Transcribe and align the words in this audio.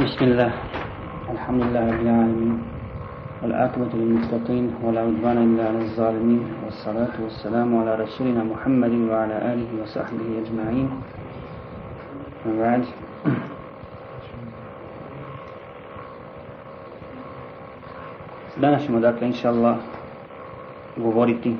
بسم 0.00 0.24
الله 0.30 0.52
الحمد 1.34 1.60
لله 1.62 1.82
رب 1.92 2.00
العالمين 2.06 2.54
والعاقبة 3.42 3.92
للمتقين 3.98 4.66
ولا 4.82 5.00
عدوان 5.02 5.38
إلا 5.46 5.62
على 5.74 5.80
الظالمين 5.90 6.42
والصلاة 6.64 7.14
والسلام 7.22 7.70
على 7.82 7.92
رسولنا 8.06 8.42
محمد 8.46 8.92
وعلى 9.10 9.36
آله 9.52 9.70
وصحبه 9.82 10.28
أجمعين 10.42 10.88
وبعد 12.46 12.82
Danas 18.58 18.82
ćemo 18.84 19.00
dakle, 19.00 19.26
inša 19.26 19.48
Allah, 19.48 19.76
govoriti 20.96 21.56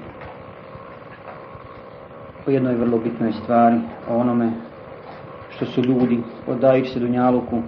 o 2.47 2.51
jednoj 2.51 2.75
vrlo 2.75 2.99
bitnoj 2.99 3.33
stvari, 3.33 3.77
o 4.11 4.17
onome 4.17 4.53
što 5.57 5.67
su 5.67 5.81
ljudi, 5.81 6.19
odajući 6.47 6.91
se 6.91 6.99
dunjaluku, 7.01 7.63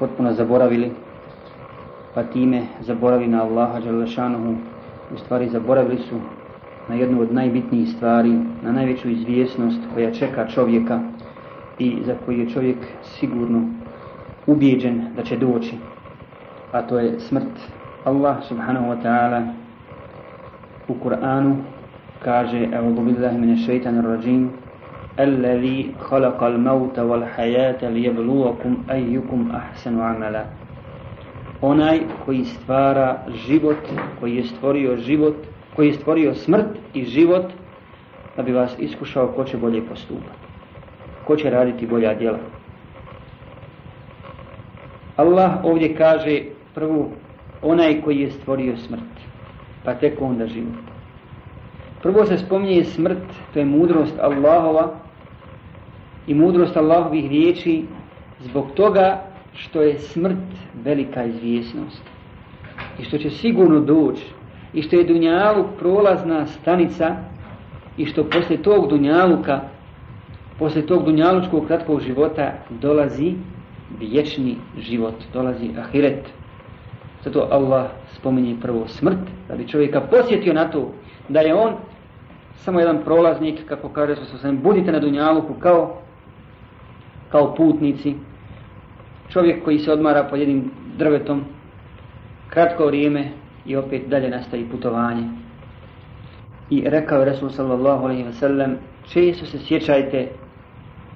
potpuno 0.00 0.32
zaboravili, 0.32 0.92
pa 2.14 2.22
time 2.22 2.62
zaboravili 2.80 3.30
na 3.30 3.42
Allaha 3.42 3.78
u 5.14 5.18
stvari 5.18 5.48
zaboravili 5.48 5.98
su 5.98 6.14
na 6.88 6.94
jednu 6.94 7.20
od 7.20 7.32
najbitnijih 7.34 7.88
stvari, 7.96 8.38
na 8.62 8.72
najveću 8.72 9.08
izvjesnost 9.08 9.80
koja 9.94 10.12
čeka 10.14 10.48
čovjeka 10.48 11.00
i 11.78 11.96
za 12.06 12.14
koju 12.24 12.38
je 12.40 12.48
čovjek 12.50 12.76
sigurno 13.02 13.62
ubijeđen 14.46 15.02
da 15.16 15.22
će 15.22 15.36
doći, 15.36 15.74
a 16.72 16.82
to 16.82 16.98
je 16.98 17.20
smrt. 17.20 17.54
Allah 18.04 18.36
subhanahu 18.48 18.86
wa 18.86 19.02
ta'ala 19.04 19.46
u 20.88 20.94
Kur'anu 21.04 21.54
kaže 22.24 22.68
Euzu 22.72 23.02
billahi 23.02 23.38
mine 23.38 23.56
šeitanir 23.56 24.04
rajim 24.04 24.50
الذي 25.22 25.78
خلق 26.08 26.40
الموت 26.42 26.96
والحياة 26.98 27.80
ليبلوكم 27.96 28.72
أيكم 28.90 29.40
أحسن 29.60 29.94
عملا 30.00 30.44
onaj 31.62 32.00
koji 32.26 32.44
stvara 32.44 33.16
život, 33.46 33.76
koji 34.20 34.36
je 34.36 34.42
stvorio 34.42 34.96
život, 34.96 35.34
koji 35.76 35.86
je 35.88 35.92
stvorio 35.94 36.34
smrt 36.34 36.66
i 36.94 37.04
život, 37.04 37.44
da 38.36 38.42
bi 38.42 38.52
vas 38.52 38.76
iskušao 38.78 39.26
ko 39.28 39.44
će 39.44 39.56
bolje 39.56 39.82
postupati, 39.86 40.38
ko 41.26 41.36
će 41.36 41.50
raditi 41.50 41.86
bolja 41.86 42.14
djela. 42.14 42.38
Allah 45.16 45.50
ovdje 45.64 45.94
kaže 45.96 46.42
prvo 46.74 47.08
onaj 47.62 48.02
koji 48.02 48.18
je 48.20 48.30
stvorio 48.30 48.76
smrt, 48.76 49.12
pa 49.84 49.94
tek 49.94 50.20
onda 50.22 50.46
život. 50.46 50.80
Prvo 52.02 52.24
se 52.24 52.38
spominje 52.38 52.84
smrt, 52.84 53.22
to 53.52 53.58
je 53.58 53.64
mudrost 53.64 54.18
Allahova, 54.20 54.90
i 56.30 56.34
mudrost 56.34 56.76
Allahovih 56.76 57.28
riječi 57.30 57.82
zbog 58.40 58.66
toga 58.74 59.22
što 59.52 59.82
je 59.82 59.98
smrt 59.98 60.46
velika 60.84 61.24
izvjesnost 61.24 62.02
i 63.00 63.04
što 63.04 63.18
će 63.18 63.30
sigurno 63.30 63.80
doći 63.80 64.24
i 64.74 64.82
što 64.82 64.96
je 64.96 65.04
Dunjaluk 65.04 65.66
prolazna 65.78 66.46
stanica 66.46 67.16
i 67.96 68.06
što 68.06 68.24
poslije 68.24 68.62
tog 68.62 68.88
Dunjaluka 68.88 69.60
poslije 70.58 70.86
tog 70.86 71.04
Dunjalučkog 71.04 71.66
kratkog 71.66 72.00
života 72.00 72.52
dolazi 72.82 73.32
vječni 74.00 74.56
život, 74.78 75.14
dolazi 75.32 75.70
ahiret. 75.78 76.26
Zato 77.24 77.48
Allah 77.50 77.86
spominje 78.12 78.56
prvo 78.62 78.86
smrt, 78.86 79.18
da 79.48 79.54
bi 79.56 79.68
čovjeka 79.68 80.00
posjetio 80.00 80.52
na 80.52 80.70
to 80.70 80.92
da 81.28 81.40
je 81.40 81.54
on 81.54 81.72
samo 82.54 82.80
jedan 82.80 83.02
prolaznik, 83.04 83.66
kako 83.68 83.88
kaže 83.88 84.14
se 84.16 84.52
budite 84.52 84.92
na 84.92 84.98
Dunjaluku 84.98 85.54
kao 85.54 85.96
kao 87.30 87.54
putnici, 87.54 88.14
čovjek 89.28 89.64
koji 89.64 89.78
se 89.78 89.92
odmara 89.92 90.24
pod 90.30 90.38
jednim 90.38 90.70
drvetom, 90.98 91.44
kratko 92.50 92.86
vrijeme 92.86 93.28
i 93.66 93.76
opet 93.76 94.02
dalje 94.08 94.30
nastavi 94.30 94.68
putovanje. 94.70 95.24
I 96.70 96.82
rekao 96.86 97.18
je 97.18 97.24
Resul 97.24 97.48
sallallahu 97.50 98.04
alaihi 98.04 98.22
ve 98.22 98.32
sellem, 98.32 98.76
često 99.08 99.46
se 99.46 99.58
sjećajte, 99.58 100.28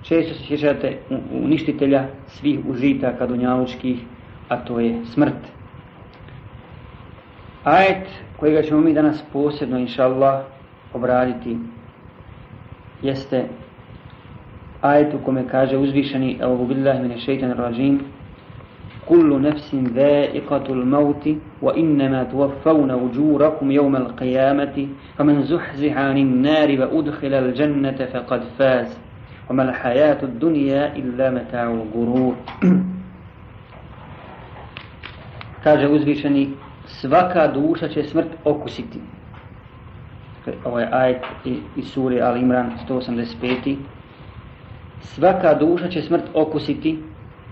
često 0.03 0.35
se 0.35 0.45
sjećajte 0.47 0.99
uništitelja 1.45 2.05
svih 2.27 2.59
užitaka 2.69 3.27
dunjalučkih, 3.27 4.01
a 4.49 4.57
to 4.65 4.81
je 4.81 5.01
smrt. 5.05 5.39
Ajet 7.65 8.07
kojega 8.37 8.63
ćemo 8.63 8.81
mi 8.81 8.95
danas 8.95 9.25
posebno, 9.33 9.79
inša 9.79 10.11
obraditi 10.95 11.57
jeste 13.03 13.49
ajetu 14.85 15.19
kome 15.19 15.43
kaže 15.43 15.77
uzvišeni 15.77 16.37
Euzu 16.41 16.65
billahi 16.67 17.03
mine 17.03 17.19
šeitan 17.19 17.51
rajim 17.51 18.01
Kullu 19.09 19.39
nefsin 19.41 19.87
dha'iqatul 19.97 20.83
mauti 20.85 21.39
wa 21.63 21.73
innama 21.77 22.25
tuwaffawna 22.31 22.97
ujurakum 22.97 23.71
yawma 23.71 23.97
al-qiyamati 24.05 24.85
faman 25.17 25.43
zuhziha 25.49 26.01
'anil 26.09 26.31
nari 26.47 26.77
wa 26.79 26.89
udkhila 26.89 27.39
al-jannata 27.45 28.07
faqad 28.13 28.43
faz 28.59 28.89
wa 28.97 29.01
وما 29.51 29.63
الحياة 29.63 30.19
الدنيا 30.23 30.83
illa 30.97 31.31
متاع 31.31 31.67
الغرور 31.81 32.35
kaže 35.65 35.87
uzvišeni 35.89 36.51
svaka 36.87 37.47
duša 37.49 37.89
će 37.89 38.03
smrt 38.05 38.29
okusiti 38.45 39.01
ovo 40.65 40.81
je 40.81 40.89
ajet 40.93 41.21
iz 41.77 41.87
sure 41.89 42.21
Al 42.21 42.37
Imran 42.37 42.71
185 42.89 43.77
Svaka 45.05 45.55
duša 45.55 45.89
će 45.89 46.03
smrt 46.03 46.25
okusiti, 46.35 46.99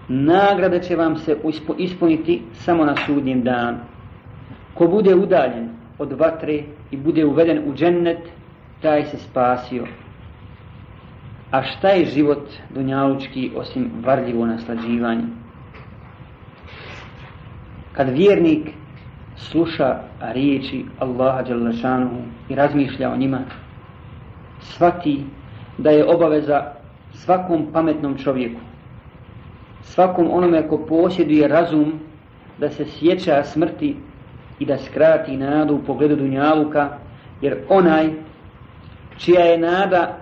nagrada 0.08 0.80
će 0.80 0.96
vam 0.96 1.16
se 1.16 1.36
ispuniti 1.78 2.42
samo 2.52 2.84
na 2.84 2.94
sudnjem 2.96 3.42
danu. 3.44 3.78
Ko 4.74 4.86
bude 4.86 5.14
udaljen 5.14 5.68
od 5.98 6.12
vatre 6.12 6.62
i 6.91 6.96
bude 6.96 7.24
uveden 7.24 7.62
u 7.66 7.74
džennet, 7.74 8.18
taj 8.82 9.04
se 9.04 9.18
spasio. 9.18 9.86
A 11.50 11.62
šta 11.62 11.88
je 11.88 12.04
život 12.04 12.48
dunjalučki 12.74 13.50
osim 13.56 13.91
varljivo 14.04 14.46
naslađivanje? 14.46 15.24
Kad 17.92 18.08
vjernik 18.08 18.68
sluša 19.36 19.98
riječi 20.20 20.84
Allaha 20.98 21.42
i 22.48 22.54
razmišlja 22.54 23.12
o 23.12 23.16
njima, 23.16 23.41
svati 24.60 25.20
da 25.78 25.91
je 25.91 26.04
obaveza 26.14 26.72
svakom 27.14 27.72
pametnom 27.72 28.16
čovjeku, 28.18 28.60
svakom 29.82 30.28
onome 30.30 30.68
ko 30.68 30.86
posjeduje 30.88 31.48
razum, 31.48 31.92
da 32.58 32.70
se 32.70 32.84
sjeća 32.84 33.42
smrti 33.44 33.96
i 34.58 34.66
da 34.66 34.78
skrati 34.78 35.36
nadu 35.36 35.74
u 35.74 35.82
pogledu 35.86 36.16
Dunjaluka, 36.16 36.98
jer 37.42 37.56
onaj 37.68 38.10
čija 39.18 39.40
je 39.40 39.58
nada 39.58 40.16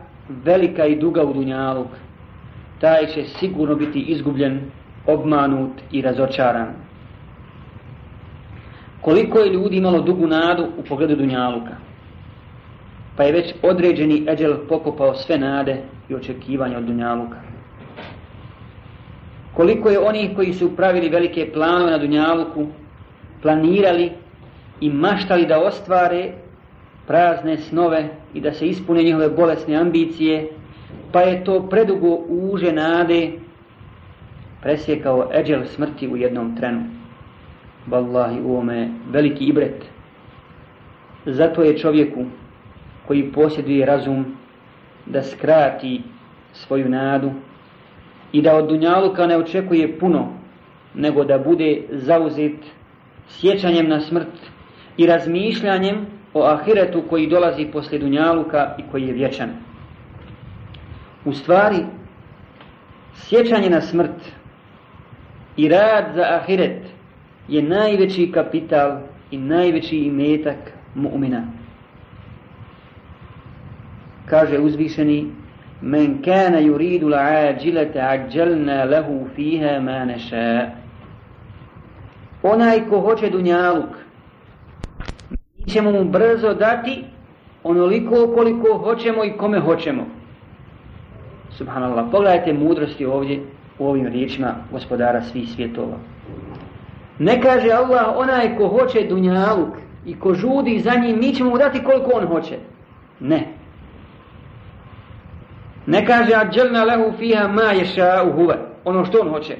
velika 0.44 0.86
i 0.86 0.96
duga 0.96 1.24
u 1.24 1.32
Dunjaluk, 1.32 1.88
taj 2.80 3.06
će 3.06 3.22
sigurno 3.24 3.74
biti 3.74 4.00
izgubljen, 4.00 4.60
obmanut 5.06 5.72
i 5.92 6.02
razočaran. 6.02 6.74
Koliko 9.00 9.38
je 9.38 9.52
ljudi 9.52 9.76
imalo 9.76 10.02
dugu 10.02 10.26
nadu 10.26 10.64
u 10.78 10.82
pogledu 10.88 11.16
Dunjaluka? 11.16 11.76
pa 13.20 13.24
je 13.28 13.32
već 13.32 13.54
određeni 13.62 14.22
eđel 14.32 14.54
pokopao 14.68 15.14
sve 15.14 15.38
nade 15.38 15.74
i 16.08 16.14
očekivanje 16.14 16.76
od 16.76 16.84
Dunjaluka. 16.84 17.36
Koliko 19.56 19.90
je 19.92 19.98
onih 19.98 20.30
koji 20.36 20.52
su 20.54 20.68
pravili 20.76 21.08
velike 21.12 21.52
planove 21.52 21.90
na 21.90 21.98
Dunjaluku, 21.98 22.64
planirali 23.42 24.06
i 24.80 24.88
maštali 24.90 25.44
da 25.46 25.58
ostvare 25.60 26.22
prazne 27.06 27.56
snove 27.66 28.00
i 28.34 28.40
da 28.40 28.52
se 28.56 28.66
ispune 28.72 29.02
njihove 29.02 29.28
bolesne 29.36 29.76
ambicije, 29.76 30.38
pa 31.12 31.20
je 31.28 31.44
to 31.44 31.58
predugo 31.68 32.14
uže 32.40 32.72
nade 32.72 33.20
presjekao 34.62 35.26
eđel 35.42 35.64
smrti 35.74 36.08
u 36.08 36.16
jednom 36.16 36.56
trenu. 36.56 36.84
Wallahi 37.90 38.40
u 38.46 38.50
ovome 38.56 38.80
veliki 39.10 39.44
ibret. 39.52 39.84
Zato 41.26 41.62
je 41.68 41.76
čovjeku 41.78 42.24
koji 43.10 43.32
posjeduje 43.32 43.86
razum 43.86 44.36
da 45.06 45.22
skrati 45.24 46.00
svoju 46.52 46.88
nadu 46.88 47.32
i 48.32 48.42
da 48.42 48.56
od 48.56 48.68
Dunjaluka 48.68 49.26
ne 49.26 49.36
očekuje 49.36 49.98
puno 49.98 50.28
nego 50.94 51.24
da 51.24 51.38
bude 51.38 51.82
zauzet 51.90 52.56
sjećanjem 53.28 53.88
na 53.88 54.00
smrt 54.00 54.38
i 54.96 55.06
razmišljanjem 55.06 56.06
o 56.34 56.42
ahiretu 56.50 57.02
koji 57.10 57.26
dolazi 57.26 57.66
poslije 57.72 57.98
Dunjaluka 58.00 58.74
i 58.78 58.82
koji 58.90 59.04
je 59.06 59.12
vječan. 59.12 59.50
U 61.24 61.32
stvari, 61.32 61.76
sjećanje 63.14 63.70
na 63.70 63.80
smrt 63.80 64.30
i 65.56 65.68
rad 65.68 66.04
za 66.14 66.22
ahiret 66.30 66.82
je 67.48 67.62
najveći 67.62 68.32
kapital 68.32 68.96
i 69.30 69.38
najveći 69.38 69.96
imetak 69.96 70.56
mu'mina. 70.96 71.42
Kaže 74.30 74.58
uzvišeni 74.60 75.32
Men 75.82 76.22
kana 76.24 76.60
yuridu 76.60 77.08
la'ajilata 77.08 78.00
ađelna 78.12 78.84
lehu 78.84 79.26
fiha 79.36 79.80
ma 79.80 80.04
nasha 80.04 80.70
Onaj 82.42 82.80
ko 82.88 83.00
hoće 83.00 83.30
dunjaluk, 83.30 83.90
mi 85.58 85.66
ćemo 85.66 85.90
mu 85.92 86.04
brzo 86.04 86.54
dati 86.54 87.04
onoliko 87.64 88.32
koliko 88.36 88.78
hoćemo 88.84 89.24
i 89.24 89.32
kome 89.36 89.60
hoćemo. 89.60 90.06
Subhanallah, 91.50 92.04
pogledajte 92.12 92.52
mudrosti 92.52 93.06
ovdje 93.06 93.40
u 93.78 93.86
ovim 93.88 94.06
riječima 94.06 94.54
gospodara 94.72 95.22
svih 95.22 95.48
svjetova. 95.48 95.96
Ne 97.18 97.40
kaže 97.40 97.70
Allah 97.70 98.12
onaj 98.16 98.56
ko 98.56 98.68
hoće 98.68 99.02
dunjaluk 99.08 99.74
i 100.06 100.18
ko 100.18 100.34
žudi 100.34 100.78
za 100.78 100.94
njim, 100.98 101.18
mi 101.18 101.34
ćemo 101.34 101.50
mu 101.50 101.58
dati 101.58 101.82
koliko 101.84 102.10
on 102.14 102.26
hoće. 102.26 102.58
Ne. 103.20 103.46
Ne 105.90 106.04
kaže 106.06 106.34
ađelna 106.34 106.84
lehu 106.84 107.12
fiha 107.18 107.48
ma 107.48 107.74
Ono 108.84 109.04
što 109.04 109.18
on 109.20 109.28
hoće. 109.28 109.56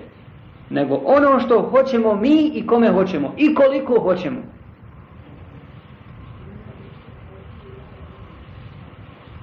Nego 0.70 0.94
ono 1.04 1.40
što 1.40 1.62
hoćemo 1.62 2.14
mi 2.14 2.50
i 2.54 2.66
kome 2.66 2.92
hoćemo. 2.92 3.34
I 3.36 3.54
koliko 3.54 4.00
hoćemo. 4.00 4.40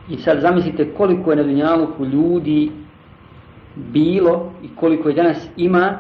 I 0.09 0.17
sad 0.17 0.39
zamislite 0.41 0.93
koliko 0.93 1.31
je 1.31 1.37
na 1.37 1.43
Dunjaluku 1.43 2.05
ljudi 2.05 2.71
bilo 3.75 4.51
i 4.63 4.67
koliko 4.75 5.09
je 5.09 5.13
danas 5.15 5.49
ima 5.57 5.97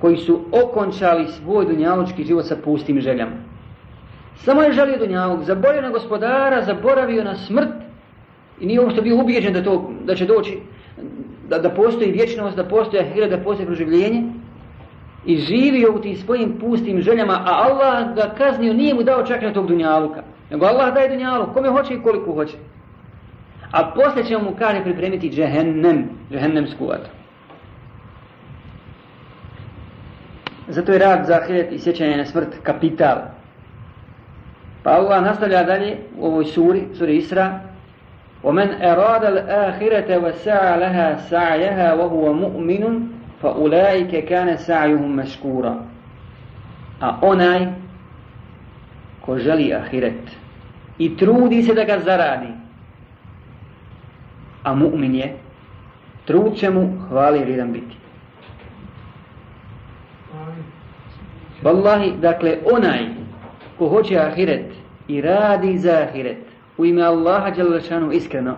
koji 0.00 0.16
su 0.16 0.40
okončali 0.64 1.26
svoj 1.26 1.64
dunjalučki 1.66 2.24
život 2.24 2.44
sa 2.46 2.56
pustim 2.64 3.00
željama. 3.00 3.32
Samo 4.34 4.62
je 4.62 4.72
želio 4.72 4.98
dunjaluk, 4.98 5.42
zaboravio 5.44 5.82
na 5.82 5.90
gospodara, 5.90 6.62
zaboravio 6.62 7.24
na 7.24 7.34
smrt 7.36 7.70
i 8.60 8.66
nije 8.66 8.80
uopšte 8.80 9.00
ono 9.00 9.02
bio 9.08 9.16
ubijeđen 9.22 9.52
da, 9.52 9.60
da 10.04 10.14
će 10.14 10.26
doći, 10.26 10.58
da, 11.48 11.58
da 11.58 11.70
postoji 11.70 12.12
vječnost, 12.12 12.56
da 12.56 12.64
postoji 12.68 13.02
ahira, 13.02 13.28
da 13.28 13.38
postoji 13.44 13.66
proživljenje. 13.66 14.22
I 15.26 15.36
živio 15.36 15.94
u 15.94 15.98
tim 16.00 16.16
svojim 16.16 16.56
pustim 16.60 17.02
željama, 17.02 17.32
a 17.32 17.50
Allah 17.52 18.14
ga 18.14 18.34
kaznio, 18.38 18.72
nije 18.72 18.94
mu 18.94 19.02
dao 19.02 19.22
čak 19.26 19.42
na 19.42 19.52
tog 19.52 19.66
dunjaluka. 19.66 20.22
Nego 20.50 20.66
Allah 20.66 20.94
daje 20.94 21.08
dunjaluk, 21.08 21.52
kome 21.54 21.68
hoće 21.68 21.94
i 21.94 22.02
koliko 22.02 22.32
hoće. 22.32 22.56
A 23.70 23.90
poslije 23.94 24.24
će 24.24 24.38
mu 24.38 24.54
kare 24.58 24.82
pripremiti 24.84 25.30
džehennem, 25.30 26.04
džehennemsku 26.32 26.86
vatru. 26.86 27.10
Zato 30.68 30.92
je 30.92 30.98
rad 30.98 31.26
za 31.26 31.38
i 31.70 31.78
sjećanje 31.78 32.16
na 32.16 32.24
smrt 32.24 32.58
kapital. 32.62 33.16
Pa 34.82 34.90
Allah 34.90 35.22
nastavlja 35.22 35.62
dalje 35.62 35.96
u 36.18 36.26
ovoj 36.26 36.44
suri, 36.44 36.82
suri 36.98 37.16
Isra, 37.16 37.60
ومن 38.44 38.82
أراد 38.82 39.24
الآخرة 39.24 40.18
وسعى 40.18 40.80
لها 40.80 41.16
سعيها 41.18 41.94
وهو 41.94 42.32
مؤمن 42.32 43.06
فأولئك 43.42 44.24
كان 44.28 44.56
سعيهم 44.56 45.16
مشكورا 45.16 45.76
a 47.00 47.14
onaj 47.22 47.62
ko 49.24 49.36
želi 49.38 49.74
ahiret 49.74 50.32
i 50.98 51.16
trudi 51.16 51.62
se 51.62 51.74
da 51.74 51.84
ga 51.84 51.98
zaradi 52.04 52.48
a 54.62 54.74
mu'min 54.74 55.14
je 55.14 55.34
trud 56.24 56.54
će 56.56 56.70
mu 56.70 56.88
hvali 57.08 57.38
vrijedan 57.38 57.72
biti 57.72 57.96
Wallahi, 61.62 62.20
dakle 62.20 62.58
onaj 62.72 63.06
ko 63.78 63.88
hoće 63.88 64.18
ahiret 64.18 64.72
i 65.08 65.20
radi 65.20 65.78
za 65.78 65.92
ahiret 66.08 66.47
u 66.78 66.84
ime 66.86 67.02
Allaha 67.02 67.50
Đalešanu 67.56 68.12
iskreno, 68.12 68.56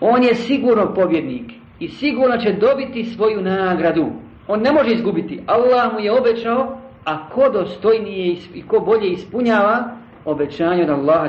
on 0.00 0.22
je 0.24 0.34
sigurno 0.34 0.94
pobjednik 0.94 1.52
i 1.80 1.88
sigurno 1.88 2.36
će 2.38 2.52
dobiti 2.52 3.04
svoju 3.04 3.42
nagradu. 3.42 4.06
On 4.48 4.60
ne 4.60 4.72
može 4.72 4.94
izgubiti. 4.94 5.42
Allah 5.46 5.92
mu 5.92 6.00
je 6.00 6.12
obećao, 6.18 6.78
a 7.04 7.28
ko 7.28 7.48
dostojnije 7.48 8.36
i 8.54 8.66
ko 8.68 8.80
bolje 8.80 9.10
ispunjava 9.10 9.96
obećanje 10.24 10.82
od 10.82 10.90
Allaha 10.90 11.28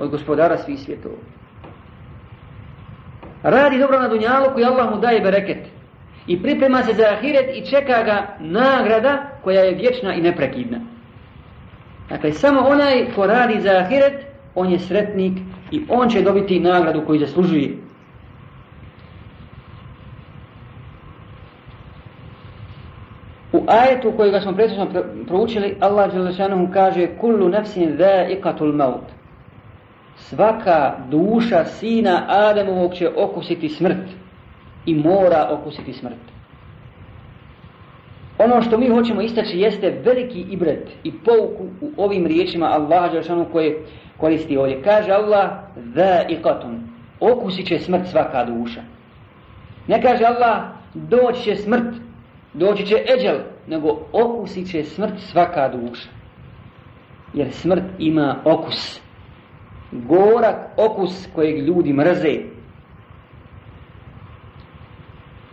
od 0.00 0.08
gospodara 0.10 0.56
svih 0.56 0.80
svjetova. 0.80 1.14
Radi 3.42 3.78
dobro 3.78 3.98
na 4.00 4.08
dunjalu 4.08 4.44
koji 4.54 4.64
Allah 4.64 4.90
mu 4.94 5.00
daje 5.00 5.20
bereket. 5.20 5.66
I 6.26 6.42
priprema 6.42 6.82
se 6.82 6.92
za 6.94 7.04
ahiret 7.12 7.56
i 7.56 7.66
čeka 7.70 8.02
ga 8.02 8.36
nagrada 8.40 9.22
koja 9.44 9.60
je 9.60 9.74
vječna 9.74 10.14
i 10.14 10.20
neprekidna. 10.20 10.78
Dakle, 12.08 12.32
samo 12.32 12.60
onaj 12.60 13.06
ko 13.14 13.26
radi 13.26 13.60
za 13.60 13.70
ahiret, 13.70 14.26
on 14.56 14.70
je 14.72 14.78
sretnik 14.78 15.32
i 15.70 15.80
on 15.88 16.08
će 16.08 16.22
dobiti 16.22 16.60
nagradu 16.60 17.06
koju 17.06 17.18
zaslužuje. 17.20 17.76
U 23.52 23.64
ajetu 23.68 24.12
kojega 24.16 24.40
smo 24.40 24.52
prethodno 24.54 24.86
proučili, 25.26 25.76
Allah 25.80 26.10
mu 26.56 26.68
kaže 26.72 27.08
Kullu 27.20 27.48
nafsin 27.48 27.98
dha'iqatul 27.98 28.72
maut. 28.74 29.04
Svaka 30.16 30.94
duša 31.10 31.64
sina 31.64 32.24
Ademovog 32.28 32.94
će 32.94 33.08
okusiti 33.16 33.68
smrt 33.68 34.08
i 34.86 34.94
mora 34.94 35.48
okusiti 35.50 35.92
smrt. 35.92 36.34
Ono 38.38 38.62
što 38.62 38.78
mi 38.78 38.88
hoćemo 38.88 39.20
istaći 39.20 39.58
jeste 39.58 40.02
veliki 40.04 40.40
ibret 40.40 40.88
i 41.04 41.12
pouku 41.12 41.64
u 41.80 41.90
ovim 42.02 42.26
riječima 42.26 42.66
Allaha 42.66 43.44
koje 43.52 43.76
koristi 44.18 44.56
ovdje. 44.56 44.82
Kaže 44.82 45.10
Allah, 45.12 45.50
dha'iqatun. 45.94 46.78
Okusit 47.20 47.66
će 47.66 47.78
smrt 47.78 48.08
svaka 48.08 48.44
duša. 48.44 48.80
Ne 49.88 50.02
kaže 50.02 50.24
Allah, 50.24 50.62
doći 50.94 51.42
će 51.42 51.56
smrt, 51.56 51.84
doći 52.54 52.86
će 52.86 52.94
eđel, 53.16 53.38
nego 53.66 53.98
okusit 54.12 54.70
će 54.70 54.84
smrt 54.84 55.14
svaka 55.20 55.68
duša. 55.68 56.08
Jer 57.34 57.52
smrt 57.52 57.82
ima 57.98 58.36
okus. 58.44 59.00
Gorak 59.92 60.56
okus 60.76 61.28
kojeg 61.34 61.64
ljudi 61.66 61.92
mrze. 61.92 62.38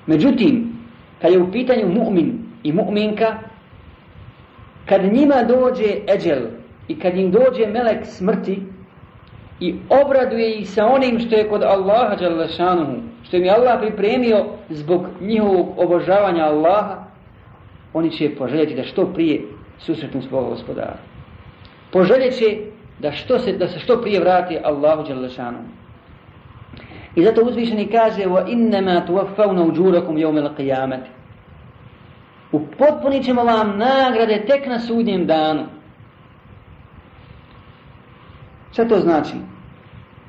Međutim, 0.07 0.71
kad 1.21 1.31
je 1.31 1.41
u 1.41 1.51
pitanju 1.51 1.87
mu'min 1.87 2.31
i 2.63 2.73
mu'minka, 2.73 3.35
kad 4.85 5.13
njima 5.13 5.43
dođe 5.47 5.85
eđel, 6.15 6.45
i 6.91 6.99
kad 7.01 7.17
im 7.17 7.31
dođe 7.31 7.65
melek 7.67 8.05
smrti 8.05 8.61
i 9.59 9.75
obraduje 10.05 10.59
ih 10.59 10.69
sa 10.69 10.85
onim 10.85 11.19
što 11.19 11.35
je 11.35 11.49
kod 11.49 11.63
Allaha 11.63 12.15
što 13.23 13.37
im 13.37 13.43
je 13.43 13.51
Allah 13.51 13.79
pripremio 13.81 14.45
zbog 14.69 15.05
njihovog 15.21 15.73
obožavanja 15.79 16.43
Allaha, 16.45 16.95
oni 17.93 18.11
će 18.11 18.35
poželjeti 18.35 18.75
da 18.75 18.83
što 18.83 19.05
prije 19.13 19.41
susretnu 19.79 20.21
svoga 20.21 20.47
gospodara. 20.47 20.97
Poželjet 21.91 22.37
će 22.37 22.57
da, 22.99 23.11
što 23.11 23.39
se, 23.39 23.51
da 23.57 23.67
se 23.67 23.79
što 23.79 24.01
prije 24.01 24.19
vrati 24.19 24.57
Allahu 24.63 25.03
I 27.15 27.23
zato 27.23 27.41
uzvišeni 27.43 27.87
kaže 27.87 28.25
وَإِنَّمَا 28.25 29.07
تُوَفَّوْنَ 29.07 29.57
أُجُورَكُمْ 29.67 30.15
يَوْمَ 30.17 30.37
الْقِيَامَةِ 30.49 30.97
Upotpunit 32.51 33.25
ćemo 33.25 33.43
vam 33.43 33.77
nagrade 33.77 34.45
tek 34.45 34.65
na 34.67 34.79
sudnjem 34.79 35.25
danu. 35.25 35.65
Šta 38.71 38.85
to 38.87 38.97
znači? 38.99 39.35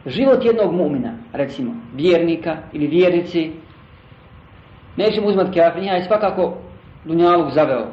Život 0.06 0.44
jednog 0.44 0.72
mumina, 0.74 1.12
recimo, 1.32 1.72
vjernika 1.94 2.56
ili 2.72 2.86
vjernici, 2.86 3.50
nećemo 4.96 5.26
uzmat 5.28 5.56
a 5.56 5.62
je 5.78 6.04
svakako 6.04 6.54
dunjalog 7.04 7.50
zaveo. 7.50 7.86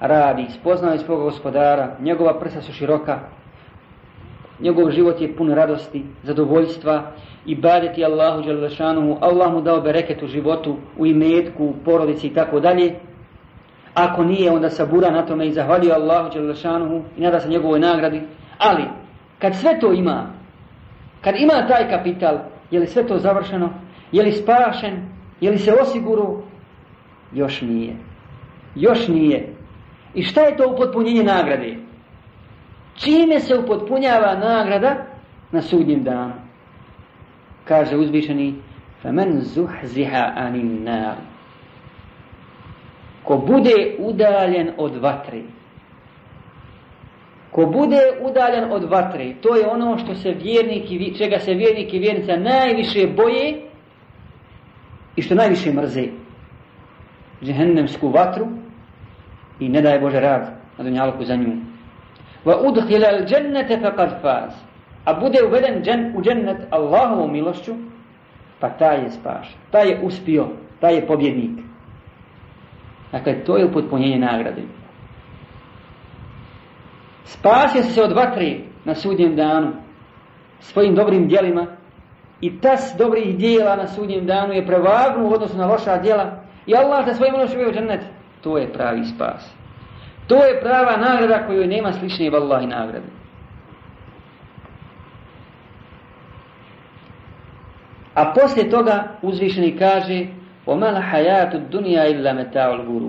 Radi, 0.00 0.44
spoznao 0.50 0.92
je 0.92 0.98
svoga 0.98 1.22
gospodara, 1.24 1.96
njegova 2.00 2.38
prsa 2.38 2.60
su 2.62 2.72
široka, 2.72 3.18
njegov 4.60 4.90
život 4.90 5.20
je 5.20 5.36
pun 5.36 5.50
radosti, 5.52 6.04
zadovoljstva 6.22 7.02
i 7.46 7.54
badeti 7.56 8.04
Allahu 8.04 8.42
Đalešanuhu, 8.42 9.16
Allah 9.20 9.52
mu 9.52 9.60
dao 9.60 9.80
bereket 9.80 10.22
u 10.22 10.26
životu, 10.26 10.76
u 10.98 11.06
imetku, 11.06 11.64
u 11.64 11.74
porodici 11.84 12.26
i 12.26 12.34
tako 12.34 12.60
dalje. 12.60 12.94
Ako 13.94 14.24
nije, 14.24 14.52
onda 14.52 14.68
sabura 14.70 15.10
na 15.10 15.26
tome 15.26 15.46
i 15.46 15.52
zahvali 15.52 15.92
Allahu 15.92 16.30
Đalešanuhu 16.34 17.02
i 17.16 17.20
nada 17.20 17.40
se 17.40 17.48
njegovoj 17.48 17.78
nagradi. 17.80 18.22
Ali, 18.58 18.84
kad 19.40 19.56
sve 19.56 19.80
to 19.80 19.92
ima, 19.92 20.26
kad 21.24 21.34
ima 21.36 21.66
taj 21.68 21.90
kapital, 21.90 22.38
je 22.70 22.80
li 22.80 22.86
sve 22.86 23.06
to 23.06 23.18
završeno? 23.18 23.70
Je 24.12 24.22
li 24.22 24.32
spašen? 24.32 25.04
Je 25.40 25.50
li 25.50 25.58
se 25.58 25.72
osiguruo? 25.82 26.42
Još 27.32 27.62
nije. 27.62 27.96
Još 28.74 29.08
nije. 29.08 29.52
I 30.14 30.22
šta 30.22 30.40
je 30.40 30.56
to 30.56 30.68
upotpunjenje 30.72 31.22
nagrade? 31.22 31.76
Čime 32.94 33.40
se 33.40 33.58
upotpunjava 33.58 34.34
nagrada 34.34 34.96
na 35.52 35.62
sudnjem 35.62 36.02
danu? 36.02 36.32
Kaže 37.64 37.96
uzvišeni 37.96 38.54
فَمَنْ 39.04 39.40
زُحْزِهَا 39.40 40.36
عَنِ 40.36 41.12
Ko 43.24 43.36
bude 43.36 43.96
udaljen 43.98 44.70
od 44.78 44.96
vatre, 44.96 45.42
Ko 47.52 47.66
bude 47.66 48.00
udaljen 48.26 48.72
od 48.72 48.84
vatre, 48.90 49.34
to 49.42 49.54
je 49.56 49.66
ono 49.68 49.98
što 49.98 50.14
se 50.14 50.32
vjernik 50.32 50.90
i, 50.92 51.14
čega 51.18 51.38
se 51.38 51.54
vjernik 51.54 51.94
i 51.94 51.98
vjernica 51.98 52.36
najviše 52.36 53.06
boje 53.16 53.54
i 55.16 55.22
što 55.22 55.34
najviše 55.34 55.72
mrze. 55.72 56.04
Džehennemsku 57.44 58.08
vatru 58.08 58.46
i 59.60 59.68
ne 59.68 59.80
daje 59.80 59.98
Bože 60.00 60.20
rad 60.20 60.46
na 60.78 60.84
dunjalku 60.84 61.24
za 61.24 61.36
nju. 61.36 61.52
Va 62.44 62.56
udhila 62.68 63.08
al 63.08 63.24
džennete 63.26 63.78
faz. 64.22 64.54
A 65.04 65.14
bude 65.20 65.38
uveden 65.46 65.82
džen, 65.82 66.12
u 66.16 66.22
džennet 66.22 66.58
Allahovom 66.70 67.32
milošću, 67.32 67.72
pa 68.60 68.68
taj 68.68 69.02
je 69.02 69.10
spaš, 69.10 69.56
taj 69.70 69.88
je 69.88 70.00
uspio, 70.02 70.46
taj 70.80 70.94
je 70.94 71.06
pobjednik. 71.06 71.58
Dakle, 73.12 73.44
to 73.44 73.56
je 73.56 73.64
upotpunjenje 73.66 74.18
nagrade. 74.18 74.62
Spasio 77.30 77.82
se 77.84 78.02
od 78.02 78.12
vatre 78.12 78.56
na 78.84 78.94
sudnjem 78.94 79.36
danu 79.36 79.68
svojim 80.60 80.94
dobrim 80.94 81.28
djelima 81.28 81.66
i 82.40 82.60
tas 82.60 82.94
dobrih 82.98 83.36
djela 83.38 83.76
na 83.76 83.86
sudnjem 83.88 84.26
danu 84.26 84.52
je 84.54 84.66
prevagnu 84.66 85.28
u 85.28 85.32
odnosu 85.32 85.56
na 85.58 85.66
loša 85.66 85.98
djela 85.98 86.26
i 86.66 86.74
Allah 86.76 87.06
za 87.06 87.14
svojim 87.14 87.34
lošim 87.34 87.60
u 87.68 87.72
džennet. 87.72 88.00
To 88.42 88.56
je 88.58 88.72
pravi 88.72 89.04
spas. 89.04 89.54
To 90.26 90.44
je 90.44 90.60
prava 90.60 90.96
nagrada 90.96 91.46
koju 91.46 91.66
nema 91.66 91.92
slične 91.92 92.30
vallahi 92.30 92.66
nagrade. 92.66 93.08
A 98.14 98.32
poslije 98.34 98.70
toga 98.70 98.96
uzvišeni 99.22 99.76
kaže 99.78 100.26
وَمَا 100.66 100.90
Hajatu 101.10 101.58
dunija 101.70 102.04
إِلَّا 102.10 102.32
مَتَاعُ 102.36 103.00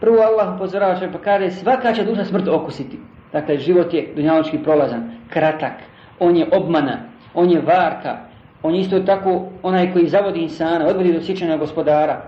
Prvo 0.00 0.16
Allah 0.20 0.54
upozorava 0.56 1.08
pa 1.12 1.18
kaže 1.18 1.50
svaka 1.50 1.92
će 1.92 2.04
duša 2.04 2.24
smrt 2.24 2.48
okusiti. 2.48 2.98
Dakle, 3.32 3.58
život 3.58 3.94
je 3.94 4.06
dunjaločki 4.16 4.58
prolazan, 4.62 5.10
kratak, 5.30 5.82
on 6.18 6.36
je 6.36 6.46
obmana, 6.52 7.08
on 7.34 7.50
je 7.50 7.60
varka, 7.60 8.20
on 8.62 8.74
je 8.74 8.80
isto 8.80 9.00
tako 9.00 9.48
onaj 9.62 9.92
koji 9.92 10.06
zavodi 10.08 10.40
insana, 10.42 10.86
odvodi 10.86 11.12
do 11.12 11.22
sjećanja 11.22 11.56
gospodara. 11.56 12.22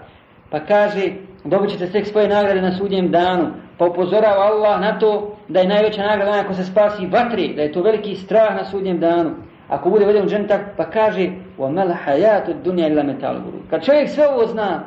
Pa 0.50 0.60
kaže, 0.60 1.12
dobit 1.44 1.70
ćete 1.70 1.86
tek 1.90 2.06
svoje 2.06 2.28
nagrade 2.28 2.60
na 2.62 2.72
sudnjem 2.72 3.10
danu, 3.10 3.46
pa 3.78 3.84
upozorava 3.86 4.42
Allah 4.44 4.80
na 4.80 4.98
to 4.98 5.36
da 5.48 5.60
je 5.60 5.68
najveća 5.68 6.02
nagrada 6.06 6.40
ako 6.40 6.52
se 6.54 6.64
spasi 6.64 7.06
vatri, 7.06 7.52
da 7.56 7.62
je 7.62 7.72
to 7.72 7.82
veliki 7.82 8.14
strah 8.14 8.54
na 8.56 8.64
sudnjem 8.64 8.98
danu. 9.00 9.30
Ako 9.68 9.90
bude 9.90 10.04
veden 10.04 10.22
u 10.22 10.28
džentak, 10.30 10.60
pa 10.76 10.86
kaže, 10.90 11.30
وَمَلْ 11.58 11.94
حَيَاتُ 12.06 12.48
الدُّنْيَا 12.54 13.40
Kad 13.70 13.84
čovjek 13.84 14.08
sve 14.08 14.28
ovo 14.28 14.46
zna, 14.46 14.82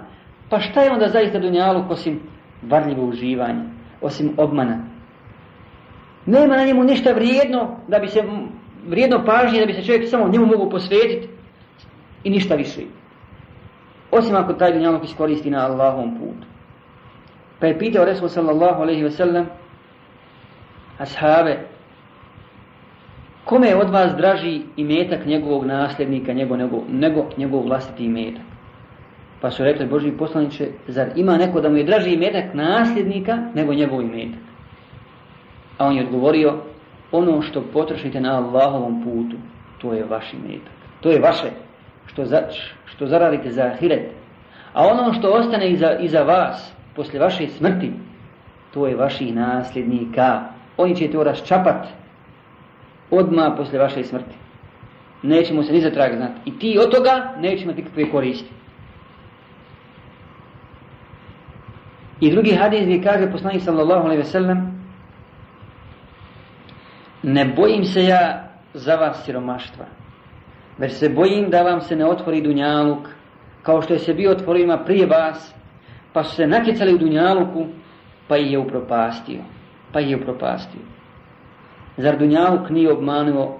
pa 0.50 0.60
šta 0.60 0.82
je 0.82 0.92
onda 0.92 1.08
zaista 1.08 1.40
dunjaluk 1.40 1.92
osim 1.92 2.20
varljivo 2.62 3.06
uživanje, 3.06 3.62
osim 4.02 4.34
obmana, 4.38 4.80
nema 6.28 6.58
na 6.58 6.66
njemu 6.66 6.84
ništa 6.84 7.12
vrijedno 7.14 7.76
da 7.88 8.00
bi 8.00 8.08
se 8.08 8.22
vrijedno 8.88 9.26
pažnje 9.26 9.60
da 9.60 9.66
bi 9.66 9.74
se 9.74 9.84
čovjek 9.84 10.10
samo 10.10 10.28
njemu 10.28 10.46
mogu 10.46 10.70
posvetiti 10.70 11.28
i 12.24 12.30
ništa 12.30 12.56
više. 12.56 12.82
Osim 14.12 14.36
ako 14.36 14.54
taj 14.54 14.74
dunjalog 14.74 15.04
iskoristi 15.04 15.50
na 15.50 15.66
Allahovom 15.68 16.12
putu. 16.20 16.48
Pa 17.60 17.68
je 17.68 17.80
pitao 17.80 18.06
Resul 18.06 18.28
sallallahu 18.30 18.82
alaihi 18.82 19.04
wasallam 19.04 19.44
ashabe 21.00 21.58
kome 23.44 23.68
je 23.68 23.76
od 23.78 23.90
vas 23.90 24.12
draži 24.18 24.62
imetak 24.78 25.26
njegovog 25.26 25.66
nasljednika 25.66 26.34
nego, 26.34 26.56
nego, 26.56 26.82
nego 26.92 27.26
njegov 27.38 27.64
vlastiti 27.68 28.06
imetak? 28.06 28.44
Pa 29.42 29.52
su 29.52 29.64
rekli 29.64 29.86
Boži 29.88 30.12
poslaniče, 30.12 30.68
zar 30.88 31.08
ima 31.16 31.38
neko 31.38 31.62
da 31.62 31.70
mu 31.70 31.78
je 31.78 31.84
draži 31.84 32.14
imetak 32.14 32.54
nasljednika 32.54 33.38
nego 33.56 33.74
njegov 33.74 34.02
imetak? 34.02 34.51
A 35.82 35.86
on 35.86 35.96
je 35.96 36.04
odgovorio, 36.06 36.54
ono 37.12 37.42
što 37.42 37.64
potrošite 37.74 38.22
na 38.22 38.36
Allahovom 38.42 39.02
putu, 39.04 39.38
to 39.82 39.94
je 39.94 40.06
vaš 40.06 40.34
imetak. 40.34 40.74
To 41.02 41.10
je 41.10 41.20
vaše, 41.20 41.50
što, 42.06 42.26
za, 42.26 42.42
što 42.86 43.08
zaradite 43.08 43.50
za 43.52 43.64
ahiret. 43.64 44.10
A 44.74 44.86
ono 44.88 45.14
što 45.14 45.32
ostane 45.32 45.72
iza, 45.72 45.96
iza 46.00 46.22
vas, 46.24 46.74
poslije 46.96 47.20
vaše 47.22 47.48
smrti, 47.48 47.92
to 48.74 48.88
je 48.88 48.96
vaših 48.96 49.34
nasljednika. 49.36 50.28
Oni 50.78 50.96
će 50.96 51.10
to 51.12 51.24
raščapat 51.24 51.88
odmah 53.12 53.54
poslije 53.58 53.80
vaše 53.82 54.04
smrti. 54.04 54.36
Nećemo 55.24 55.64
se 55.64 55.74
ni 55.74 55.82
za 55.82 56.30
I 56.46 56.60
ti 56.60 56.78
od 56.86 56.92
toga 56.96 57.34
nećemo 57.40 57.72
nikakve 57.72 58.10
koristi. 58.12 58.50
I 62.20 62.32
drugi 62.32 62.52
hadis 62.56 62.82
gdje 62.82 63.02
kaže 63.04 63.32
poslanik 63.32 63.62
sallallahu 63.62 64.06
alaihi 64.06 64.18
ve 64.18 64.24
sellem 64.26 64.81
ne 67.24 67.46
bojim 67.58 67.84
se 67.84 68.04
ja 68.04 68.44
za 68.74 68.96
vas 68.96 69.24
siromaštva, 69.26 69.86
već 70.78 70.92
se 70.94 71.10
bojim 71.10 71.50
da 71.50 71.62
vam 71.62 71.82
se 71.82 71.96
ne 71.96 72.06
otvori 72.06 72.42
dunjaluk, 72.42 73.10
kao 73.64 73.82
što 73.82 73.94
je 73.94 74.00
se 74.00 74.14
bio 74.14 74.32
otvorima 74.32 74.78
prije 74.86 75.06
vas, 75.08 75.56
pa 76.14 76.24
su 76.24 76.36
se 76.36 76.48
natjecali 76.48 76.94
u 76.94 76.98
dunjaluku, 76.98 77.66
pa 78.28 78.38
ih 78.38 78.52
je 78.52 78.60
upropastio. 78.60 79.40
Pa 79.94 80.00
ih 80.02 80.10
je 80.12 80.16
upropastio. 80.18 80.82
Zar 81.98 82.18
dunjaluk 82.18 82.70
nije 82.70 82.92
obmanuo 82.92 83.58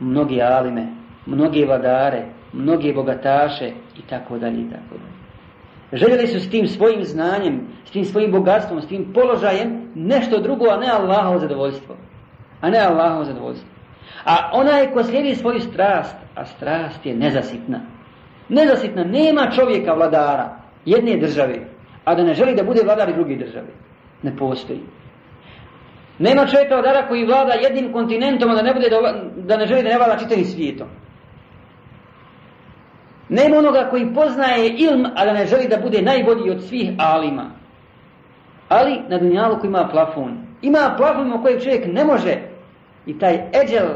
mnoge 0.00 0.42
alime, 0.42 0.86
mnoge 1.26 1.66
vladare, 1.66 2.24
mnoge 2.52 2.92
bogataše 2.92 3.70
i 3.98 4.02
tako 4.02 4.38
dalje 4.38 4.60
i 4.60 4.70
tako 4.70 4.98
dalje. 4.98 5.14
Željeli 5.92 6.26
su 6.26 6.40
s 6.40 6.50
tim 6.50 6.66
svojim 6.66 7.02
znanjem, 7.04 7.66
s 7.84 7.90
tim 7.90 8.04
svojim 8.04 8.32
bogatstvom, 8.32 8.80
s 8.80 8.86
tim 8.86 9.12
položajem 9.14 9.90
nešto 9.94 10.40
drugo, 10.40 10.64
a 10.70 10.76
ne 10.76 10.86
Allahovo 10.90 11.38
zadovoljstvo 11.38 11.94
a 12.64 12.70
ne 12.70 12.78
Allahu 12.78 13.24
zadovoljstvo. 13.24 13.68
A 14.24 14.50
onaj 14.52 14.92
ko 14.92 15.02
slijedi 15.04 15.34
svoju 15.34 15.60
strast, 15.60 16.16
a 16.34 16.44
strast 16.44 17.06
je 17.06 17.16
nezasitna. 17.16 17.80
Nezasitna, 18.48 19.04
nema 19.04 19.50
čovjeka 19.54 19.92
vladara 19.94 20.56
jedne 20.84 21.16
države, 21.16 21.58
a 22.04 22.14
da 22.14 22.22
ne 22.22 22.34
želi 22.34 22.54
da 22.54 22.64
bude 22.64 22.80
vladar 22.84 23.12
druge 23.12 23.36
države. 23.36 23.66
Ne 24.22 24.36
postoji. 24.36 24.80
Nema 26.18 26.46
čovjeka 26.46 26.74
vladara 26.74 27.08
koji 27.08 27.26
vlada 27.26 27.52
jednim 27.52 27.92
kontinentom, 27.92 28.50
a 28.50 28.54
da 28.54 28.62
ne, 28.62 28.74
bude 28.74 28.88
da, 29.36 29.56
ne 29.56 29.66
želi 29.66 29.82
da 29.82 29.88
ne 29.88 29.98
vlada 29.98 30.16
čitavim 30.18 30.44
svijetom. 30.44 30.86
Nema 33.28 33.56
onoga 33.56 33.86
koji 33.90 34.14
poznaje 34.14 34.72
ilm, 34.78 35.04
a 35.16 35.24
da 35.24 35.32
ne 35.32 35.46
želi 35.46 35.68
da 35.68 35.80
bude 35.82 36.02
najbolji 36.02 36.50
od 36.50 36.62
svih 36.64 36.90
alima. 36.98 37.50
Ali 38.68 39.00
na 39.08 39.18
dunjalu 39.18 39.58
koji 39.58 39.68
ima 39.68 39.88
plafon. 39.92 40.38
Ima 40.62 40.94
plafon 40.96 41.32
u 41.32 41.42
kojeg 41.42 41.62
čovjek 41.62 41.86
ne 41.86 42.04
može 42.04 42.53
i 43.06 43.18
taj 43.18 43.34
eđel 43.34 43.88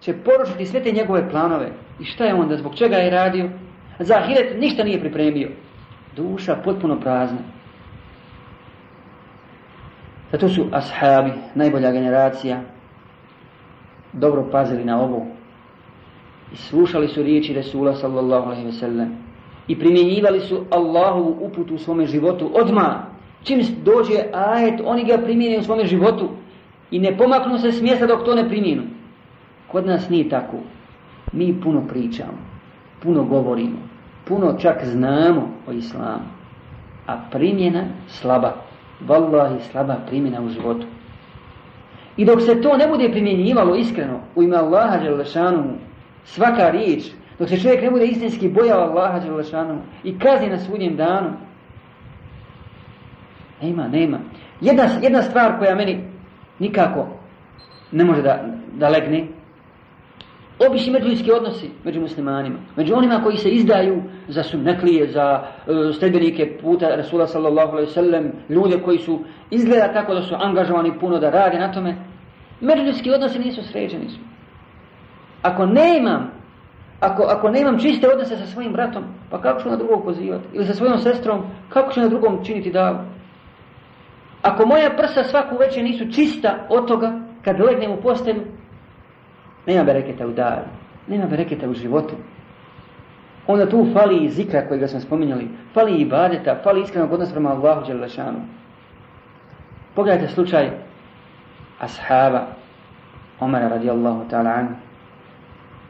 će 0.00 0.12
porušiti 0.16 0.66
sve 0.66 0.82
te 0.82 0.92
njegove 0.92 1.30
planove. 1.30 1.68
I 2.00 2.04
šta 2.04 2.24
je 2.24 2.34
onda? 2.34 2.56
Zbog 2.56 2.74
čega 2.74 2.96
je 2.96 3.10
radio? 3.10 3.50
Za 3.98 4.14
ahiret 4.16 4.60
ništa 4.60 4.84
nije 4.84 5.00
pripremio. 5.00 5.48
Duša 6.16 6.56
potpuno 6.64 7.00
prazna. 7.00 7.38
Zato 10.32 10.48
su 10.48 10.66
ashabi, 10.72 11.30
najbolja 11.54 11.92
generacija, 11.92 12.60
dobro 14.12 14.48
pazili 14.52 14.84
na 14.84 15.00
ovo. 15.02 15.26
I 16.52 16.56
slušali 16.56 17.08
su 17.08 17.22
riječi 17.22 17.54
Resula 17.54 17.94
sallallahu 17.94 18.48
alaihi 18.48 18.86
ve 18.86 19.08
I 19.68 19.78
primjenjivali 19.78 20.40
su 20.40 20.64
Allahovu 20.70 21.36
uputu 21.40 21.74
u 21.74 21.78
svome 21.78 22.06
životu 22.06 22.50
odmah. 22.54 22.94
Čim 23.42 23.60
dođe 23.84 24.14
ajet, 24.34 24.80
oni 24.84 25.04
ga 25.04 25.18
primjenjaju 25.18 25.60
u 25.60 25.64
svome 25.64 25.86
životu 25.86 26.30
i 26.90 26.98
ne 26.98 27.16
pomaknu 27.18 27.58
se 27.58 27.70
s 27.72 27.82
mjesta 27.82 28.06
dok 28.06 28.24
to 28.24 28.34
ne 28.34 28.48
primjenu. 28.48 28.82
Kod 29.72 29.86
nas 29.86 30.08
nije 30.08 30.28
tako. 30.28 30.56
Mi 31.32 31.60
puno 31.62 31.84
pričamo, 31.88 32.38
puno 33.02 33.24
govorimo, 33.24 33.78
puno 34.24 34.54
čak 34.58 34.84
znamo 34.84 35.42
o 35.68 35.72
islamu, 35.72 36.24
a 37.06 37.18
primjena 37.30 37.82
slaba. 38.06 38.52
Wallahi 39.08 39.58
slaba 39.70 39.96
primjena 40.06 40.42
u 40.42 40.48
životu. 40.48 40.86
I 42.16 42.24
dok 42.24 42.42
se 42.42 42.60
to 42.62 42.76
ne 42.76 42.88
bude 42.88 43.10
primjenjivalo 43.10 43.74
iskreno 43.74 44.20
u 44.34 44.42
ime 44.42 44.56
Allaha 44.56 44.98
Đalešanu, 45.02 45.64
svaka 46.24 46.68
riječ, 46.70 47.04
dok 47.38 47.48
se 47.48 47.60
čovjek 47.60 47.82
ne 47.82 47.90
bude 47.90 48.04
istinski 48.06 48.48
bojao 48.48 48.80
Allaha 48.80 49.20
Đalešanu 49.20 49.78
i 50.04 50.18
kazni 50.18 50.50
na 50.50 50.58
sudnjem 50.58 50.96
danu, 50.96 51.30
nema, 53.62 53.88
nema. 53.88 54.18
Jedna, 54.60 54.84
jedna 55.02 55.22
stvar 55.22 55.58
koja 55.58 55.74
meni 55.74 56.00
nikako 56.60 57.06
ne 57.92 58.04
može 58.04 58.22
da, 58.22 58.44
da 58.74 58.88
legne. 58.88 59.24
Obični 60.68 60.92
međuljski 60.92 61.32
odnosi 61.32 61.70
među 61.84 62.00
muslimanima, 62.00 62.56
među 62.76 62.94
onima 62.94 63.20
koji 63.22 63.36
se 63.36 63.48
izdaju 63.48 64.02
za 64.28 64.42
sunnetlije, 64.42 65.06
za 65.12 65.40
e, 65.40 65.92
stebenike 65.92 66.58
puta 66.62 66.96
Rasula 66.96 67.26
sallallahu 67.26 67.72
alaihi 67.72 67.90
sallam, 67.92 68.24
ljude 68.48 68.78
koji 68.84 68.98
su 68.98 69.20
izgleda 69.50 69.92
tako 69.92 70.14
da 70.14 70.22
su 70.22 70.34
angažovani 70.38 70.92
puno 71.00 71.18
da 71.18 71.30
rade 71.30 71.58
na 71.58 71.72
tome, 71.72 71.96
međuljski 72.60 73.10
odnosi 73.10 73.38
nisu 73.38 73.62
sređeni. 73.64 74.06
Ako 75.42 75.66
nemam 75.66 76.30
ako, 77.02 77.50
nemam 77.50 77.78
čiste 77.78 78.08
odnose 78.12 78.36
sa 78.36 78.46
svojim 78.46 78.72
bratom, 78.72 79.04
pa 79.30 79.40
kako 79.42 79.62
ću 79.62 79.68
na 79.68 79.76
drugog 79.76 80.04
pozivati? 80.04 80.44
Ili 80.52 80.66
sa 80.66 80.74
svojom 80.74 80.98
sestrom, 80.98 81.42
kako 81.68 81.92
ću 81.92 82.00
na 82.00 82.08
drugom 82.08 82.44
činiti 82.44 82.70
davu? 82.70 82.98
Ako 84.42 84.66
moja 84.66 84.90
prsa 84.96 85.22
svaku 85.24 85.56
večer 85.56 85.84
nisu 85.84 86.10
čista 86.12 86.66
od 86.68 86.86
toga, 86.88 87.12
kad 87.44 87.60
legnem 87.60 87.90
u 87.92 88.00
postelju, 88.02 88.42
nema 89.66 89.84
bereketa 89.84 90.26
u 90.26 90.32
daru, 90.32 90.64
nema 91.08 91.26
bereketa 91.26 91.68
u 91.68 91.74
životu. 91.74 92.14
Onda 93.46 93.68
tu 93.68 93.86
fali 93.92 94.16
i 94.24 94.28
zikra 94.30 94.68
kojega 94.68 94.86
smo 94.88 95.00
spominjali, 95.00 95.48
fali 95.74 95.92
i 95.98 96.06
badeta, 96.08 96.58
fali 96.62 96.80
iskrenog 96.82 97.12
odnosa 97.12 97.32
prema 97.32 97.50
Allahu 97.50 97.86
Đelešanu. 97.86 98.38
Pogledajte 99.94 100.28
slučaj 100.34 100.70
ashaba 101.80 102.46
Omara 103.40 103.68
radijallahu 103.68 104.24
ta'ala 104.30 104.50
anhu. 104.58 104.74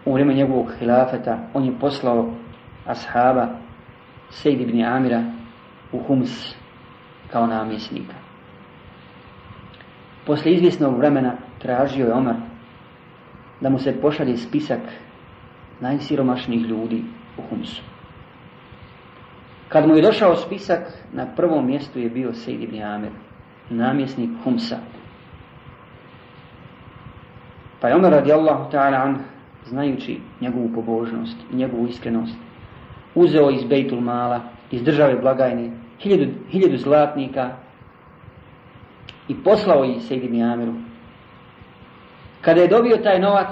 U 0.07 0.13
vrijeme 0.13 0.35
njegovog 0.35 0.71
hilafeta 0.79 1.39
on 1.55 1.65
je 1.65 1.79
poslao 1.81 2.31
ashaba 2.87 3.47
Sejdi 4.31 4.63
ibn 4.63 4.85
Amira 4.85 5.23
u 5.93 6.03
Hums 6.07 6.31
kao 7.33 7.47
namjesnika. 7.47 8.20
Poslije 10.27 10.55
izvjesnog 10.55 10.97
vremena 10.99 11.33
tražio 11.59 12.07
je 12.07 12.15
Omar 12.15 12.35
da 13.61 13.71
mu 13.71 13.79
se 13.79 14.01
pošalje 14.01 14.37
spisak 14.37 14.81
najsiromašnijih 15.81 16.63
ljudi 16.67 17.05
u 17.39 17.43
Humsu. 17.51 17.83
Kad 19.69 19.89
mu 19.89 19.95
je 19.95 20.03
došao 20.03 20.37
spisak, 20.37 20.81
na 21.13 21.27
prvom 21.37 21.67
mjestu 21.67 21.99
je 21.99 22.11
bio 22.11 22.33
Sejid 22.35 22.63
ibn 22.63 22.83
Amir, 22.83 23.11
namjesnik 23.71 24.31
Humsa. 24.45 24.77
Pa 27.81 27.89
je 27.89 27.95
Omer 27.95 28.23
znajući 29.65 30.21
njegovu 30.41 30.71
pobožnost 30.75 31.37
i 31.53 31.57
njegovu 31.57 31.87
iskrenost, 31.87 32.37
uzeo 33.15 33.51
iz 33.51 33.65
Bejtul 33.65 34.01
Mala, 34.01 34.41
iz 34.71 34.83
države 34.83 35.17
blagajne, 35.17 35.71
hiljadu 36.53 36.77
zlatnika 36.79 37.53
i 39.31 39.35
poslao 39.45 39.85
ih 39.85 40.03
se 40.03 40.17
Ibn 40.17 40.75
Kada 42.41 42.61
je 42.61 42.69
dobio 42.69 42.97
taj 42.97 43.21
novac, 43.21 43.49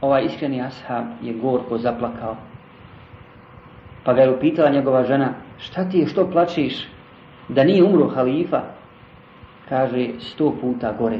ovaj 0.00 0.24
iskreni 0.24 0.62
ashab 0.62 1.04
je 1.22 1.32
gorko 1.32 1.78
zaplakao. 1.78 2.36
Pa 4.04 4.12
ga 4.12 4.22
je 4.22 4.32
upitala 4.34 4.70
njegova 4.70 5.04
žena, 5.04 5.30
šta 5.58 5.84
ti 5.88 5.98
je, 5.98 6.06
što 6.06 6.26
plačiš? 6.30 6.80
Da 7.48 7.64
nije 7.64 7.84
umro 7.84 8.08
halifa? 8.08 8.60
Kaže, 9.68 10.08
sto 10.18 10.50
puta 10.60 10.90
gore. 10.98 11.18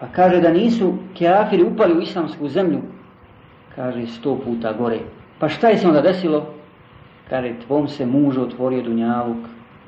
Pa 0.00 0.06
kaže 0.08 0.40
da 0.40 0.50
nisu 0.50 0.90
keafiri 1.18 1.64
upali 1.68 1.94
u 1.94 2.00
islamsku 2.00 2.48
zemlju. 2.48 2.82
Kaže, 3.76 4.06
sto 4.06 4.36
puta 4.44 4.72
gore. 4.72 4.98
Pa 5.38 5.48
šta 5.48 5.68
je 5.68 5.78
se 5.78 5.88
onda 5.88 6.00
desilo? 6.00 6.44
Kaže, 7.30 7.54
tvom 7.66 7.88
se 7.88 8.06
mužu 8.06 8.42
otvorio 8.48 8.82
dunjavuk 8.82 9.46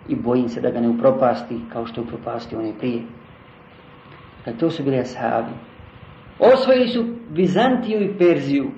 i 0.08 0.14
bojim 0.16 0.48
se 0.48 0.60
da 0.60 0.70
ga 0.70 0.80
ne 0.80 0.88
upropasti 0.88 1.58
kao 1.72 1.86
što 1.86 2.00
je 2.00 2.04
upropastio 2.04 2.58
onaj 2.58 2.72
prije. 2.78 3.02
Dakle, 4.44 4.58
to 4.60 4.70
su 4.70 4.84
bili 4.84 4.98
ashabi. 4.98 5.50
Osvojili 6.38 6.88
su 6.88 7.04
Bizantiju 7.30 8.02
i 8.02 8.18
Perziju 8.18 8.70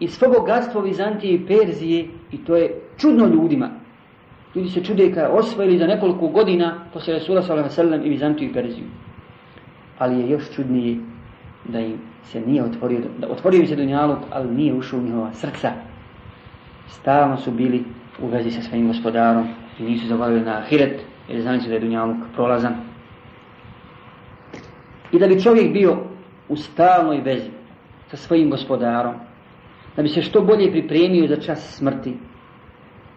i 0.00 0.08
svo 0.08 0.28
bogatstvo 0.38 0.82
Bizantije 0.82 1.32
i 1.34 1.46
Perzije 1.46 2.08
i 2.32 2.44
to 2.44 2.56
je 2.56 2.74
čudno 2.96 3.26
ljudima. 3.26 3.70
Ljudi 4.54 4.68
se 4.68 4.84
čude 4.84 5.12
kada 5.12 5.28
osvojili 5.32 5.78
za 5.78 5.86
nekoliko 5.86 6.28
godina 6.28 6.84
poslije 6.92 7.18
Resula 7.18 7.42
s.a.v. 7.42 8.06
i 8.06 8.08
Bizantiju 8.10 8.50
i 8.50 8.52
Perziju. 8.52 8.84
Ali 9.98 10.20
je 10.20 10.30
još 10.30 10.52
čudnije 10.54 10.98
da 11.68 11.78
im 11.80 11.98
se 12.24 12.40
nije 12.40 12.64
otvorio, 12.64 13.00
da 13.18 13.28
otvorio 13.28 13.60
im 13.60 13.66
se 13.66 13.76
dunjaluk, 13.76 14.18
ali 14.32 14.54
nije 14.54 14.74
ušao 14.74 14.98
u 14.98 15.02
njihova 15.02 15.32
srca. 15.32 15.72
Stalno 16.86 17.36
su 17.36 17.50
bili 17.50 17.84
u 18.22 18.26
vezi 18.26 18.50
sa 18.50 18.62
svojim 18.62 18.86
gospodarom, 18.86 19.46
i 19.80 19.84
nisu 19.84 20.14
na 20.18 20.58
ahiret, 20.58 21.00
jer 21.28 21.42
da 21.42 21.50
je 21.54 22.14
prolazan. 22.34 22.74
I 25.12 25.18
da 25.18 25.26
bi 25.28 25.40
čovjek 25.42 25.72
bio 25.72 25.98
u 26.48 26.56
stalnoj 26.56 27.20
vezi 27.24 27.50
sa 28.10 28.16
svojim 28.16 28.50
gospodarom, 28.50 29.14
da 29.96 30.02
bi 30.02 30.08
se 30.08 30.22
što 30.22 30.40
bolje 30.42 30.70
pripremio 30.70 31.26
za 31.28 31.36
čas 31.36 31.76
smrti 31.78 32.16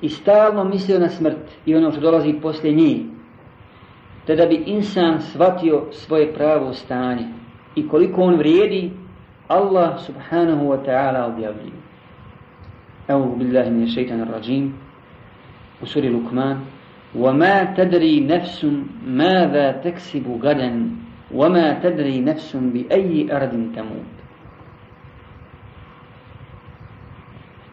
i 0.01 0.09
stalno 0.09 0.63
mislio 0.63 0.99
na 0.99 1.09
smrt 1.09 1.51
i 1.65 1.75
ono 1.75 1.91
što 1.91 2.01
dolazi 2.01 2.39
poslije 2.41 2.75
njih, 2.75 2.97
te 4.27 4.35
da 4.35 4.45
bi 4.45 4.63
insan 4.65 5.21
shvatio 5.21 5.85
svoje 5.91 6.33
pravo 6.33 6.73
stanje 6.73 7.27
i 7.75 7.87
koliko 7.87 8.21
on 8.21 8.35
vrijedi, 8.37 8.91
Allah 9.47 9.99
subhanahu 9.99 10.65
wa 10.65 10.85
ta'ala 10.87 11.33
objavljuje. 11.33 11.71
Euhu 13.07 13.35
billahi 13.35 13.71
min 13.71 13.87
rajim 14.31 14.82
u 15.83 15.85
suri 15.85 16.09
Lukman 16.09 16.57
وَمَا 17.15 17.57
تَدْرِي 17.77 18.15
نَفْسٌ 18.31 18.57
مَاذَا 19.19 19.67
تَكْسِبُ 19.85 20.25
غَدًا 20.45 20.71
وَمَا 21.39 21.67
تَدْرِي 21.83 22.17
نَفْسٌ 22.21 22.49
بِأَيِّ 22.55 23.49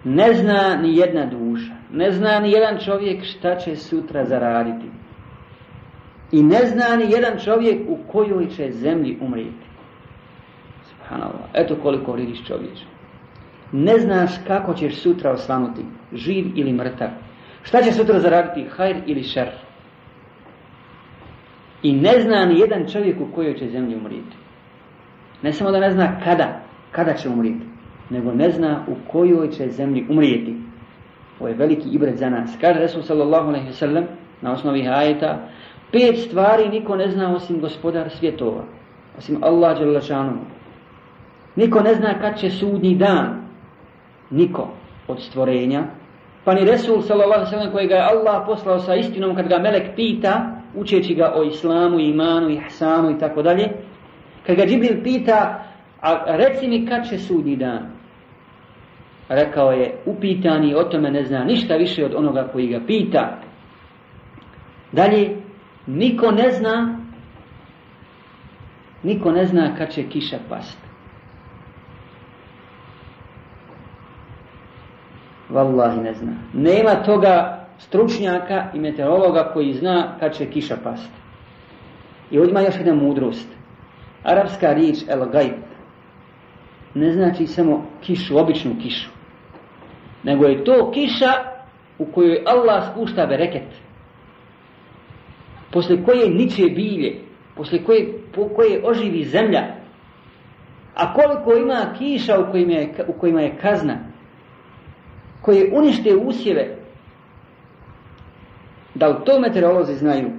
Ne 0.04 0.32
zna 0.34 0.74
ni 0.82 0.94
jedna 0.96 1.30
duša, 1.30 1.72
ne 1.92 2.10
zna 2.10 2.40
ni 2.40 2.50
jedan 2.50 2.78
čovjek 2.84 3.22
šta 3.24 3.56
će 3.56 3.76
sutra 3.76 4.24
zaraditi. 4.24 4.86
I 6.32 6.42
ne 6.42 6.66
zna 6.66 6.96
ni 6.96 7.10
jedan 7.12 7.38
čovjek 7.44 7.80
u 7.88 7.96
kojoj 8.12 8.48
će 8.48 8.70
zemlji 8.72 9.18
umrijeti. 9.20 9.66
Subhanallah, 10.90 11.44
eto 11.54 11.76
koliko 11.82 12.12
vridiš 12.12 12.46
čovječe. 12.46 12.84
Ne 13.72 13.98
znaš 13.98 14.30
kako 14.46 14.74
ćeš 14.74 14.96
sutra 15.02 15.30
osvanuti, 15.30 15.82
živ 16.12 16.44
ili 16.54 16.72
mrtav. 16.72 17.08
Šta 17.62 17.82
će 17.82 17.92
sutra 17.92 18.18
zaraditi, 18.20 18.66
hajr 18.76 18.96
ili 19.06 19.22
šer? 19.22 19.48
I 21.82 21.92
ne 21.92 22.20
zna 22.20 22.44
ni 22.44 22.58
jedan 22.60 22.86
čovjek 22.92 23.20
u 23.20 23.34
kojoj 23.34 23.54
će 23.56 23.66
zemlji 23.68 23.96
umrijeti. 23.96 24.36
Ne 25.42 25.52
samo 25.52 25.70
da 25.70 25.80
ne 25.80 25.90
zna 25.90 26.20
kada, 26.24 26.60
kada 26.92 27.14
će 27.14 27.28
umriti, 27.28 27.64
nego 28.10 28.32
ne 28.34 28.50
zna 28.50 28.84
u 28.88 28.94
kojoj 29.12 29.50
će 29.50 29.68
zemlji 29.70 30.06
umrijeti. 30.10 30.56
Ovo 31.40 31.48
je 31.48 31.54
veliki 31.54 31.88
ibret 31.88 32.16
za 32.18 32.28
nas. 32.30 32.58
Kaže 32.60 32.80
Resul 32.80 33.02
sallallahu 33.02 33.48
alaihi 33.48 33.66
wasallam 33.68 34.04
na 34.42 34.52
osnovi 34.52 34.82
hajeta 34.84 35.38
pet 35.92 36.18
stvari 36.18 36.68
niko 36.68 36.96
ne 36.96 37.08
zna 37.10 37.34
osim 37.36 37.60
gospodar 37.60 38.10
svjetova, 38.10 38.64
osim 39.18 39.38
Allah 39.44 39.78
Đalešanu. 39.78 40.38
Niko 41.56 41.80
ne 41.80 41.94
zna 41.94 42.14
kad 42.20 42.38
će 42.38 42.50
sudni 42.50 42.94
dan, 42.94 43.40
niko 44.30 44.68
od 45.08 45.22
stvorenja, 45.22 45.82
pa 46.44 46.55
ni 46.57 46.64
Resul 46.64 47.03
sallallahu 47.03 47.72
kojega 47.72 47.96
je 47.96 48.03
Allah 48.03 48.44
poslao 48.46 48.79
sa 48.79 48.94
istinom 48.94 49.37
kad 49.37 49.48
ga 49.48 49.59
melek 49.59 49.96
pita, 49.96 50.62
učeći 50.76 51.14
ga 51.14 51.33
o 51.37 51.42
islamu, 51.42 51.98
imanu, 51.98 52.48
ihsanu 52.50 53.11
i 53.11 53.18
tako 53.18 53.42
dalje, 53.42 53.68
kad 54.46 54.57
ga 54.57 54.64
Džibril 54.66 55.03
pita, 55.05 55.64
a 56.00 56.37
reci 56.37 56.68
mi 56.68 56.87
kad 56.87 57.09
će 57.09 57.18
sudnji 57.18 57.57
dan? 57.57 57.87
Rekao 59.29 59.72
je, 59.72 60.03
upitani 60.07 60.74
o 60.74 60.83
tome 60.83 61.11
ne 61.11 61.24
zna 61.24 61.44
ništa 61.44 61.76
više 61.76 62.05
od 62.05 62.14
onoga 62.16 62.48
koji 62.53 62.66
ga 62.66 62.81
pita. 62.87 63.38
Dalje, 64.92 65.37
niko 65.87 66.31
ne 66.31 66.50
zna, 66.50 66.96
niko 69.03 69.31
ne 69.31 69.44
zna 69.44 69.74
kad 69.79 69.92
će 69.92 70.09
kiša 70.09 70.37
pasti. 70.48 70.89
Wallahi 75.50 76.00
ne 76.02 76.12
zna. 76.12 76.32
Nema 76.54 77.02
toga 77.02 77.66
stručnjaka 77.78 78.66
i 78.74 78.78
meteorologa 78.80 79.50
koji 79.52 79.72
zna 79.72 80.16
kad 80.20 80.34
će 80.36 80.46
kiša 80.50 80.76
pasti. 80.84 81.08
I 82.30 82.38
ovdje 82.38 82.50
ima 82.50 82.60
još 82.60 82.76
jedna 82.76 82.94
mudrost. 82.94 83.48
Arapska 84.24 84.72
riječ 84.72 84.96
el 85.08 85.28
gajb 85.28 85.52
ne 86.94 87.12
znači 87.12 87.46
samo 87.46 87.84
kišu, 88.00 88.38
običnu 88.38 88.74
kišu. 88.82 89.10
Nego 90.22 90.44
je 90.46 90.64
to 90.64 90.90
kiša 90.94 91.32
u 91.98 92.06
kojoj 92.14 92.42
Allah 92.46 92.84
spušta 92.92 93.26
bereket. 93.26 93.68
Poslije 95.72 96.04
koje 96.04 96.28
niče 96.30 96.62
bilje, 96.66 97.16
poslije 97.56 97.84
koje, 97.84 98.12
po 98.34 98.48
oživi 98.84 99.24
zemlja. 99.24 99.62
A 100.94 101.14
koliko 101.14 101.52
ima 101.52 101.80
kiša 101.98 102.40
u 103.08 103.20
kojima 103.20 103.40
je 103.40 103.56
kazna, 103.62 103.96
koje 105.50 105.70
unište 105.74 106.16
usjeve, 106.16 106.68
da 108.94 109.08
u 109.10 109.24
to 109.24 109.40
meteorolozi 109.40 109.94
znaju. 109.94 110.30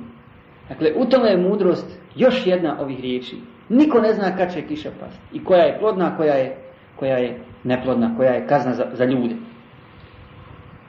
Dakle, 0.69 0.91
u 0.95 1.06
tome 1.06 1.30
je 1.30 1.38
mudrost 1.38 2.00
još 2.15 2.47
jedna 2.47 2.78
ovih 2.82 3.00
riječi. 3.00 3.36
Niko 3.69 4.02
ne 4.02 4.13
zna 4.13 4.36
kad 4.38 4.54
će 4.54 4.62
kiša 4.67 4.89
pasti 5.00 5.19
i 5.34 5.43
koja 5.43 5.63
je 5.63 5.80
plodna, 5.80 6.17
koja 6.17 6.34
je, 6.34 6.56
koja 6.95 7.15
je 7.17 7.39
neplodna, 7.63 8.15
koja 8.17 8.32
je 8.34 8.47
kazna 8.47 8.74
za, 8.97 9.06
ljude. 9.06 9.36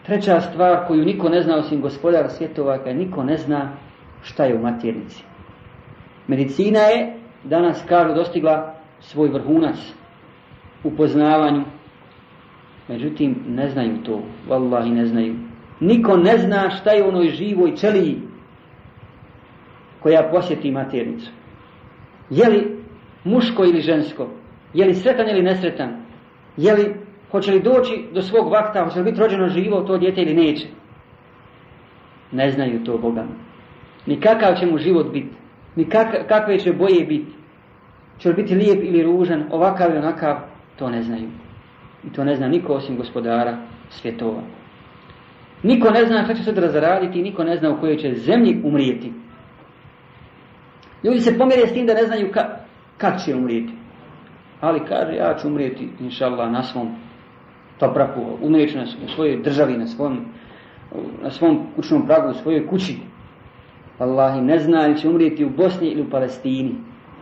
Treća 0.07 0.41
stvar 0.41 0.87
koju 0.87 1.05
niko 1.05 1.29
ne 1.29 1.43
zna 1.43 1.57
osim 1.57 1.81
gospodara 1.81 2.29
svjetova, 2.29 2.75
je 2.75 2.95
niko 2.95 3.23
ne 3.23 3.37
zna 3.39 3.71
šta 4.23 4.45
je 4.45 4.55
u 4.57 4.63
maternici. 4.63 5.23
Medicina 6.29 6.81
je 6.81 7.13
danas, 7.45 7.85
kažu, 7.89 8.15
dostigla 8.15 8.75
svoj 9.01 9.29
vrhunac 9.29 9.79
u 10.85 10.91
poznavanju 10.97 11.65
Međutim, 12.93 13.35
ne 13.49 13.69
znaju 13.71 14.03
to. 14.05 14.21
i 14.87 14.91
ne 14.91 15.07
znaju. 15.07 15.35
Niko 15.81 16.17
ne 16.17 16.37
zna 16.39 16.71
šta 16.71 16.91
je 16.91 17.05
u 17.05 17.09
onoj 17.09 17.29
živoj 17.29 17.73
ćeliji 17.77 18.17
koja 20.03 20.29
posjeti 20.33 20.71
maternicu. 20.71 21.31
Je 22.31 22.49
li 22.49 22.77
muško 23.25 23.65
ili 23.65 23.81
žensko? 23.81 24.29
Je 24.75 24.87
li 24.87 24.95
sretan 24.95 25.29
ili 25.31 25.43
nesretan? 25.43 25.97
Je 26.57 26.75
li, 26.75 26.95
hoće 27.31 27.53
li 27.53 27.63
doći 27.63 28.05
do 28.15 28.23
svog 28.23 28.53
vakta, 28.53 28.85
hoće 28.85 28.99
li 28.99 29.05
biti 29.05 29.21
rođeno 29.21 29.49
živo 29.49 29.81
to 29.81 29.99
dijete 29.99 30.23
ili 30.23 30.35
neće? 30.35 30.67
Ne 32.33 32.51
znaju 32.51 32.85
to 32.85 32.99
Boga. 32.99 33.27
Ni 34.07 34.21
kakav 34.21 34.57
će 34.57 34.67
mu 34.67 34.79
život 34.79 35.13
biti. 35.13 35.37
Ni 35.77 35.85
kak, 35.89 36.27
kakve 36.29 36.59
će 36.59 36.73
boje 36.73 37.05
biti. 37.05 37.33
Će 38.19 38.29
li 38.29 38.35
biti 38.35 38.55
lijep 38.55 38.81
ili 38.83 39.03
ružan, 39.03 39.45
ovakav 39.51 39.91
ili 39.91 39.99
onakav, 39.99 40.37
to 40.79 40.91
ne 40.91 41.03
znaju. 41.03 41.29
I 42.07 42.11
to 42.11 42.25
ne 42.25 42.37
zna 42.37 42.49
niko 42.49 42.73
osim 42.75 42.97
gospodara 42.97 43.57
svjetova. 43.91 44.43
Niko 45.63 45.91
ne 45.91 46.05
zna 46.07 46.25
šta 46.25 46.35
će 46.35 46.43
sutra 46.45 46.69
zaraditi 46.69 47.19
i 47.19 47.23
niko 47.23 47.45
ne 47.45 47.57
zna 47.57 47.71
u 47.71 47.81
kojoj 47.81 47.97
će 47.97 48.15
zemlji 48.15 48.61
umrijeti. 48.65 49.13
Ljudi 51.05 51.21
se 51.21 51.39
pomire 51.39 51.67
s 51.67 51.73
tim 51.73 51.87
da 51.87 51.95
ne 51.95 52.03
znaju 52.07 52.31
ka, 52.33 52.41
kad 52.99 53.25
će 53.25 53.35
umrijeti. 53.35 53.73
Ali 54.61 54.81
kaže, 54.89 55.17
ja 55.17 55.35
ću 55.41 55.49
umrijeti, 55.49 55.89
inša 56.01 56.27
Allah, 56.27 56.53
na 56.53 56.63
svom 56.63 56.89
umrijet 58.41 58.71
ću 58.73 58.79
na 58.79 58.87
svojoj 59.15 59.41
državi, 59.43 59.77
na 59.79 59.87
svom, 59.87 60.19
na 61.23 61.31
svom 61.31 61.61
kućnom 61.77 62.07
pragu, 62.07 62.31
u 62.31 62.35
svojoj 62.35 62.67
kući. 62.67 62.99
Allah 63.99 64.43
ne 64.43 64.59
zna 64.59 64.87
ili 64.87 64.99
će 64.99 65.09
umrijeti 65.09 65.45
u 65.45 65.51
Bosni 65.51 65.87
ili 65.89 66.03
u 66.03 66.11
Palestini, 66.11 66.75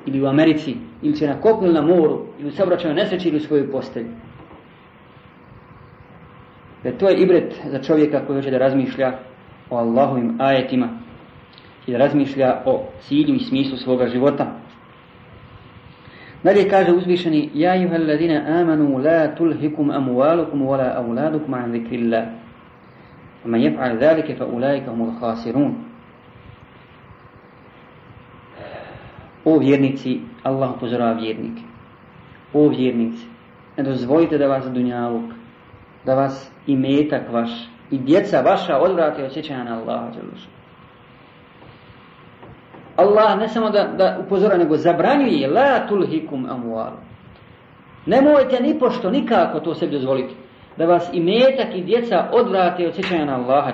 ili 0.06 0.22
u 0.22 0.26
Americi, 0.26 0.74
ili 1.02 1.16
će 1.16 1.26
na 1.26 1.40
kopnu 1.40 1.64
ili 1.66 1.74
na 1.74 1.82
moru, 1.82 2.20
ili 2.38 2.48
u 2.48 2.52
saobraćajnoj 2.52 3.02
nesreći 3.02 3.28
ili 3.28 3.36
u 3.36 3.40
svojoj 3.40 3.70
postelji. 3.72 4.08
Jer 6.84 6.98
to 6.98 7.08
je 7.10 7.20
ibret 7.22 7.60
za 7.70 7.78
čovjeka 7.78 8.20
koji 8.26 8.36
hoće 8.36 8.50
da 8.50 8.58
razmišlja 8.58 9.12
o 9.70 9.76
Allahovim 9.76 10.36
ajetima 10.40 10.88
i 11.86 11.92
da 11.92 11.98
razmišlja 11.98 12.62
o 12.66 12.82
cilju 13.00 13.34
i 13.34 13.40
smislu 13.44 13.76
svoga 13.76 14.08
života. 14.08 14.46
Dalje 16.44 16.68
kaže 16.70 16.92
uzvišeni 16.92 17.50
Ja 17.54 17.74
juha 17.74 17.94
alladina 17.94 18.42
amanu 18.60 18.96
la 18.98 19.34
tulhikum 19.34 19.90
amualukum 19.90 20.60
wala 20.62 20.96
auladukum 20.96 21.54
an 21.54 21.72
zikrillah 21.72 22.22
Man 23.44 23.60
jef'al 23.60 24.00
zalike 24.00 24.36
fa 24.36 24.46
khasirun 25.20 25.74
O 29.44 29.58
vjernici, 29.58 30.20
Allah 30.42 30.76
upozorava 30.76 31.12
vjernike. 31.12 31.62
O 32.54 32.68
vjernici, 32.68 33.26
ne 33.76 33.82
dozvolite 33.84 34.38
da 34.38 34.46
vas 34.46 34.66
dunjaluk 34.74 35.32
da 36.06 36.14
vas 36.14 36.52
i 36.66 36.76
metak 36.76 37.22
vaš 37.32 37.68
i 37.90 37.98
djeca 37.98 38.40
vaša 38.40 38.76
odvrate 38.78 39.24
od 39.24 39.32
sjećanja 39.32 39.64
na 39.64 39.78
Allaha 39.80 40.10
Allah 42.96 43.38
ne 43.38 43.48
samo 43.48 43.70
da, 43.70 43.84
da 43.98 44.18
upozora, 44.26 44.56
nego 44.56 44.76
zabranjuje 44.76 45.48
la 45.48 45.86
tulhikum 45.88 46.46
amwal. 46.50 46.92
Nemojte 48.06 48.62
ni 48.62 48.78
pošto 48.78 49.10
nikako 49.10 49.60
to 49.60 49.74
sebi 49.74 49.92
dozvoliti 49.92 50.34
da 50.76 50.84
vas 50.86 51.10
i 51.12 51.20
metak 51.20 51.74
i 51.74 51.82
djeca 51.84 52.28
odvrate 52.32 52.86
od 52.86 52.94
sjećanja 52.94 53.24
na 53.24 53.34
Allaha 53.36 53.72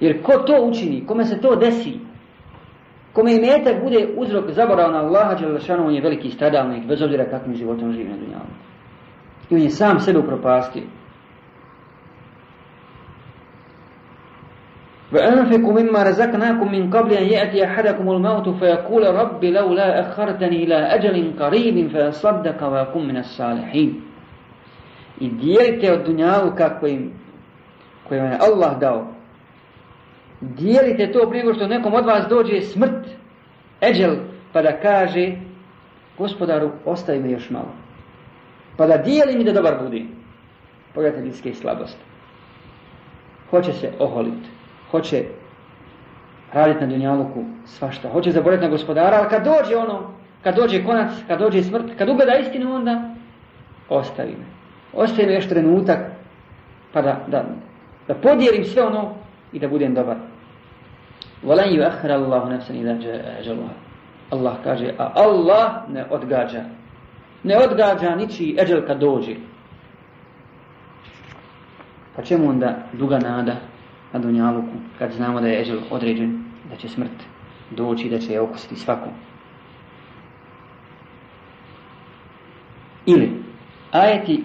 Jer 0.00 0.22
ko 0.22 0.32
to 0.36 0.62
učini, 0.66 1.06
kome 1.06 1.24
se 1.24 1.40
to 1.40 1.56
desi, 1.56 1.98
kome 3.12 3.34
i 3.34 3.40
metak 3.40 3.82
bude 3.82 4.08
uzrok 4.16 4.50
zaborana 4.50 4.90
na 4.92 5.04
Allaha 5.04 5.34
Đelešanu, 5.36 5.86
on 5.86 5.94
je 5.94 6.00
veliki 6.02 6.30
stradalnik, 6.30 6.86
bez 6.86 7.02
obzira 7.02 7.30
kakvim 7.30 7.54
životom 7.56 7.92
živi 7.92 8.08
na 8.08 8.16
dunjavu 8.16 8.69
i 9.50 9.54
on 9.54 9.60
je 9.62 9.70
sam 9.70 10.00
sebe 10.00 10.18
upropastio. 10.18 10.82
وأنفقوا 15.12 15.72
مما 15.82 16.02
رزقناكم 16.02 16.72
من 16.72 16.90
قبل 16.90 17.12
أن 17.12 17.26
يأتي 17.26 17.64
أحدكم 17.64 18.10
الموت 18.10 18.48
فيقول 18.48 19.14
رب 19.14 19.44
لولا 19.44 20.00
أخرتني 20.00 20.74
أجل 20.94 21.32
قريب 21.42 21.90
فأصدق 21.90 22.86
من 22.96 23.16
الصالحين 23.16 24.02
I 25.20 25.28
dijelite 25.28 25.90
od 25.92 26.02
dunjaluka 26.04 26.78
koji 26.78 27.10
vam 28.20 28.26
je 28.30 28.38
Allah 28.40 28.78
dao. 28.78 29.06
Dijelite 30.40 31.12
to 31.12 31.28
prije 31.30 31.54
što 31.54 31.66
nekom 31.66 31.94
od 31.94 32.04
vas 32.06 32.24
dođe 32.30 32.60
smrt, 32.60 33.06
eđel, 33.80 34.16
pa 34.52 34.62
da 34.62 34.80
kaže, 34.82 35.32
gospodaru, 36.18 36.70
ostavi 36.84 37.18
mi 37.20 37.32
još 37.32 37.50
malo 37.50 37.74
pa 38.80 38.86
da 38.86 38.96
dijelim 38.96 39.40
i 39.40 39.44
da 39.44 39.52
dobar 39.52 39.74
budi 39.82 40.06
Pogledajte 40.94 41.26
ljudske 41.26 41.54
slabosti. 41.54 42.00
Hoće 43.50 43.72
se 43.72 43.90
oholiti, 43.98 44.48
hoće 44.90 45.24
raditi 46.52 46.80
na 46.80 46.86
dunjaluku 46.86 47.44
svašta, 47.66 48.08
hoće 48.12 48.30
zaboraviti 48.32 48.64
na 48.64 48.70
gospodara, 48.70 49.16
ali 49.20 49.28
kad 49.28 49.44
dođe 49.44 49.76
ono, 49.76 50.00
kad 50.42 50.56
dođe 50.56 50.84
konac, 50.84 51.10
kad 51.28 51.38
dođe 51.38 51.62
smrt, 51.64 51.84
kad 51.98 52.08
ugleda 52.08 52.34
istinu, 52.36 52.74
onda 52.74 53.00
ostavi 53.88 54.34
me. 54.96 55.32
još 55.34 55.48
trenutak, 55.48 55.98
pa 56.92 57.02
da, 57.02 57.20
da, 57.26 57.44
da 58.08 58.14
podijelim 58.14 58.64
sve 58.64 58.82
ono 58.86 59.14
i 59.52 59.58
da 59.58 59.68
budem 59.68 59.94
dobar. 59.94 60.16
Allah 64.32 64.54
kaže, 64.64 64.94
a 64.98 65.12
Allah 65.14 65.88
ne 65.88 66.04
odgađa 66.10 66.64
ne 67.44 67.56
odgađa 67.56 68.14
ničiji 68.14 68.56
eđel 68.60 68.80
kad 68.86 68.98
dođe. 69.00 69.34
Pa 72.16 72.22
čemu 72.22 72.48
onda 72.48 72.78
duga 72.92 73.18
nada 73.18 73.56
na 74.12 74.18
Dunjaluku 74.18 74.72
kad 74.98 75.12
znamo 75.12 75.40
da 75.40 75.46
je 75.48 75.60
eđel 75.60 75.78
određen, 75.90 76.44
da 76.70 76.76
će 76.76 76.88
smrt 76.88 77.24
doći 77.70 78.06
i 78.06 78.10
da 78.10 78.18
će 78.18 78.32
je 78.32 78.40
okusiti 78.40 78.76
svaku. 78.76 79.08
Ili 83.06 83.30
ajeti 83.92 84.44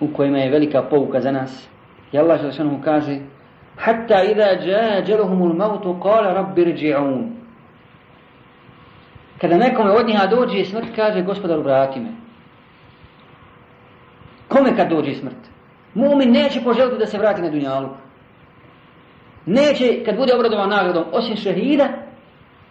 u 0.00 0.08
kojima 0.16 0.38
je 0.38 0.50
velika 0.50 0.82
pouka 0.82 1.20
za 1.20 1.30
nas. 1.32 1.68
I 2.12 2.18
Allah 2.18 2.40
nam 2.58 2.80
kaže 2.80 3.20
Hatta 3.76 4.22
idha 4.22 4.70
jađeluhumul 4.70 5.54
mautu 5.54 6.00
kala 6.02 6.32
rabbi 6.34 6.62
rđi'un 6.64 7.39
kada 9.40 9.56
nekome 9.56 9.90
od 9.90 10.06
njega 10.06 10.26
dođe 10.26 10.64
smrt, 10.64 10.86
kaže 10.96 11.22
gospodar 11.22 11.58
vrati 11.58 12.00
me. 12.00 12.10
Kome 14.48 14.76
kad 14.76 14.88
dođe 14.90 15.14
smrt? 15.14 15.48
Mumin 15.94 16.30
neće 16.32 16.60
poželiti 16.64 16.98
da 16.98 17.06
se 17.06 17.18
vrati 17.18 17.42
na 17.42 17.48
dunjalu. 17.50 17.88
Neće, 19.46 20.04
kad 20.04 20.16
bude 20.16 20.34
obradovan 20.34 20.68
nagradom, 20.68 21.04
osim 21.12 21.36
šehida, 21.36 21.88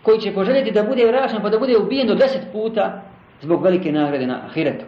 koji 0.04 0.20
će 0.20 0.34
poželjeti 0.36 0.72
da 0.72 0.84
bude 0.84 1.06
vraćan, 1.10 1.42
pa 1.42 1.50
da 1.50 1.58
bude 1.60 1.78
ubijen 1.78 2.08
do 2.08 2.16
deset 2.16 2.46
puta 2.54 3.02
zbog 3.42 3.64
velike 3.64 3.92
nagrade 3.92 4.28
na 4.30 4.38
ahiretu. 4.46 4.86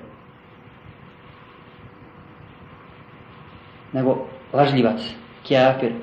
Nego 3.93 4.19
lažljivac, 4.53 4.99
kjafir, 5.43 5.93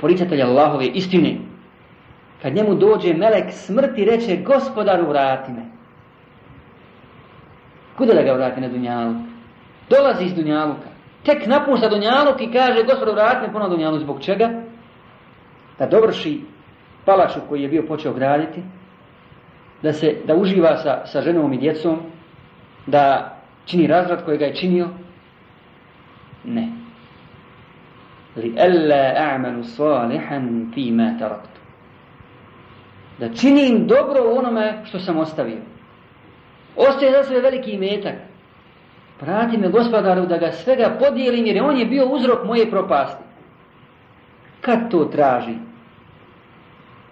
poricatelj 0.00 0.42
Allahove 0.42 0.86
istine, 0.94 1.34
kad 2.46 2.54
njemu 2.54 2.74
dođe 2.74 3.14
melek 3.14 3.44
smrti, 3.52 4.04
reče 4.04 4.36
gospodaru 4.44 5.08
vrati 5.08 5.52
me. 5.52 5.62
Kuda 7.96 8.14
da 8.14 8.22
ga 8.22 8.32
vrati 8.32 8.60
na 8.60 8.68
Dunjaluk? 8.68 9.16
Dolazi 9.90 10.24
iz 10.24 10.34
Dunjaluka. 10.34 10.88
Tek 11.24 11.46
napušta 11.46 11.88
Dunjaluk 11.88 12.40
i 12.40 12.52
kaže 12.52 12.82
gospodaru 12.84 13.12
vrati 13.14 13.46
me 13.46 13.52
ponovno 13.52 13.74
Dunjaluk. 13.76 14.00
Zbog 14.00 14.20
čega? 14.20 14.48
Da 15.78 15.86
dovrši 15.86 16.40
palaču 17.04 17.40
koji 17.48 17.62
je 17.62 17.68
bio 17.68 17.84
počeo 17.88 18.12
graditi, 18.14 18.62
da, 19.82 19.92
se, 19.92 20.12
da 20.26 20.34
uživa 20.34 20.76
sa, 20.76 20.98
sa 21.06 21.20
ženom 21.22 21.52
i 21.52 21.58
djecom, 21.58 21.98
da 22.86 23.34
čini 23.64 23.88
koji 24.24 24.38
ga 24.38 24.44
je 24.44 24.54
činio? 24.54 24.88
Ne. 26.44 26.68
Li 28.36 28.54
Elle 28.56 29.04
a'malu 29.18 29.64
salihan 29.64 30.48
fima 30.74 31.14
da 33.18 33.34
čini 33.34 33.78
dobro 33.86 34.30
onome 34.38 34.80
što 34.84 34.98
sam 34.98 35.18
ostavio. 35.18 35.56
Ostaje 36.76 37.12
za 37.12 37.22
sebe 37.24 37.40
veliki 37.40 37.70
imetak. 37.70 38.14
Prati 39.20 39.58
me 39.58 39.68
gospodaru 39.68 40.26
da 40.26 40.36
ga 40.38 40.50
svega 40.52 40.90
podijelim 41.00 41.46
jer 41.46 41.62
on 41.64 41.76
je 41.78 41.86
bio 41.86 42.08
uzrok 42.08 42.44
moje 42.46 42.70
propasti. 42.70 43.22
Kad 44.60 44.90
to 44.90 45.04
traži? 45.04 45.54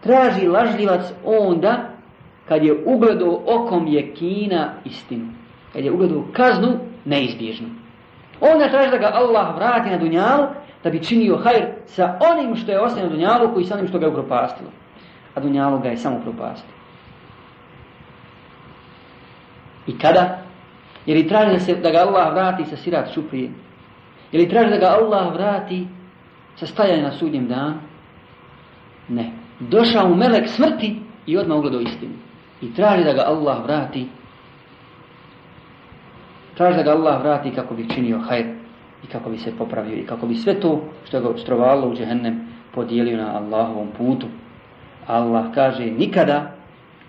Traži 0.02 0.48
lažljivac 0.48 1.12
onda 1.24 1.88
kad 2.48 2.64
je 2.64 2.82
ugledao 2.86 3.40
okom 3.46 3.86
je 3.86 4.14
kina 4.14 4.72
istinu. 4.84 5.26
Kad 5.72 5.84
je 5.84 5.92
ugledao 5.92 6.24
kaznu 6.32 6.78
neizbježnu. 7.04 7.68
Onda 8.40 8.68
traži 8.68 8.90
da 8.90 8.98
ga 8.98 9.10
Allah 9.14 9.56
vrati 9.56 9.90
na 9.90 9.96
dunjalu 9.98 10.44
da 10.84 10.90
bi 10.90 11.02
činio 11.04 11.36
hajr 11.36 11.66
sa 11.84 12.18
onim 12.32 12.56
što 12.56 12.72
je 12.72 12.80
ostao 12.80 13.02
na 13.04 13.08
dunjalu 13.10 13.60
i 13.60 13.64
sa 13.64 13.74
onim 13.74 13.88
što 13.88 13.98
ga 13.98 14.06
je 14.06 14.10
upropastilo 14.12 14.70
a 15.34 15.40
dunjalo 15.40 15.78
ga 15.78 15.88
je 15.90 15.96
samo 15.96 16.20
propasti. 16.22 16.68
I 19.86 19.98
kada? 19.98 20.38
Jer 21.06 21.16
i 21.16 21.28
traži 21.28 21.52
da, 21.52 21.58
se, 21.60 21.74
da 21.74 21.90
ga 21.90 21.98
Allah 21.98 22.32
vrati 22.34 22.64
sa 22.64 22.76
sirat 22.76 23.10
supri, 23.14 23.50
Jer 24.32 24.42
i 24.42 24.48
traži 24.48 24.70
da 24.70 24.76
ga 24.78 24.86
Allah 25.00 25.32
vrati 25.34 25.86
sa 26.56 26.66
stajanje 26.66 27.02
na 27.02 27.12
sudnjem 27.12 27.48
dan. 27.48 27.74
Ne. 29.08 29.30
Došao 29.60 30.06
u 30.06 30.14
melek 30.16 30.48
smrti 30.48 31.00
i 31.26 31.38
odmah 31.38 31.58
ugledao 31.58 31.80
istinu. 31.80 32.12
I 32.62 32.74
traži 32.74 33.04
da 33.04 33.12
ga 33.12 33.22
Allah 33.26 33.62
vrati 33.64 34.06
traži 36.56 36.76
da 36.76 36.82
ga 36.82 36.90
Allah 36.90 37.20
vrati 37.22 37.50
kako 37.50 37.74
bi 37.74 37.88
činio 37.90 38.18
hajr 38.18 38.46
i 39.04 39.06
kako 39.12 39.30
bi 39.30 39.38
se 39.38 39.52
popravio 39.58 39.96
i 39.96 40.06
kako 40.06 40.26
bi 40.26 40.34
sve 40.34 40.60
to 40.60 40.80
što 41.08 41.20
ga 41.20 41.28
obstrovalo 41.28 41.88
u 41.88 41.94
džehennem 41.94 42.46
podijelio 42.74 43.16
na 43.16 43.36
Allahovom 43.36 43.88
putu. 43.98 44.26
Allah 45.08 45.52
kaže 45.54 45.84
nikada, 45.90 46.52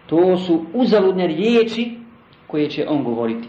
to 0.07 0.37
su 0.37 0.65
uzaludne 0.73 1.27
riječi 1.27 1.97
koje 2.47 2.69
će 2.69 2.85
on 2.89 3.03
govoriti. 3.03 3.47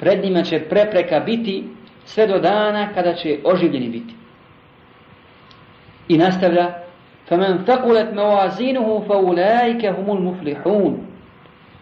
Pred 0.00 0.24
njima 0.24 0.42
će 0.42 0.60
prepreka 0.62 1.20
biti 1.20 1.64
sve 2.04 2.26
do 2.26 2.38
dana 2.38 2.88
kada 2.94 3.14
će 3.14 3.38
oživljeni 3.44 3.88
biti. 3.88 4.14
I 6.08 6.18
nastavlja 6.18 6.74
فَمَنْ 7.30 7.62
ثَقُلَتْ 7.66 8.10
مَوَازِينُهُ 8.14 8.88
فَأُولَٰئِكَ 9.08 9.82
هُمُ 9.96 10.06
الْمُفْلِحُونَ 10.16 10.92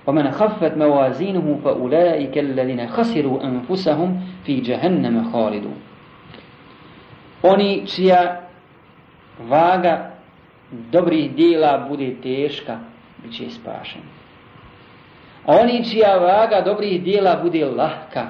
وَمَنْ 0.07 0.31
خَفَّتْ 0.31 0.74
مَوَازِينُهُ 0.76 1.46
فَأُولَٰئِكَ 1.64 2.35
الَّذِينَ 2.38 2.81
خَسِرُوا 2.92 3.37
أَنفُسَهُمْ 3.44 4.09
فِي 4.44 4.61
جَهَنَّمَ 4.61 5.33
خَالِدُونَ 5.33 5.76
Oni 7.42 7.87
čija 7.87 8.40
vaga 9.48 10.17
dobrih 10.70 11.35
djela 11.35 11.87
bude 11.88 12.14
teška, 12.22 12.78
bit 13.22 13.33
će 13.37 13.50
spašen. 13.50 14.00
A 15.46 15.57
oni 15.62 15.85
čija 15.90 16.14
vaga 16.16 16.61
dobrih 16.64 17.02
djela 17.02 17.38
bude 17.42 17.64
lahka, 17.64 18.26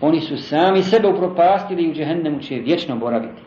oni 0.00 0.20
su 0.20 0.36
sami 0.36 0.82
sebe 0.82 1.08
upropastili 1.08 1.82
i 1.82 1.90
u 1.90 1.94
džehennemu 1.94 2.40
će 2.40 2.54
vječno 2.54 2.96
boraviti. 2.96 3.42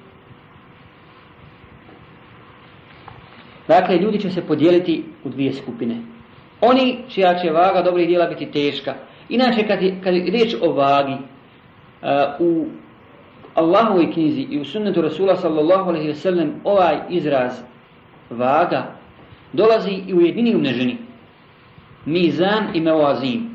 Dakle, 3.67 3.97
ljudi 3.97 4.19
će 4.19 4.29
se 4.29 4.41
podijeliti 4.47 5.03
u 5.23 5.29
dvije 5.29 5.53
skupine. 5.53 5.95
Oni 6.61 6.97
čija 7.09 7.35
će 7.39 7.51
vaga 7.51 7.81
dobrih 7.81 8.07
djela 8.07 8.25
biti 8.25 8.51
teška. 8.51 8.93
Inače, 9.29 9.67
kad 9.67 9.81
je, 9.83 10.01
kad 10.03 10.13
riječ 10.13 10.55
o 10.61 10.71
vagi, 10.73 11.13
uh, 11.13 11.17
u 12.39 12.65
Allahovoj 13.55 14.11
knjizi 14.13 14.47
i 14.49 14.59
u 14.59 14.65
sunnetu 14.65 15.01
Rasula 15.01 15.35
sallallahu 15.35 15.89
alaihi 15.89 16.07
ve 16.25 16.47
ovaj 16.63 16.97
izraz 17.09 17.61
vaga 18.29 18.83
dolazi 19.53 19.91
i 20.07 20.13
u 20.13 20.21
jedini 20.21 20.55
umneženi. 20.55 20.97
Mizan 22.05 22.63
i 22.73 22.81
mevazim. 22.81 23.49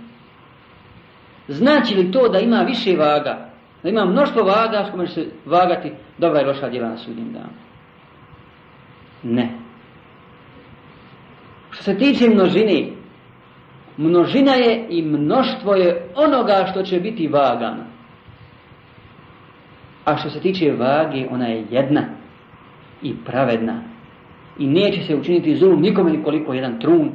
Znači 1.48 1.94
li 1.94 2.12
to 2.12 2.28
da 2.28 2.38
ima 2.38 2.56
više 2.62 2.96
vaga? 2.96 3.50
Da 3.82 3.88
ima 3.88 4.04
mnoštvo 4.04 4.42
vaga 4.42 4.84
s 4.84 4.90
kome 4.90 5.06
se 5.06 5.26
vagati 5.46 5.92
dobra 6.18 6.40
i 6.42 6.44
loša 6.44 6.68
djela 6.68 6.88
na 6.88 6.96
sudnjem 6.96 7.36
Ne. 9.22 9.50
Što 11.70 11.82
se 11.84 11.98
tiče 11.98 12.28
množine, 12.28 12.88
množina 13.96 14.54
je 14.54 14.86
i 14.90 15.02
mnoštvo 15.02 15.74
je 15.74 16.08
onoga 16.14 16.66
što 16.70 16.82
će 16.82 17.00
biti 17.00 17.28
vagano. 17.28 17.95
A 20.06 20.16
što 20.16 20.30
se 20.30 20.40
tiče 20.40 20.72
vage, 20.72 21.26
ona 21.30 21.46
je 21.46 21.64
jedna 21.70 22.02
i 23.02 23.14
pravedna. 23.26 23.82
I 24.58 24.66
neće 24.66 25.02
se 25.02 25.16
učiniti 25.16 25.56
zulum 25.56 25.80
nikome 25.82 26.10
nikoliko 26.12 26.52
jedan 26.54 26.80
trun. 26.80 27.10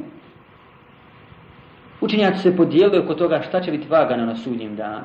Učenjaci 2.00 2.38
se 2.38 2.56
podijelili 2.56 2.98
oko 2.98 3.14
toga 3.14 3.42
šta 3.42 3.60
će 3.60 3.70
biti 3.70 3.88
vagana 3.88 4.26
na 4.26 4.36
sudnjem 4.36 4.76
danu. 4.76 5.04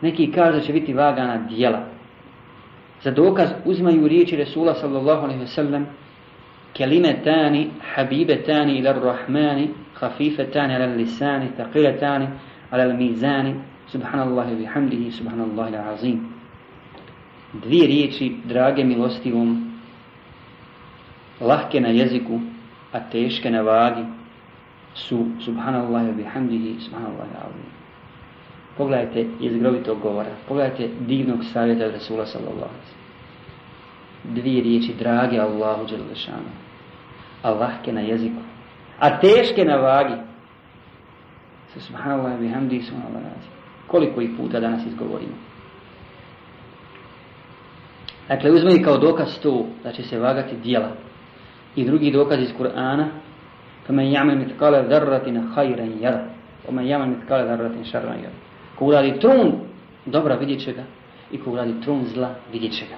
Neki 0.00 0.32
kažu 0.32 0.52
da 0.58 0.60
će 0.60 0.72
biti 0.72 0.94
vagana 0.94 1.36
dijela. 1.48 1.84
Za 3.00 3.10
dokaz 3.10 3.48
uzmaju 3.64 4.08
riječi 4.08 4.36
Resula 4.36 4.74
sallallahu 4.74 5.24
alaihi 5.24 5.42
wasallam 5.44 5.84
kelime 6.72 7.14
tani, 7.24 7.70
habibe 7.94 8.42
tani 8.42 8.78
ila 8.78 8.92
rahmani, 8.92 9.68
hafife 9.94 10.50
tani 10.50 10.74
ala 10.76 10.86
lisani, 10.86 11.46
taqile 11.58 12.00
tani 12.00 12.26
ala 12.70 12.92
mizani, 12.94 13.54
subhanallahi 13.86 14.56
bihamdihi, 14.56 15.10
subhanallahi 15.10 15.72
la 15.72 16.37
Dvije 17.52 17.86
riječi, 17.86 18.36
drage 18.44 18.84
milostivom, 18.84 19.48
um. 19.48 19.72
lahke 21.40 21.80
na 21.80 21.88
jeziku, 21.88 22.40
a 22.92 23.00
teške 23.10 23.50
na 23.50 23.62
vagi, 23.62 24.02
su 24.94 25.26
subhanallah 25.40 26.08
i 26.08 26.12
bihamdihi, 26.12 26.80
subhanallah 26.80 27.26
i 27.34 27.70
Pogledajte 28.76 29.26
jezgrovitog 29.40 30.00
govora, 30.02 30.30
pogledajte 30.48 30.88
divnog 31.00 31.44
savjeta 31.52 31.90
Rasula 31.90 32.26
sallallahu 32.26 32.76
Dvije 34.24 34.62
riječi, 34.62 34.94
drage 34.98 35.38
Allahu 35.38 35.86
a 37.42 37.50
lahke 37.50 37.92
na 37.92 38.00
jeziku, 38.00 38.42
a 38.98 39.20
teške 39.20 39.64
na 39.64 39.76
vagi, 39.76 40.14
su 41.72 41.80
subhanallah 41.80 42.34
i 42.34 42.40
bihamdihi, 42.40 42.82
subhanallah 42.82 43.22
i 43.22 43.50
Koliko 43.86 44.20
ih 44.20 44.30
puta 44.36 44.60
danas 44.60 44.86
izgovorimo? 44.86 45.34
Dakle, 48.28 48.50
uzme 48.50 48.82
kao 48.82 48.98
dokaz 48.98 49.38
to 49.42 49.64
da 49.84 49.92
će 49.92 50.02
se 50.02 50.18
vagati 50.18 50.56
dijela. 50.56 50.88
I 51.76 51.84
drugi 51.84 52.10
dokaz 52.10 52.42
iz 52.42 52.50
Kur'ana 52.58 53.06
فَمَنْ 53.88 54.14
يَعْمَلْ 54.14 54.46
hajren 54.60 54.84
ذَرَّةٍ 54.90 55.54
خَيْرًا 55.54 55.84
يَرَ 56.04 56.18
وَمَنْ 56.68 56.82
يَعْمَلْ 56.84 57.08
مِتْقَالَ 57.08 57.46
ذَرَّةٍ 57.46 57.82
شَرًا 57.92 58.08
jara, 58.22 58.32
Ko 58.78 58.84
uradi 58.84 59.14
trun 59.20 59.52
dobra 60.06 60.34
vidjet 60.36 60.60
će 60.64 60.72
ga 60.72 60.84
i 61.32 61.38
ko 61.38 61.50
uradi 61.50 61.72
trun 61.82 62.04
zla 62.14 62.34
vidjet 62.52 62.72
će 62.72 62.84
ga. 62.90 62.96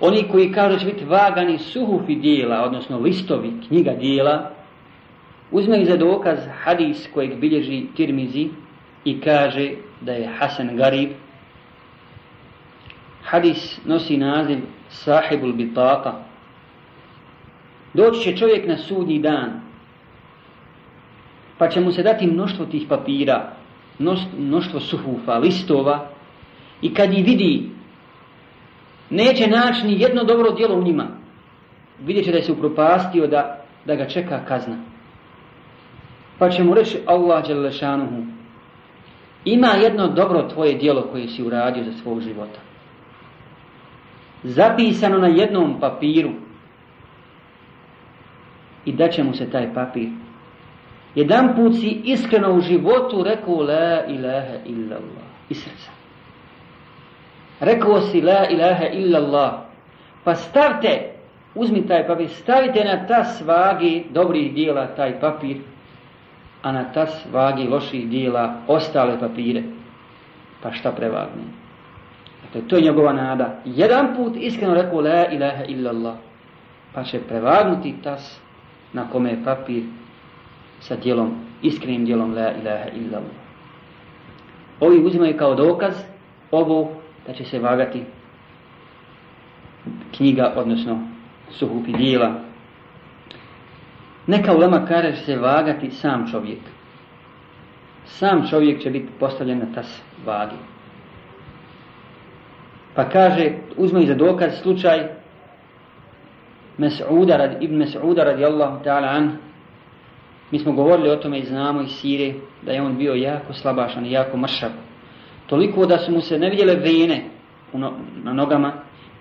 Oni 0.00 0.28
koji 0.30 0.52
kažu 0.52 0.78
će 0.78 0.86
biti 0.86 1.04
vagani 1.04 1.58
suhufi 1.58 2.14
dijela, 2.14 2.62
odnosno 2.62 2.98
listovi 2.98 3.52
knjiga 3.68 3.92
dijela, 4.00 4.50
uzme 5.52 5.84
za 5.84 5.96
dokaz 5.96 6.38
hadis 6.62 7.08
kojeg 7.14 7.38
bilježi 7.40 7.86
Tirmizi 7.96 8.48
i 9.04 9.20
kaže 9.20 9.70
da 10.00 10.12
je 10.12 10.26
Hasan 10.38 10.76
Garib 10.76 11.10
Hadis 13.22 13.78
nosi 13.86 14.16
naziv 14.16 14.58
Sahibul 14.88 15.52
bitaka. 15.58 16.12
Doći 17.94 18.20
će 18.22 18.36
čovjek 18.36 18.66
na 18.66 18.76
sudnji 18.76 19.18
dan, 19.18 19.60
pa 21.58 21.68
će 21.68 21.80
mu 21.80 21.92
se 21.92 22.02
dati 22.02 22.26
mnoštvo 22.26 22.66
tih 22.66 22.86
papira, 22.88 23.52
mnoštvo 24.38 24.80
suhufa, 24.80 25.38
listova, 25.38 26.06
i 26.82 26.94
kad 26.94 27.12
ih 27.12 27.24
vidi, 27.24 27.70
neće 29.10 29.46
naći 29.46 29.86
ni 29.86 30.00
jedno 30.00 30.24
dobro 30.24 30.50
djelo 30.52 30.74
u 30.74 30.82
njima. 30.82 31.06
Vidjet 32.04 32.24
će 32.24 32.30
da 32.30 32.36
je 32.36 32.42
se 32.42 32.52
upropastio 32.52 33.26
da, 33.26 33.64
da 33.84 33.94
ga 33.94 34.08
čeka 34.08 34.40
kazna. 34.44 34.76
Pa 36.38 36.50
će 36.50 36.64
mu 36.64 36.74
reći 36.74 36.98
Allah 37.06 37.44
Đelešanuhu, 37.46 38.24
ima 39.44 39.68
jedno 39.82 40.06
dobro 40.08 40.48
tvoje 40.48 40.74
djelo 40.74 41.02
koje 41.12 41.28
si 41.28 41.42
uradio 41.42 41.84
za 41.84 41.92
svog 41.92 42.20
života 42.20 42.60
zapisano 44.44 45.18
na 45.18 45.26
jednom 45.26 45.80
papiru 45.80 46.30
i 48.84 48.92
da 48.92 49.08
će 49.08 49.24
mu 49.24 49.34
se 49.34 49.50
taj 49.50 49.74
papir. 49.74 50.08
Jedan 51.14 51.54
put 51.56 51.74
si 51.74 51.90
iskreno 52.04 52.52
u 52.52 52.60
životu 52.60 53.22
rekao 53.24 53.54
la 53.54 54.04
ilaha 54.06 54.56
illallah 54.66 55.28
i 55.48 55.54
srca. 55.54 55.90
Rekao 57.60 58.00
si 58.00 58.20
la 58.20 58.48
ilaha 58.50 58.84
illallah 58.92 59.52
Pa 60.24 60.34
stavte, 60.34 61.10
uzmi 61.54 61.86
taj 61.88 62.06
papir, 62.06 62.28
stavite 62.28 62.84
na 62.84 63.06
ta 63.06 63.24
svagi 63.24 64.06
dobrih 64.10 64.54
dijela 64.54 64.86
taj 64.96 65.20
papir, 65.20 65.56
a 66.62 66.72
na 66.72 66.92
ta 66.92 67.06
svagi 67.06 67.62
loših 67.66 68.08
dijela 68.08 68.62
ostale 68.66 69.18
papire. 69.20 69.62
Pa 70.62 70.72
šta 70.72 70.92
prevagne? 70.92 71.61
Dakle, 72.42 72.62
to 72.68 72.76
je 72.76 72.82
njegova 72.82 73.12
nada. 73.12 73.62
Jedan 73.64 74.16
put 74.16 74.32
iskreno 74.36 74.74
rekao 74.74 75.00
la 75.00 75.26
ilaha 75.30 75.64
illallah. 75.68 76.14
Pa 76.94 77.04
će 77.04 77.20
prevagnuti 77.28 77.94
tas 78.02 78.40
na 78.92 79.08
kome 79.12 79.30
je 79.30 79.44
papir 79.44 79.82
sa 80.80 80.96
djelom, 80.96 81.30
iskrenim 81.62 82.04
djelom 82.04 82.34
la 82.34 82.50
ilaha 82.62 82.88
illallah. 82.96 83.36
Ovi 84.80 85.04
uzimaju 85.06 85.36
kao 85.38 85.54
dokaz 85.54 85.94
ovo 86.50 86.90
da 87.26 87.32
će 87.34 87.44
se 87.44 87.58
vagati 87.58 88.02
knjiga, 90.16 90.52
odnosno 90.56 90.98
suhupi 91.50 91.92
dijela. 91.92 92.30
Neka 94.26 94.54
ulema 94.54 94.84
kaže 94.88 95.16
će 95.16 95.24
se 95.24 95.36
vagati 95.38 95.90
sam 95.90 96.26
čovjek. 96.30 96.60
Sam 98.06 98.46
čovjek 98.50 98.80
će 98.82 98.90
biti 98.90 99.08
postavljen 99.20 99.58
na 99.58 99.66
tas 99.74 100.02
vagi. 100.26 100.56
Pa 102.94 103.04
kaže, 103.08 103.52
uzme 103.76 104.04
za 104.06 104.14
dokaz 104.14 104.60
slučaj 104.62 105.08
Mes'uda, 106.78 107.36
rad, 107.36 107.54
ibn 107.62 107.76
Mes'uda 107.76 108.24
radijallahu 108.24 108.82
ta'ala 108.84 109.08
an, 109.08 109.30
mi 110.50 110.58
smo 110.58 110.72
govorili 110.72 111.10
o 111.10 111.16
tome 111.16 111.38
i 111.38 111.44
znamo 111.44 111.80
iz 111.82 111.90
Sire 111.90 112.34
da 112.62 112.72
je 112.72 112.82
on 112.82 112.96
bio 112.98 113.14
jako 113.14 113.52
slabašan 113.52 114.06
i 114.06 114.12
jako 114.12 114.36
mršav. 114.36 114.70
Toliko 115.46 115.86
da 115.86 115.98
su 115.98 116.12
mu 116.12 116.20
se 116.20 116.38
ne 116.38 116.50
vidjele 116.50 116.74
vene 116.76 117.24
na 118.22 118.32
nogama, 118.32 118.72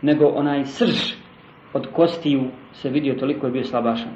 nego 0.01 0.25
onaj 0.25 0.65
srž 0.65 1.13
od 1.73 1.87
kostiju 1.93 2.43
se 2.73 2.89
vidio 2.89 3.13
toliko 3.13 3.45
je 3.45 3.51
bio 3.51 3.63
slabašan. 3.63 4.11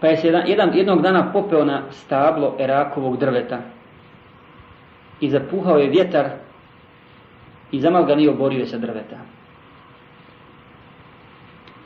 Pa 0.00 0.06
je 0.06 0.16
se 0.16 0.28
jedan, 0.46 0.74
jednog 0.76 1.02
dana 1.02 1.32
popeo 1.32 1.64
na 1.64 1.82
stablo 1.92 2.56
Erakovog 2.60 3.16
drveta 3.18 3.58
i 5.20 5.30
zapuhao 5.30 5.76
je 5.78 5.90
vjetar 5.90 6.30
i 7.72 7.80
zamal 7.80 8.04
ga 8.06 8.14
nije 8.14 8.30
oborio 8.30 8.66
sa 8.66 8.78
drveta. 8.78 9.16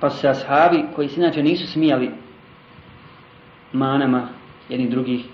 Pa 0.01 0.11
su 0.11 0.19
se 0.19 0.29
ashavi 0.29 0.85
koji 0.95 1.09
se 1.09 1.21
inače 1.21 1.43
nisu 1.43 1.67
smijali 1.73 2.11
manama 3.73 4.29
jednih 4.69 4.91
drugih, 4.91 5.27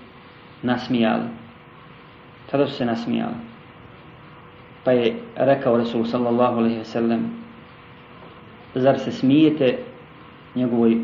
nasmijali. 0.61 1.23
Tada 2.51 2.67
su 2.67 2.73
se 2.73 2.85
nasmijali. 2.85 3.35
Pa 4.83 4.91
je 4.91 5.15
rekao 5.35 5.77
Rasul 5.77 6.05
sallallahu 6.05 6.57
alaihi 6.57 6.83
sellem, 6.83 7.25
zar 8.75 8.99
se 8.99 9.11
smijete 9.11 9.77
njegovoj 10.55 10.97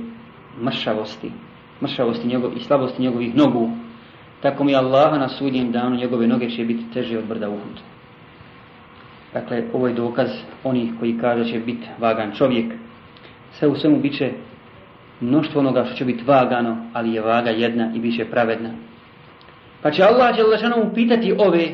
mršavosti, 0.65 1.31
mršavosti 1.81 2.37
i 2.55 2.59
slabosti 2.63 3.01
njegovih 3.01 3.35
nogu, 3.35 3.71
tako 4.41 4.63
mi 4.63 4.75
Allaha 4.75 5.17
na 5.17 5.29
sudnjem 5.29 5.71
danu 5.71 5.95
njegove 5.95 6.27
noge 6.27 6.49
će 6.49 6.65
biti 6.65 6.91
teže 6.93 7.17
od 7.17 7.25
brda 7.25 7.49
Uhud. 7.49 7.81
Dakle, 9.33 9.63
ovo 9.73 9.87
je 9.87 9.93
dokaz 9.93 10.29
onih 10.63 10.89
koji 10.99 11.17
kaže 11.17 11.45
će 11.51 11.59
biti 11.59 11.87
vagan 11.99 12.31
čovjek. 12.35 12.65
Sve 13.51 13.67
u 13.67 13.75
svemu 13.75 13.97
bit 13.99 14.17
će 14.17 14.31
mnoštvo 15.19 15.59
onoga 15.59 15.85
što 15.85 15.95
će 15.95 16.05
biti 16.05 16.23
vagano, 16.27 16.77
ali 16.93 17.13
je 17.13 17.21
vaga 17.21 17.49
jedna 17.49 17.91
i 17.95 17.99
bit 17.99 18.31
pravedna. 18.31 18.69
Pa 19.81 19.91
će 19.91 20.03
Allah 20.03 20.35
Đelešanu 20.35 20.91
pitati 20.95 21.33
ove 21.37 21.65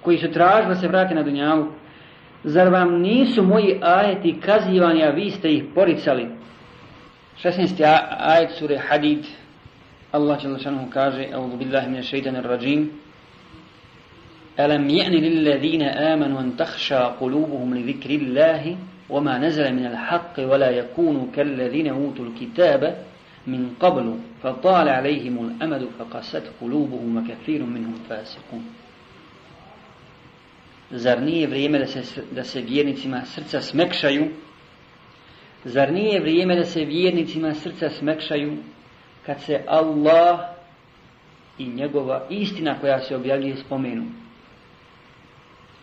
koji 0.00 0.18
su 0.18 0.30
tražili 0.32 0.68
da 0.74 0.80
se 0.80 0.88
vrate 0.88 1.14
na 1.14 1.22
dunjavu, 1.22 1.68
zar 2.44 2.68
vam 2.68 2.92
nisu 3.00 3.42
moji 3.42 3.76
ajeti 3.82 4.40
kazivani, 4.40 5.04
a 5.04 5.10
vi 5.10 5.30
ste 5.30 5.48
ih 5.52 5.64
poricali? 5.74 6.26
16. 7.42 7.86
ajet 8.18 8.50
sure 8.58 8.78
Hadid, 8.88 9.24
Allah 10.12 10.40
Đelešanu 10.42 10.88
kaže, 10.92 11.26
Euzu 11.32 11.56
billahi 11.56 11.88
mine 11.88 12.02
šeitanir 12.02 12.44
rajim, 12.44 12.90
ألم 14.60 14.90
يأن 14.90 15.12
للذين 15.12 15.82
آمنوا 15.82 16.40
أن 16.40 16.56
تخشى 16.56 16.94
قلوبهم 16.96 17.74
لذكر 17.74 18.10
الله 18.10 18.76
وما 19.10 19.38
نزل 19.38 19.74
من 19.74 19.86
الحق 19.86 20.32
ولا 20.38 20.70
يكونوا 20.70 21.26
كالذين 21.36 21.88
أوتوا 21.88 22.24
الكتاب 22.24 22.96
من 23.46 23.74
قبل 23.80 24.18
فطال 24.42 24.88
عليهم 24.88 25.44
الأمد 25.48 25.88
فقست 25.98 26.42
قلوبهم 26.60 27.16
وكثير 27.16 27.62
منهم 27.64 27.94
فاسقون 28.08 28.62
Zar 30.94 31.22
nije 31.24 31.46
vrijeme 31.48 31.78
da 31.78 31.86
se, 31.86 32.02
da 32.32 32.44
se 32.44 32.60
vjernicima 32.60 33.22
srca 33.24 33.60
smekšaju? 33.60 34.28
Zar 35.64 35.92
nije 35.92 36.20
vrijeme 36.20 36.56
da 36.56 36.64
se 36.64 36.84
vjernicima 36.84 37.54
srca 37.54 37.90
smekšaju 37.90 38.56
kad 39.26 39.40
se 39.40 39.62
Allah 39.66 40.40
i 41.58 41.66
njegova 41.68 42.26
istina 42.30 42.74
koja 42.80 43.00
se 43.00 43.16
objavljuje 43.16 43.56
spomenu? 43.56 44.04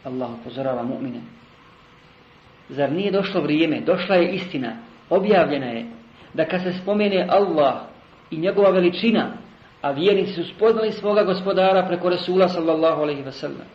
Allah 0.09 0.29
upozorava 0.33 0.83
mu'mine. 0.83 1.21
Zar 2.69 2.91
nije 2.91 3.11
došlo 3.11 3.41
vrijeme, 3.41 3.81
došla 3.81 4.15
je 4.15 4.33
istina, 4.35 4.71
objavljena 5.09 5.65
je, 5.77 5.85
da 6.33 6.45
kad 6.45 6.61
se 6.63 6.73
spomene 6.81 7.27
Allah 7.29 7.75
i 8.31 8.37
njegova 8.37 8.69
veličina, 8.69 9.31
a 9.81 9.91
vjernici 9.91 10.33
su 10.33 10.43
spoznali 10.43 10.91
svoga 10.91 11.23
gospodara 11.23 11.87
preko 11.87 12.09
Resula 12.09 12.47
sallallahu 12.47 13.01
alaihi 13.01 13.23
wasallam, 13.23 13.67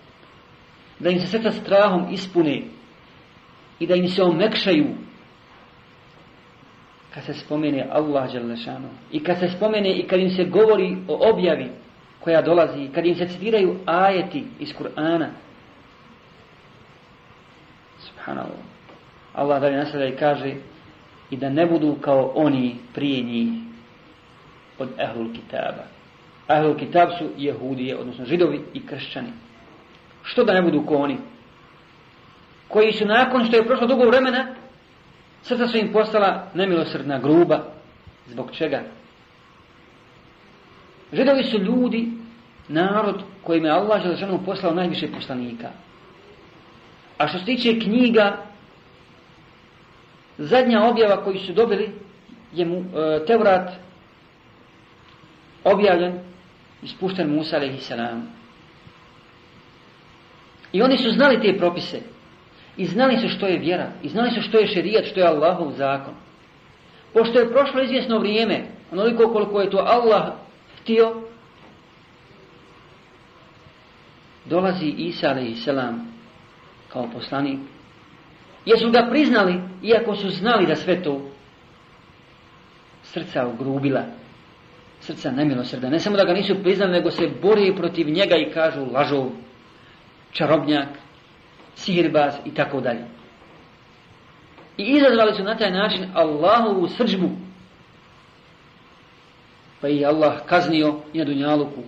da 0.98 1.10
im 1.10 1.18
se 1.20 1.26
srca 1.26 1.50
strahom 1.50 2.04
ispune 2.12 2.58
i 3.80 3.86
da 3.86 3.94
im 3.96 4.08
se 4.08 4.22
omekšaju 4.22 4.86
kad 7.14 7.24
se 7.24 7.34
spomene 7.34 7.88
Allah 7.92 8.24
i 9.12 9.22
kad 9.24 9.38
se 9.38 9.48
spomene 9.56 9.92
i 9.98 10.06
kad 10.06 10.20
im 10.20 10.30
se 10.30 10.44
govori 10.44 10.96
o 11.08 11.30
objavi 11.32 11.70
koja 12.20 12.42
dolazi, 12.42 12.88
kad 12.94 13.06
im 13.06 13.14
se 13.14 13.28
citiraju 13.28 13.76
ajeti 13.86 14.44
iz 14.60 14.68
Kur'ana, 14.72 15.28
Allah 19.32 19.58
da 19.60 19.70
nastavlja 19.70 20.06
i 20.08 20.16
kaže 20.16 20.54
i 21.30 21.36
da 21.36 21.48
ne 21.50 21.66
budu 21.66 21.96
kao 22.00 22.32
oni 22.34 22.76
prije 22.94 23.22
njih 23.22 23.48
od 24.78 24.88
Ahlul 25.00 25.32
Kitaba. 25.34 25.84
Ahlul 26.46 26.76
Kitab 26.78 27.08
su 27.18 27.26
jehudije, 27.36 27.96
odnosno 27.98 28.24
židovi 28.24 28.60
i 28.74 28.86
kršćani. 28.86 29.28
Što 30.22 30.44
da 30.44 30.52
ne 30.52 30.62
budu 30.62 30.86
kao 30.88 30.96
oni? 30.96 31.16
Koji 32.68 32.92
su 32.92 33.06
nakon 33.06 33.44
što 33.44 33.56
je 33.56 33.66
prošlo 33.66 33.86
dugo 33.86 34.04
vremena, 34.06 34.46
srca 35.42 35.68
su 35.68 35.76
im 35.78 35.92
postala 35.92 36.46
nemilosrdna 36.54 37.18
gruba. 37.18 37.58
Zbog 38.26 38.50
čega? 38.52 38.80
Židovi 41.12 41.44
su 41.44 41.58
ljudi, 41.58 42.08
narod 42.68 43.22
kojim 43.42 43.64
je 43.64 43.70
Allah 43.70 44.02
ženu 44.18 44.40
poslao 44.44 44.74
najviše 44.74 45.12
poslanika. 45.12 45.70
A 47.24 47.28
što 47.28 47.38
se 47.38 47.44
tiče 47.44 47.78
knjiga, 47.78 48.36
zadnja 50.38 50.82
objava 50.84 51.24
koju 51.24 51.38
su 51.38 51.52
dobili 51.52 51.92
je 52.54 52.64
mu, 52.66 52.76
e, 52.76 53.24
Teurat 53.26 53.70
objavljen 55.64 56.12
ispušten 56.82 57.30
Musa 57.36 57.56
a.s. 57.56 57.90
I 60.72 60.82
oni 60.82 60.98
su 60.98 61.10
znali 61.10 61.40
te 61.42 61.56
propise. 61.58 62.00
I 62.76 62.86
znali 62.86 63.16
su 63.16 63.28
što 63.28 63.46
je 63.46 63.58
vjera. 63.58 63.88
I 64.02 64.08
znali 64.08 64.30
su 64.30 64.42
što 64.42 64.58
je 64.58 64.66
šerijat, 64.66 65.04
što 65.04 65.20
je 65.20 65.26
Allahov 65.26 65.70
zakon. 65.72 66.14
Pošto 67.12 67.38
je 67.38 67.52
prošlo 67.52 67.82
izvjesno 67.82 68.18
vrijeme, 68.18 68.62
onoliko 68.92 69.32
koliko 69.32 69.60
je 69.60 69.70
to 69.70 69.78
Allah 69.78 70.32
htio, 70.82 71.14
dolazi 74.44 74.86
Isa 74.86 75.26
a.s 75.28 76.12
kao 76.94 77.10
poslanik? 77.12 77.58
Jesu 78.66 78.90
ga 78.90 79.06
priznali, 79.10 79.60
iako 79.82 80.14
su 80.16 80.28
znali 80.30 80.66
da 80.66 80.74
sve 80.74 81.02
to 81.02 81.20
srca 83.02 83.46
ugrubila, 83.46 84.02
srca 85.00 85.30
nemilosrda. 85.30 85.88
Ne 85.90 85.98
samo 86.00 86.16
da 86.16 86.24
ga 86.24 86.32
nisu 86.32 86.62
priznali, 86.62 86.92
nego 86.92 87.10
se 87.10 87.28
bore 87.42 87.74
protiv 87.76 88.08
njega 88.10 88.36
i 88.36 88.50
kažu 88.52 88.86
lažov, 88.92 89.26
čarobnjak, 90.32 90.88
sihirbaz 91.74 92.34
i 92.44 92.54
tako 92.54 92.80
dalje. 92.80 93.04
I 94.76 94.82
izazvali 94.82 95.34
su 95.34 95.42
na 95.42 95.56
taj 95.56 95.70
način 95.70 96.06
Allahovu 96.14 96.88
srđbu. 96.88 97.28
Pa 99.80 99.88
i 99.88 100.04
Allah 100.04 100.40
kaznio 100.46 101.00
i 101.12 101.18
na 101.18 101.24
Dunjaluku 101.24 101.82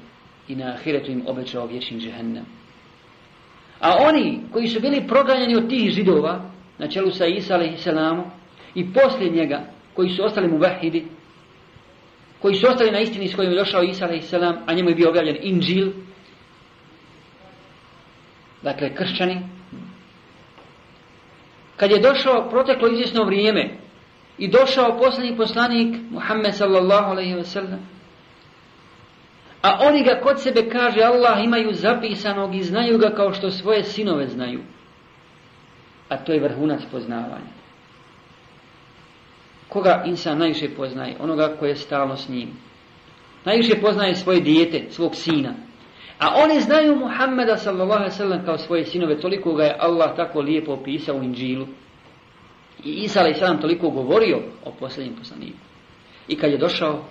i 0.49 0.57
na 0.57 0.73
Ahiretu 0.75 1.11
im 1.11 1.25
obećao 1.29 1.66
vječni 1.66 2.01
džehennem. 2.01 2.45
A 3.80 3.96
oni 4.00 4.40
koji 4.52 4.68
su 4.68 4.80
bili 4.80 5.06
proganjani 5.08 5.56
od 5.56 5.68
tih 5.68 5.90
židova, 5.90 6.40
na 6.78 6.88
čelu 6.88 7.10
sa 7.10 7.26
Isa 7.26 7.64
i 7.64 7.70
i 8.74 8.92
poslije 8.92 9.30
njega, 9.30 9.60
koji 9.94 10.08
su 10.10 10.24
ostali 10.24 10.48
mu 10.48 10.58
vahidi, 10.58 11.04
koji 12.42 12.54
su 12.54 12.66
ostali 12.68 12.90
na 12.90 13.00
istini 13.00 13.28
s 13.28 13.34
kojim 13.36 13.52
je 13.52 13.58
došao 13.58 13.82
Isa 13.82 14.08
i 14.12 14.20
Selam, 14.22 14.56
a 14.66 14.72
njemu 14.74 14.88
je 14.88 14.94
bio 14.94 15.08
objavljen 15.08 15.36
Inđil, 15.42 15.88
dakle 18.62 18.94
kršćani, 18.94 19.40
kad 21.76 21.90
je 21.90 21.98
došao 22.00 22.48
proteklo 22.50 22.88
izvjesno 22.88 23.24
vrijeme 23.24 23.70
i 24.38 24.48
došao 24.48 24.98
posljednji 24.98 25.36
poslanik 25.36 25.96
Muhammed 26.10 26.54
sallallahu 26.56 27.10
alaihi 27.10 27.34
wa 27.34 27.44
a 29.66 29.79
oni 29.88 30.02
ga 30.02 30.20
kod 30.22 30.38
sebe, 30.40 30.68
kaže 30.68 31.02
Allah, 31.05 31.44
imaju 31.44 31.72
zapisanog 31.74 32.55
i 32.55 32.62
znaju 32.62 32.98
ga 32.98 33.11
kao 33.11 33.33
što 33.33 33.50
svoje 33.50 33.85
sinove 33.85 34.26
znaju. 34.26 34.61
A 36.09 36.16
to 36.24 36.33
je 36.33 36.40
vrhunac 36.40 36.81
poznavanja. 36.90 37.52
Koga 39.68 40.02
insan 40.07 40.38
najviše 40.38 40.68
poznaje? 40.76 41.16
Onoga 41.20 41.48
koje 41.59 41.68
je 41.70 41.76
stalno 41.76 42.16
s 42.16 42.29
njim. 42.29 42.48
Najviše 43.44 43.81
poznaje 43.81 44.14
svoje 44.14 44.40
dijete, 44.40 44.83
svog 44.90 45.14
sina. 45.14 45.55
A 46.19 46.33
oni 46.44 46.60
znaju 46.60 46.96
Muhammeda 46.96 47.56
sallallahu 47.56 48.44
kao 48.44 48.58
svoje 48.58 48.85
sinove, 48.85 49.21
toliko 49.21 49.54
ga 49.54 49.64
je 49.64 49.77
Allah 49.81 50.17
tako 50.17 50.40
lijepo 50.40 50.73
opisao 50.73 51.17
u 51.17 51.23
Inžilu. 51.23 51.67
I 52.85 52.90
Isa 52.92 53.21
alaihi 53.21 53.60
toliko 53.60 53.90
govorio 53.90 54.38
o 54.64 54.71
posljednjem 54.73 55.17
poslaniku. 55.19 55.58
I 56.29 56.37
kad 56.37 56.50
je 56.50 56.58
došao, 56.58 57.02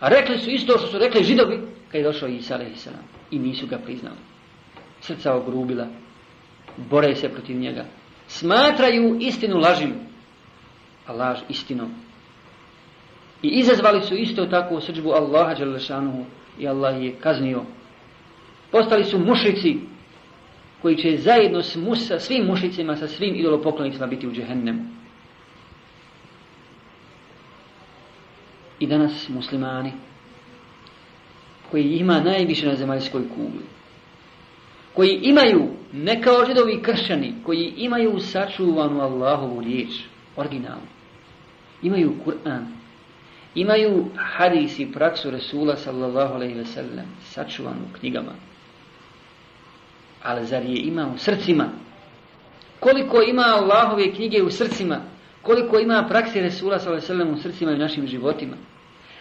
a 0.00 0.08
rekli 0.08 0.38
su 0.38 0.50
isto 0.50 0.78
što 0.78 0.86
su 0.86 0.98
rekli 0.98 1.24
židovi 1.24 1.56
kad 1.92 2.00
je 2.00 2.06
došao 2.06 2.28
Isa 2.28 2.54
a.s. 2.54 2.88
I 3.30 3.38
nisu 3.38 3.66
ga 3.66 3.78
priznali. 3.78 4.16
Srca 5.00 5.34
ogrubila. 5.36 5.86
Bore 6.90 7.14
se 7.14 7.28
protiv 7.28 7.56
njega. 7.56 7.84
Smatraju 8.28 9.16
istinu 9.20 9.56
lažim. 9.58 9.94
A 11.06 11.12
laž 11.12 11.38
istinom. 11.48 11.94
I 13.42 13.48
izazvali 13.48 14.02
su 14.02 14.14
isto 14.14 14.46
tako 14.46 14.80
srđbu 14.80 15.10
Allaha 15.10 15.54
Đalešanuhu 15.54 16.24
i 16.58 16.68
Allah 16.68 17.02
je 17.02 17.12
kaznio. 17.20 17.62
Postali 18.72 19.04
su 19.04 19.18
mušici 19.18 19.76
koji 20.82 20.96
će 20.96 21.16
zajedno 21.16 21.62
s 21.62 21.76
Musa, 21.76 22.18
svim 22.18 22.46
mušicima 22.46 22.96
sa 22.96 23.06
svim 23.08 23.34
idolopoklonicima 23.34 24.06
biti 24.06 24.28
u 24.28 24.32
džehennemu. 24.32 24.80
i 28.80 28.86
danas 28.86 29.28
muslimani 29.28 29.92
koji 31.70 31.84
ima 31.84 32.20
najviše 32.24 32.66
na 32.66 32.74
zemaljskoj 32.76 33.22
kugli 33.28 33.64
koji 34.94 35.20
imaju, 35.22 35.68
ne 35.92 36.22
kao 36.22 36.44
židovi 36.46 36.82
kršćani, 36.82 37.34
koji 37.46 37.72
imaju 37.76 38.20
sačuvanu 38.20 39.00
Allahovu 39.00 39.60
riječ, 39.60 39.88
originalnu. 40.36 40.86
Imaju 41.82 42.14
Kur'an, 42.26 42.64
imaju 43.54 44.06
hadis 44.16 44.78
i 44.78 44.92
praksu 44.92 45.30
Resula 45.30 45.76
sallallahu 45.76 46.34
alaihi 46.34 46.54
ve 46.54 46.64
sačuvanu 47.22 47.82
knjigama. 48.00 48.32
Ali 50.22 50.46
zar 50.46 50.62
je 50.66 50.76
ima 50.82 51.10
u 51.14 51.18
srcima? 51.18 51.68
Koliko 52.80 53.22
ima 53.28 53.42
Allahove 53.46 54.12
knjige 54.14 54.42
u 54.42 54.50
srcima? 54.50 55.00
Koliko 55.42 55.78
ima 55.78 56.06
prakse 56.08 56.40
Resula 56.40 56.78
s.a.v. 56.80 57.30
u 57.32 57.36
srcima 57.42 57.72
i 57.72 57.78
našim 57.78 58.06
životima? 58.08 58.56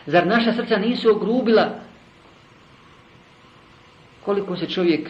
Zar 0.05 0.25
naša 0.27 0.53
srca 0.53 0.77
nisu 0.77 1.11
ogrubila? 1.11 1.69
Koliko 4.25 4.55
se 4.57 4.69
čovjek 4.69 5.09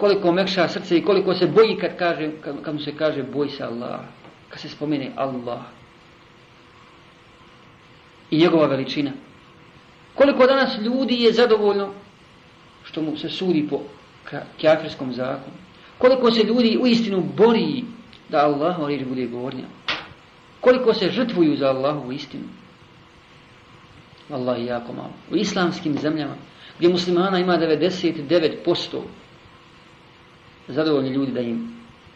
koliko 0.00 0.28
omekša 0.28 0.68
srce 0.68 0.96
i 0.98 1.02
koliko 1.04 1.34
se 1.34 1.46
boji 1.46 1.76
kad, 1.80 1.96
kaže, 1.98 2.30
kad, 2.64 2.74
mu 2.74 2.80
se 2.80 2.92
kaže 2.96 3.22
boj 3.22 3.48
se 3.48 3.64
Allah, 3.64 4.00
kad 4.48 4.60
se 4.60 4.68
spomene 4.68 5.10
Allah 5.16 5.60
i 8.30 8.38
njegova 8.38 8.66
veličina. 8.66 9.10
Koliko 10.14 10.46
danas 10.46 10.78
ljudi 10.78 11.14
je 11.22 11.32
zadovoljno 11.32 11.90
što 12.84 13.02
mu 13.02 13.16
se 13.16 13.28
sudi 13.28 13.66
po 13.70 13.80
kjafirskom 14.60 15.12
zakonu. 15.12 15.56
Koliko 15.98 16.30
se 16.30 16.44
ljudi 16.48 16.78
u 16.80 16.86
istinu 16.86 17.20
bori 17.36 17.84
da 18.28 18.44
Allahu 18.44 18.86
riječ 18.86 19.04
bude 19.08 19.26
gornja. 19.26 19.64
Koliko 20.60 20.94
se 20.94 21.10
žrtvuju 21.10 21.56
za 21.56 21.68
Allahovu 21.68 22.12
istinu. 22.12 22.44
Allah 24.30 24.64
jako 24.66 24.92
malo. 24.92 25.12
U 25.32 25.36
islamskim 25.36 25.94
zemljama, 25.98 26.34
gdje 26.78 26.88
muslimana 26.88 27.38
ima 27.38 27.56
99% 27.58 29.00
zadovoljni 30.68 31.10
ljudi 31.10 31.32
da 31.32 31.40
im 31.40 31.62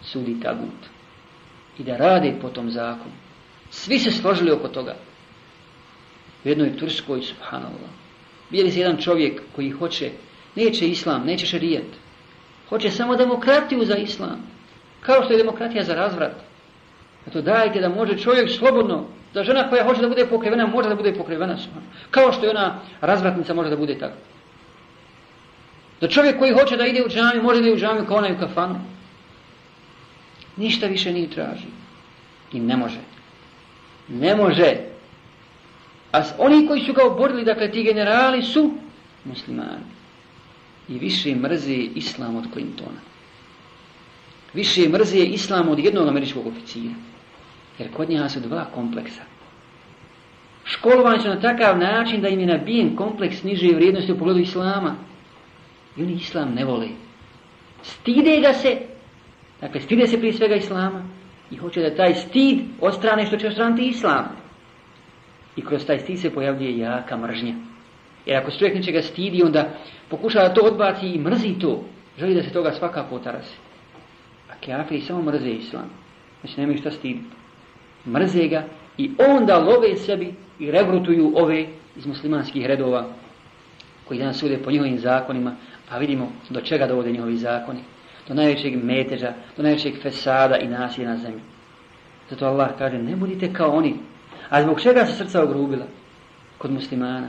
sudi 0.03 0.41
tagut. 0.43 0.83
I 1.79 1.83
da 1.83 1.97
rade 1.97 2.35
po 2.43 2.49
tom 2.49 2.71
zakonu. 2.71 3.15
Svi 3.71 3.99
se 3.99 4.11
složili 4.11 4.51
oko 4.53 4.69
toga. 4.69 4.97
U 6.45 6.49
jednoj 6.49 6.77
Turskoj, 6.77 7.23
subhanallah. 7.23 7.91
Bili 8.51 8.71
se 8.71 8.81
jedan 8.81 8.97
čovjek 9.01 9.41
koji 9.55 9.71
hoće, 9.71 10.11
neće 10.57 10.89
islam, 10.89 11.25
neće 11.27 11.47
šarijet. 11.47 11.89
Hoće 12.69 12.91
samo 12.91 13.17
demokratiju 13.17 13.85
za 13.85 13.97
islam. 13.97 14.52
Kao 15.03 15.25
što 15.25 15.33
je 15.33 15.39
demokratija 15.39 15.85
za 15.85 15.95
razvrat. 15.95 16.33
Zato 17.27 17.41
dajte 17.43 17.81
da 17.81 17.89
može 17.89 18.17
čovjek 18.19 18.51
slobodno, 18.51 19.01
da 19.35 19.45
žena 19.45 19.69
koja 19.71 19.85
hoće 19.87 20.01
da 20.01 20.09
bude 20.09 20.27
pokrivena, 20.31 20.67
može 20.67 20.89
da 20.89 20.95
bude 20.99 21.13
pokrivena. 21.19 21.57
Kao 22.11 22.33
što 22.33 22.47
je 22.47 22.51
ona 22.51 22.67
razvratnica 23.01 23.55
može 23.55 23.71
da 23.71 23.77
bude 23.77 23.99
tako. 23.99 24.17
Da 26.01 26.09
čovjek 26.09 26.39
koji 26.39 26.53
hoće 26.53 26.77
da 26.77 26.87
ide 26.87 27.05
u 27.05 27.09
džamiju, 27.09 27.43
može 27.43 27.61
da 27.61 27.67
ide 27.69 27.75
u 27.77 27.81
džamiju 27.81 28.07
kao 28.09 28.17
onaj 28.17 28.33
u 28.35 28.39
kafanu. 28.41 28.81
Ništa 30.57 30.87
više 30.93 31.13
nije 31.15 31.31
traži. 31.31 31.71
I 32.53 32.61
ne 32.61 32.77
može. 32.77 33.01
Ne 34.09 34.35
može. 34.37 34.73
A 36.13 36.23
oni 36.45 36.67
koji 36.69 36.81
su 36.89 36.93
ga 36.93 37.07
oborili, 37.07 37.45
dakle 37.45 37.71
ti 37.71 37.83
generali 37.87 38.43
su 38.43 38.67
muslimani. 39.25 39.93
I 40.89 40.99
više 40.99 41.35
mrzi 41.35 41.79
islam 41.97 42.37
od 42.37 42.45
Clintona 42.53 43.01
više 44.55 44.89
mrze 44.89 45.19
islam 45.19 45.69
od 45.69 45.79
jednog 45.79 46.09
američkog 46.09 46.47
oficira. 46.47 46.95
Jer 47.79 47.93
kod 47.93 48.11
njega 48.11 48.29
su 48.29 48.41
dva 48.41 48.65
kompleksa. 48.75 49.23
Školovani 50.65 51.21
su 51.21 51.29
na 51.29 51.41
takav 51.41 51.79
način 51.79 52.21
da 52.21 52.29
im 52.29 52.41
je 52.41 52.47
nabijen 52.47 52.97
kompleks 52.97 53.43
niže 53.43 53.73
vrijednosti 53.75 54.13
u 54.13 54.19
pogledu 54.19 54.39
islama. 54.41 54.95
I 55.97 56.03
islam 56.03 56.55
ne 56.55 56.65
vole. 56.65 56.89
Stide 57.83 58.41
ga 58.41 58.53
se, 58.53 58.77
dakle 59.61 59.81
stide 59.81 60.07
se 60.07 60.19
prije 60.19 60.33
svega 60.33 60.55
islama 60.55 61.03
i 61.51 61.57
hoće 61.57 61.81
da 61.81 61.95
taj 61.97 62.15
stid 62.15 62.59
ostrane 62.81 63.27
što 63.27 63.37
će 63.37 63.49
ostraniti 63.49 63.89
islam. 63.89 64.25
I 65.57 65.63
kroz 65.65 65.87
taj 65.87 65.99
stid 65.99 66.19
se 66.21 66.31
pojavljuje 66.31 66.79
jaka 66.79 67.17
mržnja. 67.17 67.55
Jer 68.27 68.37
ako 68.39 68.51
čovjek 68.51 68.75
nečega 68.77 69.03
stidi, 69.03 69.43
onda 69.45 69.69
pokušava 70.09 70.49
to 70.55 70.61
odbaciti. 70.65 71.09
i 71.15 71.19
mrzi 71.19 71.55
to. 71.61 71.85
Želi 72.19 72.35
da 72.35 72.43
se 72.43 72.51
toga 72.53 72.73
svakako 72.79 73.15
otarasi 73.15 73.55
i 74.93 75.01
samo 75.01 75.23
mrze 75.23 75.51
islam. 75.51 75.91
Znači 76.41 76.61
nemaju 76.61 76.79
šta 76.79 76.91
stiditi. 76.91 77.27
Mrze 78.07 78.49
ga 78.49 78.65
i 78.97 79.11
onda 79.31 79.59
love 79.59 79.97
sebi 79.97 80.35
i 80.59 80.71
rebrutuju 80.71 81.33
ove 81.37 81.67
iz 81.97 82.07
muslimanskih 82.07 82.67
redova 82.67 83.07
koji 84.09 84.21
danas 84.21 84.37
sude 84.37 84.59
po 84.59 84.71
njihovim 84.71 84.99
zakonima, 84.99 85.57
a 85.91 85.99
vidimo 85.99 86.29
do 86.51 86.61
čega 86.61 86.87
dovode 86.87 87.11
njihovi 87.13 87.37
zakoni. 87.37 87.81
Do 88.29 88.35
najvećeg 88.35 88.77
meteža, 88.85 89.33
do 89.57 89.63
najvećeg 89.63 89.95
fesada 90.03 90.57
i 90.57 90.69
nasilja 90.69 91.09
na 91.09 91.17
zemlji. 91.17 91.41
Zato 92.31 92.47
Allah 92.47 92.69
kaže, 92.79 92.99
ne 92.99 93.17
budite 93.17 93.53
kao 93.55 93.71
oni. 93.71 93.95
A 94.49 94.63
zbog 94.63 94.81
čega 94.81 95.07
se 95.07 95.13
srca 95.19 95.43
ogrubila? 95.43 95.87
Kod 96.59 96.71
muslimana. 96.73 97.29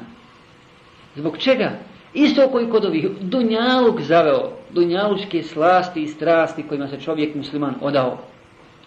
Zbog 1.16 1.38
čega? 1.38 1.72
Isto 2.14 2.48
koji 2.52 2.70
kod 2.70 2.86
ovih 2.86 3.08
dunjaluk 3.22 4.02
zaveo 4.02 4.52
dunjalučke 4.74 5.44
slasti 5.44 6.02
i 6.04 6.08
strasti 6.08 6.64
kojima 6.64 6.88
se 6.88 7.00
čovjek 7.00 7.36
musliman 7.36 7.76
odao. 7.82 8.18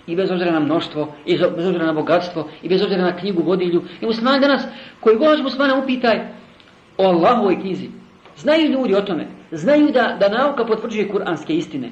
I 0.06 0.16
bez 0.16 0.30
obzira 0.30 0.50
na 0.52 0.60
mnoštvo, 0.60 1.12
i 1.26 1.38
bez 1.56 1.66
obzira 1.68 1.86
na 1.86 1.92
bogatstvo, 1.92 2.48
i 2.62 2.68
bez 2.68 2.82
obzira 2.82 3.02
na 3.02 3.16
knjigu 3.16 3.42
vodilju. 3.42 3.82
I 4.00 4.06
musliman 4.06 4.40
danas, 4.40 4.62
koji 5.00 5.16
god 5.16 5.42
musmana 5.42 5.78
upitaj 5.82 6.18
o 6.98 7.06
Allahovoj 7.06 7.60
knjizi. 7.60 7.88
Znaju 8.36 8.70
ljudi 8.70 8.94
o 8.94 9.00
tome. 9.00 9.26
Znaju 9.50 9.88
da, 9.94 10.06
da 10.20 10.28
nauka 10.28 10.64
potvrđuje 10.64 11.08
kuranske 11.08 11.54
istine. 11.56 11.90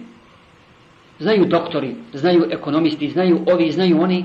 Znaju 1.19 1.45
doktori, 1.45 1.95
znaju 2.13 2.47
ekonomisti, 2.51 3.11
znaju 3.11 3.41
ovi, 3.47 3.71
znaju 3.73 4.01
oni. 4.03 4.25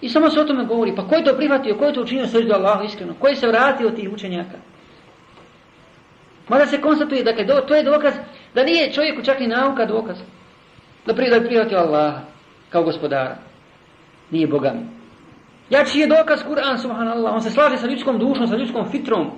I 0.00 0.08
samo 0.08 0.30
se 0.30 0.40
o 0.40 0.44
tome 0.44 0.64
govori. 0.64 0.94
Pa 0.96 1.04
ko 1.08 1.14
je 1.14 1.24
to 1.24 1.34
prihvatio, 1.36 1.76
ko 1.78 1.84
je 1.84 1.92
to 1.94 2.00
učinio 2.02 2.26
srđu 2.26 2.52
Allahu 2.56 2.84
iskreno? 2.84 3.14
Ko 3.18 3.28
je 3.28 3.36
se 3.36 3.46
vratio 3.48 3.86
od 3.88 3.96
tih 3.96 4.08
učenjaka? 4.12 4.56
Mada 6.48 6.66
se 6.66 6.80
konstatuje, 6.80 7.24
dakle, 7.24 7.46
to 7.68 7.74
je 7.74 7.82
dokaz 7.84 8.14
da 8.54 8.62
nije 8.62 8.92
čovjeku 8.92 9.22
čak 9.22 9.40
ni 9.40 9.46
nauka 9.46 9.84
dokaz. 9.86 10.16
Da 11.06 11.14
prihvatio 11.14 11.78
Allaha 11.78 12.20
kao 12.70 12.82
gospodara. 12.82 13.36
Nije 14.30 14.46
Boga 14.46 14.68
Ja 15.70 15.78
Jači 15.78 15.98
je 16.00 16.06
dokaz 16.06 16.40
Kur'an, 16.42 16.78
subhanallah. 16.78 17.34
On 17.34 17.42
se 17.42 17.50
slaže 17.50 17.76
sa 17.78 17.86
ljudskom 17.86 18.18
dušom, 18.18 18.46
sa 18.46 18.56
ljudskom 18.56 18.90
fitrom. 18.90 19.30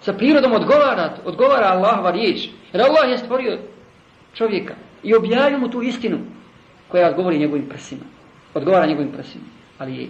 Sa 0.00 0.12
prirodom 0.12 0.52
odgovara, 0.52 1.10
odgovara 1.24 1.66
Allahova 1.66 2.10
riječ. 2.10 2.48
Jer 2.72 2.82
Allah 2.82 3.10
je 3.10 3.18
stvorio 3.18 3.58
čovjeka 4.34 4.74
i 5.02 5.14
objavio 5.14 5.58
mu 5.58 5.68
tu 5.68 5.82
istinu 5.82 6.18
koja 6.88 7.08
odgovori 7.08 7.38
njegovim 7.38 7.68
prsima. 7.68 8.02
Odgovara 8.54 8.86
njegovim 8.86 9.12
prsima. 9.12 9.44
Ali 9.78 9.96
je, 9.96 10.06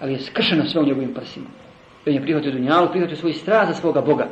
ali 0.00 0.12
je 0.12 0.20
skršeno 0.22 0.66
sve 0.68 0.80
u 0.80 0.86
njegovim 0.86 1.14
prsima. 1.14 1.46
I 2.06 2.10
on 2.10 2.14
je 2.16 2.22
prihvatio 2.22 2.52
dunjalu, 2.52 2.88
prihvatio 2.88 3.16
svoj 3.16 3.32
strah 3.32 3.68
za 3.68 3.74
svoga 3.74 4.00
Boga. 4.00 4.26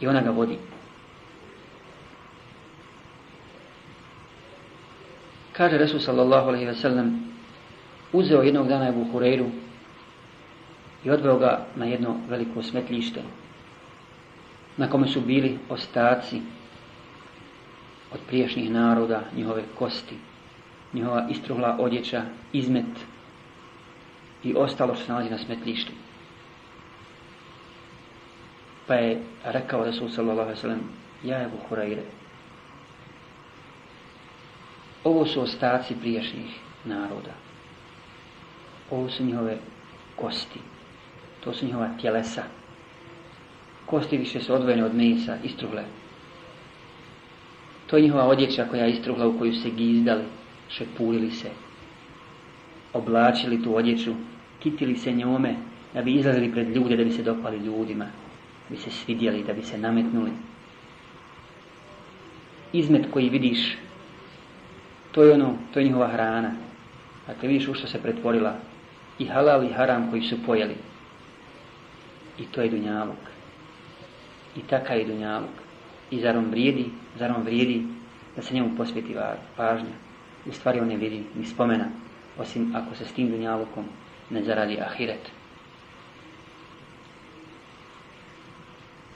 I 0.00 0.06
ona 0.08 0.20
ga 0.20 0.30
vodi. 0.30 0.58
Kaže 5.54 5.78
Resul 5.78 5.98
sallallahu 6.00 6.48
alaihi 6.48 6.66
ve 6.66 6.74
sellem, 6.74 7.30
uzeo 8.12 8.42
jednog 8.42 8.68
dana 8.68 8.88
Ebu 8.90 9.04
Hureyru 9.12 9.50
i 11.06 11.10
odveo 11.10 11.36
ga 11.38 11.50
na 11.76 11.84
jedno 11.86 12.16
veliko 12.28 12.62
smetlište 12.62 13.22
na 14.78 14.88
kome 14.90 15.06
su 15.08 15.20
bili 15.20 15.52
ostaci 15.70 16.40
od 18.12 18.20
prijašnjih 18.26 18.70
naroda, 18.70 19.20
njihove 19.36 19.62
kosti, 19.78 20.14
njihova 20.94 21.26
istruhla 21.30 21.76
odjeća, 21.80 22.24
izmet 22.52 23.06
i 24.44 24.54
ostalo 24.56 24.94
što 24.94 25.04
se 25.04 25.12
nalazi 25.12 25.30
na 25.30 25.38
smetlištu. 25.38 25.92
Pa 28.86 28.94
je 28.94 29.22
rekao 29.44 29.84
Rasul 29.86 30.08
sallallahu 30.08 30.50
ja 31.24 31.42
Ebu 31.46 31.56
Hureyre, 31.70 32.02
ovo 35.04 35.26
su 35.26 35.40
ostaci 35.40 35.94
prijašnjih 36.00 36.50
naroda. 36.84 37.32
Ovo 38.90 39.10
su 39.10 39.24
njihove 39.24 39.58
kosti. 40.16 40.58
To 41.40 41.52
su 41.52 41.66
njihova 41.66 41.88
tjelesa. 42.00 42.42
Kosti 43.86 44.16
više 44.16 44.40
su 44.40 44.54
odvojene 44.54 44.84
od 44.84 44.94
mesa, 44.94 45.36
istrugle. 45.44 45.84
To 47.86 47.96
je 47.96 48.02
njihova 48.02 48.24
odjeća 48.24 48.64
koja 48.70 48.84
je 48.84 48.92
istruhla 48.92 49.26
u 49.28 49.38
koju 49.38 49.54
se 49.54 49.70
gizdali, 49.70 50.22
šepulili 50.68 51.30
se, 51.30 51.50
oblačili 52.92 53.62
tu 53.62 53.76
odjeću, 53.76 54.14
kitili 54.62 54.96
se 54.96 55.12
njome, 55.12 55.54
da 55.94 56.02
bi 56.02 56.14
izlazili 56.14 56.52
pred 56.52 56.68
ljude, 56.70 56.96
da 56.96 57.04
bi 57.04 57.10
se 57.12 57.22
dopali 57.22 57.58
ljudima, 57.60 58.04
da 58.68 58.74
bi 58.76 58.76
se 58.80 58.90
svidjeli, 58.90 59.44
da 59.44 59.52
bi 59.52 59.62
se 59.62 59.78
nametnuli. 59.78 60.30
Izmet 62.72 63.06
koji 63.12 63.28
vidiš 63.28 63.72
to 65.14 65.22
je 65.22 65.32
ono, 65.38 65.54
to 65.72 65.78
je 65.78 65.84
njihova 65.86 66.08
hrana. 66.08 66.50
Dakle, 67.26 67.48
vidiš 67.48 67.68
u 67.70 67.74
što 67.78 67.86
se 67.86 68.00
pretvorila. 68.02 68.54
I 69.18 69.24
halal 69.30 69.62
i 69.62 69.70
haram 69.72 70.08
koji 70.10 70.22
su 70.22 70.36
pojeli. 70.46 70.74
I 72.38 72.44
to 72.50 72.60
je 72.62 72.68
dunjaluk. 72.68 73.22
I 74.56 74.60
takav 74.62 74.98
je 74.98 75.04
dunjaluk. 75.04 75.54
I 76.10 76.20
zar 76.20 76.36
on 76.36 76.50
vrijedi, 76.50 76.84
zar 77.18 77.30
on 77.30 77.42
vrijedi 77.46 77.76
da 78.36 78.42
se 78.42 78.54
njemu 78.54 78.74
posvjeti 78.76 79.14
pažnja. 79.56 79.94
U 80.46 80.52
stvari 80.52 80.80
on 80.82 80.88
ne 80.90 80.96
vidi 80.96 81.22
ni 81.34 81.46
spomena, 81.46 81.86
osim 82.38 82.74
ako 82.76 82.94
se 82.94 83.04
s 83.04 83.12
tim 83.12 83.30
dunjalukom 83.30 83.84
ne 84.30 84.42
zaradi 84.42 84.78
ahiret. 84.80 85.30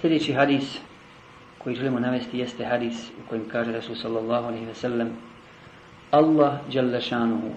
Sljedeći 0.01 0.33
hadis 0.33 0.79
koji 1.59 1.75
želimo 1.77 2.01
navesti 2.01 2.39
jeste 2.39 2.65
hadis 2.65 3.09
u 3.19 3.29
kojem 3.29 3.49
kaže 3.49 3.83
su 3.83 3.95
sallallahu 3.95 4.47
alaihi 4.47 4.67
ve 4.67 4.75
sellem 4.75 5.13
Allah 6.13 6.65
Đalešanuhu 6.73 7.53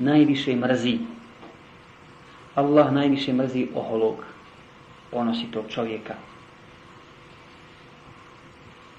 najviše 0.00 0.56
mrzi. 0.56 0.98
Allah 2.56 2.88
najviše 2.92 3.32
mrzi 3.32 3.68
oholog, 3.76 4.24
ponositog 5.10 5.64
čovjeka. 5.68 6.14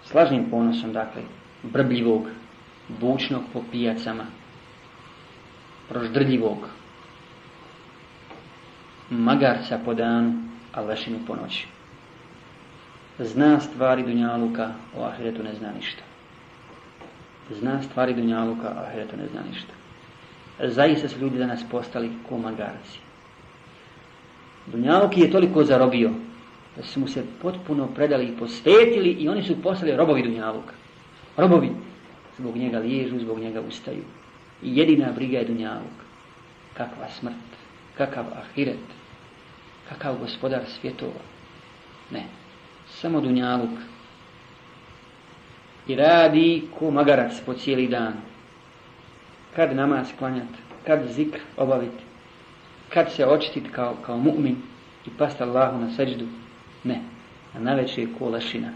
Slažnim 0.05 0.45
ponosom, 0.51 0.93
dakle, 0.93 1.21
brbljivog, 1.63 2.29
bučnog 3.01 3.41
po 3.53 3.63
pijacama, 3.71 4.25
proždrljivog, 5.89 6.69
magarca 9.09 9.79
po 9.85 9.93
danu, 9.93 10.33
a 10.73 10.81
lešinu 10.81 11.19
po 11.27 11.35
noći. 11.35 11.67
Zna 13.19 13.59
stvari 13.59 14.03
Dunjaluka, 14.03 14.71
o 14.97 15.03
ahiretu 15.07 15.43
ne 15.43 15.53
zna 15.57 15.71
ništa 15.79 16.03
zna 17.59 17.81
stvari 17.81 18.13
dunjaluka, 18.13 18.67
a 18.67 18.83
ahireta 18.87 19.17
ne 19.17 19.27
zna 19.27 19.41
ništa. 19.49 19.73
Zaista 20.63 21.07
su 21.09 21.19
ljudi 21.19 21.37
danas 21.37 21.63
postali 21.71 22.11
komagarci. 22.29 22.61
magarci. 22.61 22.99
Dunjaluk 24.71 25.17
je 25.17 25.31
toliko 25.31 25.63
zarobio 25.63 26.11
da 26.75 26.83
su 26.83 26.99
mu 26.99 27.07
se 27.07 27.23
potpuno 27.41 27.87
predali 27.87 28.25
i 28.25 28.37
posvetili 28.37 29.09
i 29.09 29.29
oni 29.29 29.43
su 29.43 29.61
postali 29.61 29.95
robovi 29.95 30.21
Dunjaluka. 30.23 30.73
Robovi 31.37 31.69
zbog 32.37 32.55
njega 32.55 32.79
liježu, 32.79 33.19
zbog 33.19 33.39
njega 33.39 33.61
ustaju. 33.67 34.03
I 34.63 34.75
jedina 34.77 35.11
briga 35.15 35.37
je 35.37 35.45
Dunjaluk. 35.45 35.95
Kakva 36.77 37.09
smrt, 37.09 37.47
kakav 37.97 38.25
ahiret, 38.33 38.85
kakav 39.89 40.15
gospodar 40.21 40.61
svjetova. 40.67 41.21
Ne, 42.11 42.23
samo 42.89 43.21
Dunjaluk 43.21 43.79
i 45.91 45.95
radi 45.95 46.63
ko 46.79 46.91
magarac 46.91 47.39
po 47.45 47.53
cijeli 47.53 47.87
dan. 47.87 48.13
Kad 49.55 49.75
namaz 49.75 50.07
klanjati, 50.19 50.59
kad 50.87 50.99
zikr 51.11 51.39
obaviti, 51.57 52.03
kad 52.93 53.11
se 53.11 53.25
očitit 53.27 53.67
kao, 53.75 53.95
kao 54.05 54.17
mu'min 54.17 54.55
i 55.05 55.09
past 55.17 55.41
Allahu 55.41 55.79
na 55.81 55.89
seđdu, 55.95 56.25
ne. 56.83 56.99
A 57.55 57.59
najveće 57.59 58.01
je 58.01 58.07
ko 58.19 58.29
lašina. 58.29 58.69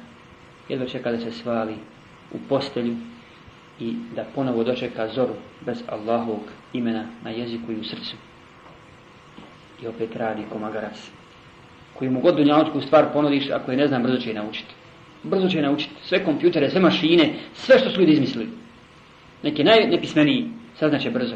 Jedva 0.70 0.88
čeka 0.88 1.12
da 1.12 1.20
se 1.22 1.32
svali 1.32 1.76
u 2.32 2.38
postelju 2.50 2.96
i 3.80 3.94
da 4.16 4.24
ponovo 4.36 4.64
dočeka 4.64 5.08
zoru 5.16 5.34
bez 5.66 5.84
Allahovog 5.88 6.42
imena 6.74 7.04
na 7.24 7.30
jeziku 7.32 7.72
i 7.72 7.80
u 7.80 7.84
srcu. 7.84 8.16
I 9.84 9.88
opet 9.88 10.16
radi 10.16 10.44
ko 10.52 10.60
magarac. 10.60 11.08
koji 11.98 12.10
mu 12.12 12.20
god 12.20 12.40
stvar 12.86 13.06
ponudiš, 13.14 13.46
ako 13.56 13.72
je 13.72 13.78
ne 13.80 13.86
znam, 13.88 14.04
brzo 14.04 14.18
će 14.26 14.34
naučiti. 14.36 14.74
Brzo 15.26 15.50
će 15.50 15.62
naučiti 15.62 15.94
sve 16.04 16.24
kompjutere, 16.26 16.70
sve 16.70 16.82
mašine, 16.82 17.30
sve 17.54 17.80
što 17.80 17.90
su 17.90 18.00
ljudi 18.00 18.12
izmislili. 18.12 18.48
Neki 19.44 19.64
najnepismeniji 19.64 20.50
saznaće 20.80 21.10
brzo. 21.12 21.36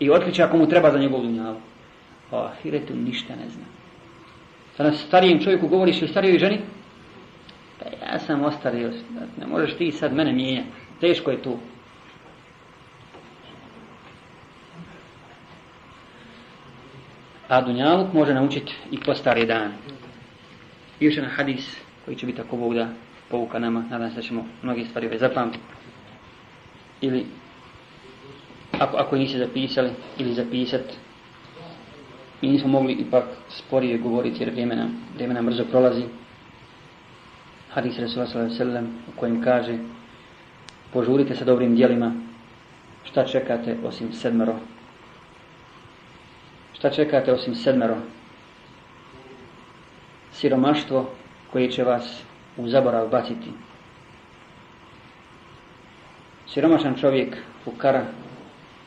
I 0.00 0.10
otkriće 0.10 0.42
ako 0.42 0.56
mu 0.56 0.68
treba 0.68 0.90
za 0.90 0.98
njegovu 0.98 1.22
dunjavu. 1.22 1.56
O 2.30 2.38
ahiretu 2.46 2.96
ništa 2.96 3.36
ne 3.36 3.48
zna. 3.50 3.64
Danas 4.78 5.00
starijem 5.06 5.42
čovjeku 5.42 5.68
govoriš 5.68 6.02
o 6.02 6.06
starijoj 6.08 6.38
ženi? 6.38 6.58
Pa 7.78 7.84
ja 8.06 8.18
sam 8.18 8.44
ostario, 8.44 8.90
ne 9.40 9.46
možeš 9.46 9.74
ti 9.76 9.92
sad 9.92 10.14
mene 10.16 10.32
mijenjati. 10.32 10.68
Teško 11.00 11.30
je 11.30 11.42
tu. 11.42 11.56
A 17.48 17.60
Dunjaluk 17.60 18.12
može 18.12 18.34
naučiti 18.34 18.72
i 18.90 18.98
po 19.06 19.14
stari 19.14 19.46
dan. 19.46 19.72
I 21.00 21.04
još 21.04 21.16
hadis 21.36 21.76
koji 22.04 22.16
će 22.16 22.26
biti 22.26 22.40
ako 22.40 22.56
Bog 22.56 22.74
da 22.74 22.88
pouka 23.30 23.58
nama. 23.58 23.84
Nadam 23.90 24.10
se 24.10 24.16
da 24.16 24.22
ćemo 24.22 24.46
mnoge 24.62 24.84
stvari 24.84 25.06
već 25.08 25.20
ovaj 25.22 25.28
zapamtiti. 25.28 25.64
Ili 27.00 27.26
ako, 28.80 28.96
ako 28.96 29.16
niste 29.16 29.38
zapisali 29.38 29.90
ili 30.18 30.34
zapisati 30.34 30.94
mi 32.42 32.48
nismo 32.48 32.68
mogli 32.68 32.92
ipak 32.92 33.24
sporije 33.48 33.98
govoriti 33.98 34.42
jer 34.42 34.50
vrijeme 34.50 34.76
nam, 34.76 34.90
vrijeme 35.14 35.34
nam 35.34 35.46
brzo 35.46 35.64
prolazi. 35.64 36.04
Hadis 37.72 37.98
Rasul 37.98 38.24
sallam 38.58 38.84
u 38.84 39.20
kojem 39.20 39.42
kaže 39.42 39.78
požurite 40.92 41.36
sa 41.36 41.44
dobrim 41.44 41.76
dijelima 41.76 42.12
šta 43.04 43.24
čekate 43.26 43.76
osim 43.84 44.12
sedmero 44.12 44.54
šta 46.72 46.90
čekate 46.90 47.32
osim 47.32 47.54
sedmero 47.54 47.96
siromaštvo 50.32 51.10
koje 51.52 51.70
će 51.70 51.82
vas 51.84 52.22
u 52.60 52.68
zaborav 52.68 53.08
baciti. 53.08 53.50
Siromašan 56.48 56.94
čovjek 56.96 57.36
u 57.66 57.70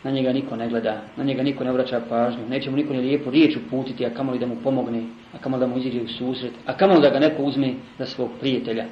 na 0.03 0.11
njega 0.11 0.34
niko 0.34 0.55
ne 0.55 0.69
gleda, 0.69 1.01
na 1.15 1.24
njega 1.24 1.43
niko 1.43 1.63
ne 1.63 1.69
obraća 1.71 2.01
pažnju, 2.09 2.49
neće 2.49 2.69
mu 2.71 2.78
niko 2.78 2.93
ni 2.93 2.99
lijepu 3.01 3.30
riječ 3.32 3.57
uputiti, 3.57 4.05
a 4.05 4.09
kamoli 4.13 4.39
da 4.39 4.45
mu 4.45 4.55
pomogne, 4.63 5.03
a 5.34 5.38
kamoli 5.38 5.59
da 5.59 5.67
mu 5.67 5.78
iziđe 5.78 6.01
u 6.01 6.07
susret, 6.07 6.51
a 6.65 6.74
kamoli 6.78 7.01
da 7.01 7.09
ga 7.09 7.19
neko 7.19 7.43
uzme 7.43 7.74
za 7.99 8.05
svog 8.05 8.30
prijatelja. 8.39 8.86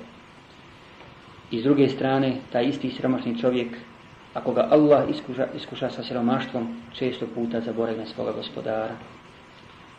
I 1.52 1.60
s 1.60 1.64
druge 1.64 1.88
strane, 1.90 2.36
taj 2.52 2.64
isti 2.66 2.92
siromašni 2.92 3.40
čovjek, 3.40 3.68
ako 4.34 4.54
ga 4.54 4.68
Allah 4.72 5.04
iskuša, 5.10 5.48
iskuša 5.56 5.90
sa 5.90 6.04
siromaštvom, 6.04 6.76
često 6.94 7.26
puta 7.36 7.60
zaboravlja 7.62 8.06
svoga 8.06 8.32
gospodara. 8.32 8.96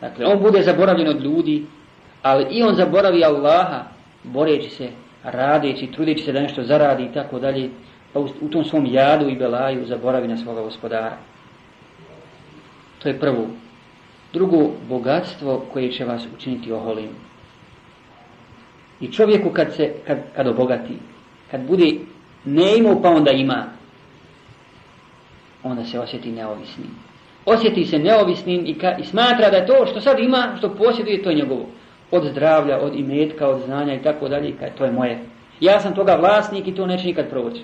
Dakle, 0.01 0.25
on 0.25 0.39
bude 0.41 0.61
zaboravljen 0.61 1.07
od 1.07 1.21
ljudi, 1.21 1.65
ali 2.21 2.45
i 2.51 2.63
on 2.63 2.73
zaboravi 2.75 3.23
Allaha, 3.25 3.83
boreći 4.23 4.69
se, 4.69 4.89
radeći, 5.23 5.91
trudeći 5.91 6.23
se 6.23 6.31
da 6.31 6.39
nešto 6.41 6.63
zaradi 6.63 7.03
i 7.03 7.13
tako 7.13 7.39
dalje, 7.39 7.69
pa 8.13 8.19
u 8.19 8.49
tom 8.51 8.63
svom 8.65 8.85
jadu 8.85 9.29
i 9.29 9.35
belaju 9.37 9.85
zaboravi 9.85 10.27
na 10.27 10.37
svoga 10.37 10.61
gospodara. 10.61 11.17
To 12.99 13.09
je 13.09 13.19
prvo. 13.19 13.47
Drugo, 14.33 14.69
bogatstvo 14.89 15.65
koje 15.73 15.91
će 15.91 16.05
vas 16.05 16.27
učiniti 16.37 16.71
oholim. 16.71 17.09
I 19.01 19.11
čovjeku 19.11 19.49
kad 19.49 19.73
se, 19.75 19.91
kad, 20.07 20.17
kad 20.35 20.47
obogati, 20.47 20.97
kad 21.51 21.61
bude 21.61 21.91
ne 22.45 22.73
pa 23.03 23.09
onda 23.09 23.31
ima, 23.31 23.65
onda 25.63 25.85
se 25.85 25.99
osjeti 25.99 26.31
neovisnim. 26.31 26.87
Osjeti 27.45 27.85
se 27.85 27.99
neovisnim 27.99 28.65
i, 28.65 28.75
smatra 29.03 29.49
da 29.49 29.57
je 29.57 29.65
to 29.67 29.85
što 29.91 30.01
sad 30.01 30.19
ima, 30.19 30.53
što 30.57 30.75
posjeduje, 30.75 31.23
to 31.23 31.29
je 31.29 31.35
njegovo 31.35 31.65
od 32.13 32.27
zdravlja, 32.31 32.77
od 32.79 32.95
imetka, 32.95 33.47
od 33.49 33.61
znanja 33.65 33.95
i 33.95 34.01
tako 34.03 34.29
dalje, 34.29 34.53
to 34.77 34.85
je 34.85 34.91
moje. 34.91 35.19
Ja 35.59 35.79
sam 35.79 35.95
toga 35.95 36.15
vlasnik 36.15 36.67
i 36.67 36.75
to 36.75 36.85
neće 36.85 37.05
nikad 37.05 37.29
proći. 37.29 37.63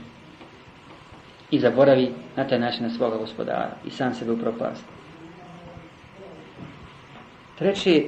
I 1.52 1.60
zaboravi 1.60 2.10
na 2.36 2.48
taj 2.48 2.60
način 2.60 2.84
na 2.84 2.90
svoga 2.90 3.18
gospodara 3.18 3.70
i 3.86 3.92
sam 3.92 4.14
sebe 4.14 4.32
upropasti. 4.32 4.88
Treći, 7.58 8.08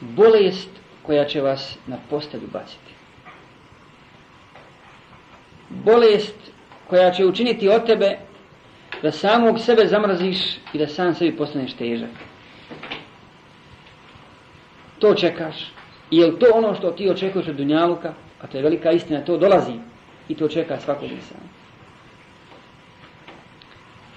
bolest 0.00 0.68
koja 1.02 1.24
će 1.24 1.40
vas 1.40 1.78
na 1.86 1.96
postelju 2.10 2.48
baciti. 2.52 2.92
Bolest 5.70 6.36
koja 6.88 7.10
će 7.10 7.26
učiniti 7.26 7.68
od 7.68 7.86
tebe 7.86 8.18
da 9.02 9.12
samog 9.12 9.58
sebe 9.60 9.86
zamrziš 9.86 10.44
i 10.72 10.78
da 10.78 10.86
sam 10.86 11.14
sebi 11.14 11.36
postaneš 11.36 11.72
težak. 11.74 12.10
To 14.98 15.14
čekaš. 15.14 15.70
I 16.10 16.16
je 16.16 16.38
to 16.38 16.46
ono 16.54 16.74
što 16.74 16.90
ti 16.90 17.10
očekuješ 17.10 17.48
od 17.48 17.56
Dunjaluka? 17.56 18.14
A 18.40 18.46
to 18.46 18.56
je 18.56 18.62
velika 18.62 18.92
istina, 18.92 19.20
to 19.20 19.36
dolazi. 19.36 19.78
I 20.28 20.34
to 20.34 20.48
čeka 20.48 20.80
svakog 20.80 21.10
insana. 21.10 21.48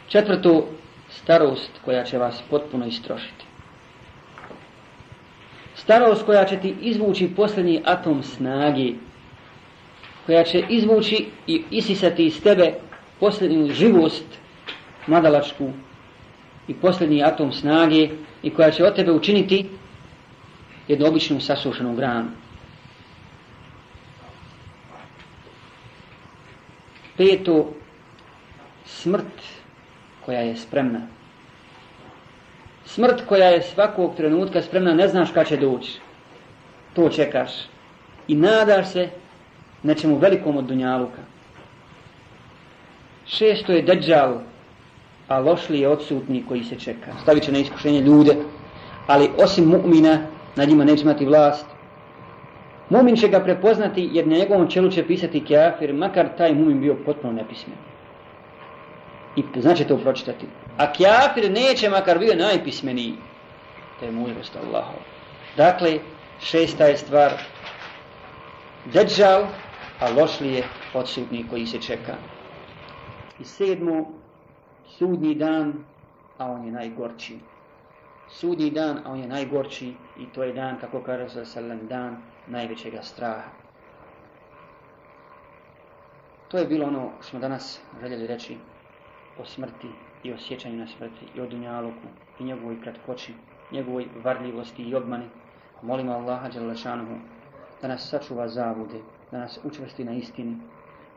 Četvrtu, 0.07 0.63
starost 1.09 1.71
koja 1.85 2.03
će 2.03 2.17
vas 2.17 2.43
potpuno 2.49 2.85
istrošiti. 2.85 3.45
Starost 5.75 6.25
koja 6.25 6.45
će 6.45 6.57
ti 6.59 6.75
izvući 6.81 7.31
posljednji 7.35 7.81
atom 7.85 8.23
snage. 8.23 8.93
koja 10.25 10.43
će 10.43 10.61
izvući 10.69 11.25
i 11.47 11.63
isisati 11.71 12.25
iz 12.25 12.41
tebe 12.43 12.73
posljednju 13.19 13.71
živost 13.73 14.25
madalačku. 15.07 15.71
i 16.67 16.73
posljednji 16.73 17.23
atom 17.23 17.51
snage 17.51 18.09
i 18.43 18.49
koja 18.49 18.71
će 18.71 18.85
od 18.85 18.95
tebe 18.95 19.11
učiniti 19.11 19.65
jednu 20.89 21.07
običnu 21.07 21.39
sasušenu 21.39 21.95
granu. 21.95 22.29
Peto, 27.17 27.73
smrt 28.85 29.35
koja 30.25 30.39
je 30.39 30.57
spremna. 30.57 31.01
Smrt 32.85 33.21
koja 33.27 33.45
je 33.45 33.61
svakog 33.61 34.15
trenutka 34.17 34.61
spremna, 34.61 34.93
ne 34.93 35.07
znaš 35.07 35.31
kad 35.33 35.47
će 35.47 35.57
doći. 35.57 35.91
To 36.93 37.09
čekaš. 37.09 37.51
I 38.27 38.35
nadaš 38.35 38.89
se 38.91 39.09
nečemu 39.83 40.17
velikom 40.17 40.57
od 40.57 40.65
Dunjaluka. 40.65 41.21
Šesto 43.27 43.71
je 43.71 43.81
Dajjal, 43.81 44.39
a 45.27 45.39
lošli 45.39 45.79
je 45.79 45.87
odsutni 45.87 46.43
koji 46.47 46.63
se 46.63 46.79
čeka. 46.79 47.13
Stavit 47.23 47.43
će 47.43 47.51
na 47.51 47.59
iskušenje 47.59 48.01
ljude, 48.01 48.35
ali 49.07 49.29
osim 49.37 49.65
mu'mina 49.65 50.17
na 50.55 50.63
njima 50.65 50.83
neće 50.83 51.03
imati 51.03 51.25
vlast. 51.25 51.65
Mumin 52.89 53.15
će 53.15 53.27
ga 53.27 53.39
prepoznati 53.39 54.09
jer 54.13 54.27
na 54.27 54.37
njegovom 54.37 54.69
čelu 54.69 54.89
će 54.91 55.07
pisati 55.07 55.43
kafir, 55.45 55.93
makar 55.93 56.27
taj 56.37 56.53
mumin 56.53 56.81
bio 56.81 56.95
potpuno 57.05 57.33
nepismen. 57.33 57.77
I 59.35 59.43
znači 59.61 59.83
to 59.83 59.97
pročitati. 59.97 60.45
A 60.77 60.93
kafir 60.93 61.51
neće, 61.51 61.89
makar 61.89 62.19
bio 62.19 62.35
najpismeniji. 62.35 63.13
To 63.99 64.05
je 64.05 64.11
mudrost 64.11 64.55
Allahov. 64.55 65.01
Dakle, 65.57 65.99
šesta 66.39 66.83
je 66.83 66.97
stvar 66.97 67.31
Deđal, 68.93 69.43
a 69.99 70.09
lošlije 70.21 70.53
je 70.57 70.63
podsudnik 70.93 71.49
koji 71.49 71.65
se 71.65 71.81
čeka. 71.81 72.13
I 73.39 73.43
sedmo, 73.43 74.05
sudnji 74.87 75.35
dan, 75.35 75.73
a 76.37 76.51
on 76.51 76.65
je 76.65 76.71
najgorči 76.71 77.35
sudi 78.29 78.69
dan, 78.71 78.97
a 79.05 79.09
on 79.11 79.19
je 79.19 79.27
najgorči 79.27 79.95
i 80.19 80.25
to 80.33 80.43
je 80.43 80.53
dan, 80.53 80.77
kako 80.79 81.03
kaže 81.03 81.45
sallam, 81.45 81.87
dan 81.87 82.17
najvećega 82.47 83.01
straha. 83.01 83.49
To 86.47 86.57
je 86.57 86.65
bilo 86.65 86.85
ono 86.87 87.11
što 87.19 87.23
smo 87.23 87.39
danas 87.39 87.81
željeli 88.01 88.27
reći 88.27 88.57
o 89.39 89.45
smrti 89.45 89.87
i 90.23 90.33
o 90.33 90.37
sjećanju 90.37 90.77
na 90.77 90.87
smrti 90.87 91.25
i 91.35 91.41
o 91.41 91.45
dunjaluku 91.47 92.07
i 92.39 92.43
njegovoj 92.43 92.81
kratkoći, 92.81 93.33
njegovoj 93.71 94.07
varljivosti 94.23 94.83
i 94.83 94.95
obmani. 94.95 95.29
Molimo 95.81 96.11
Allaha 96.11 96.49
Đalešanuhu 96.49 97.13
da 97.81 97.87
nas 97.87 98.09
sačuva 98.09 98.47
zavude, 98.47 98.99
da 99.31 99.37
nas 99.39 99.59
učvrsti 99.63 100.03
na 100.03 100.11
istini, 100.13 100.57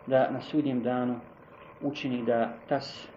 da 0.07 0.31
na 0.31 0.41
sudnjem 0.41 0.83
danu 0.83 1.21
učini 1.81 2.25
da 2.25 2.55
tas 2.69 3.09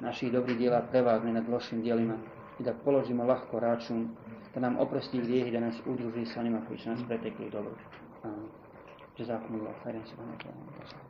naših 0.00 0.32
dobrih 0.32 0.58
djela 0.58 0.80
prevagne 0.90 1.32
nad 1.32 1.48
lošim 1.48 1.82
djelima. 1.82 2.14
i 2.60 2.62
da 2.62 2.74
položimo 2.84 3.24
lahko 3.24 3.60
račun, 3.60 4.08
da 4.54 4.60
nam 4.60 4.76
oprosti 4.80 5.20
grijeh 5.20 5.48
i 5.48 5.52
da 5.52 5.60
nas 5.60 5.82
udruži 5.86 6.26
sa 6.26 6.40
onima 6.40 6.62
koji 6.66 6.78
su 6.78 6.90
nas 6.90 7.00
pretekli 7.08 7.50
dobro. 7.50 7.74
Amin. 8.24 8.48
Jazakumullah, 9.18 9.76
khairan 9.82 10.06
subhanahu 10.06 10.38
wa 10.38 10.42
ta'ala. 10.44 11.05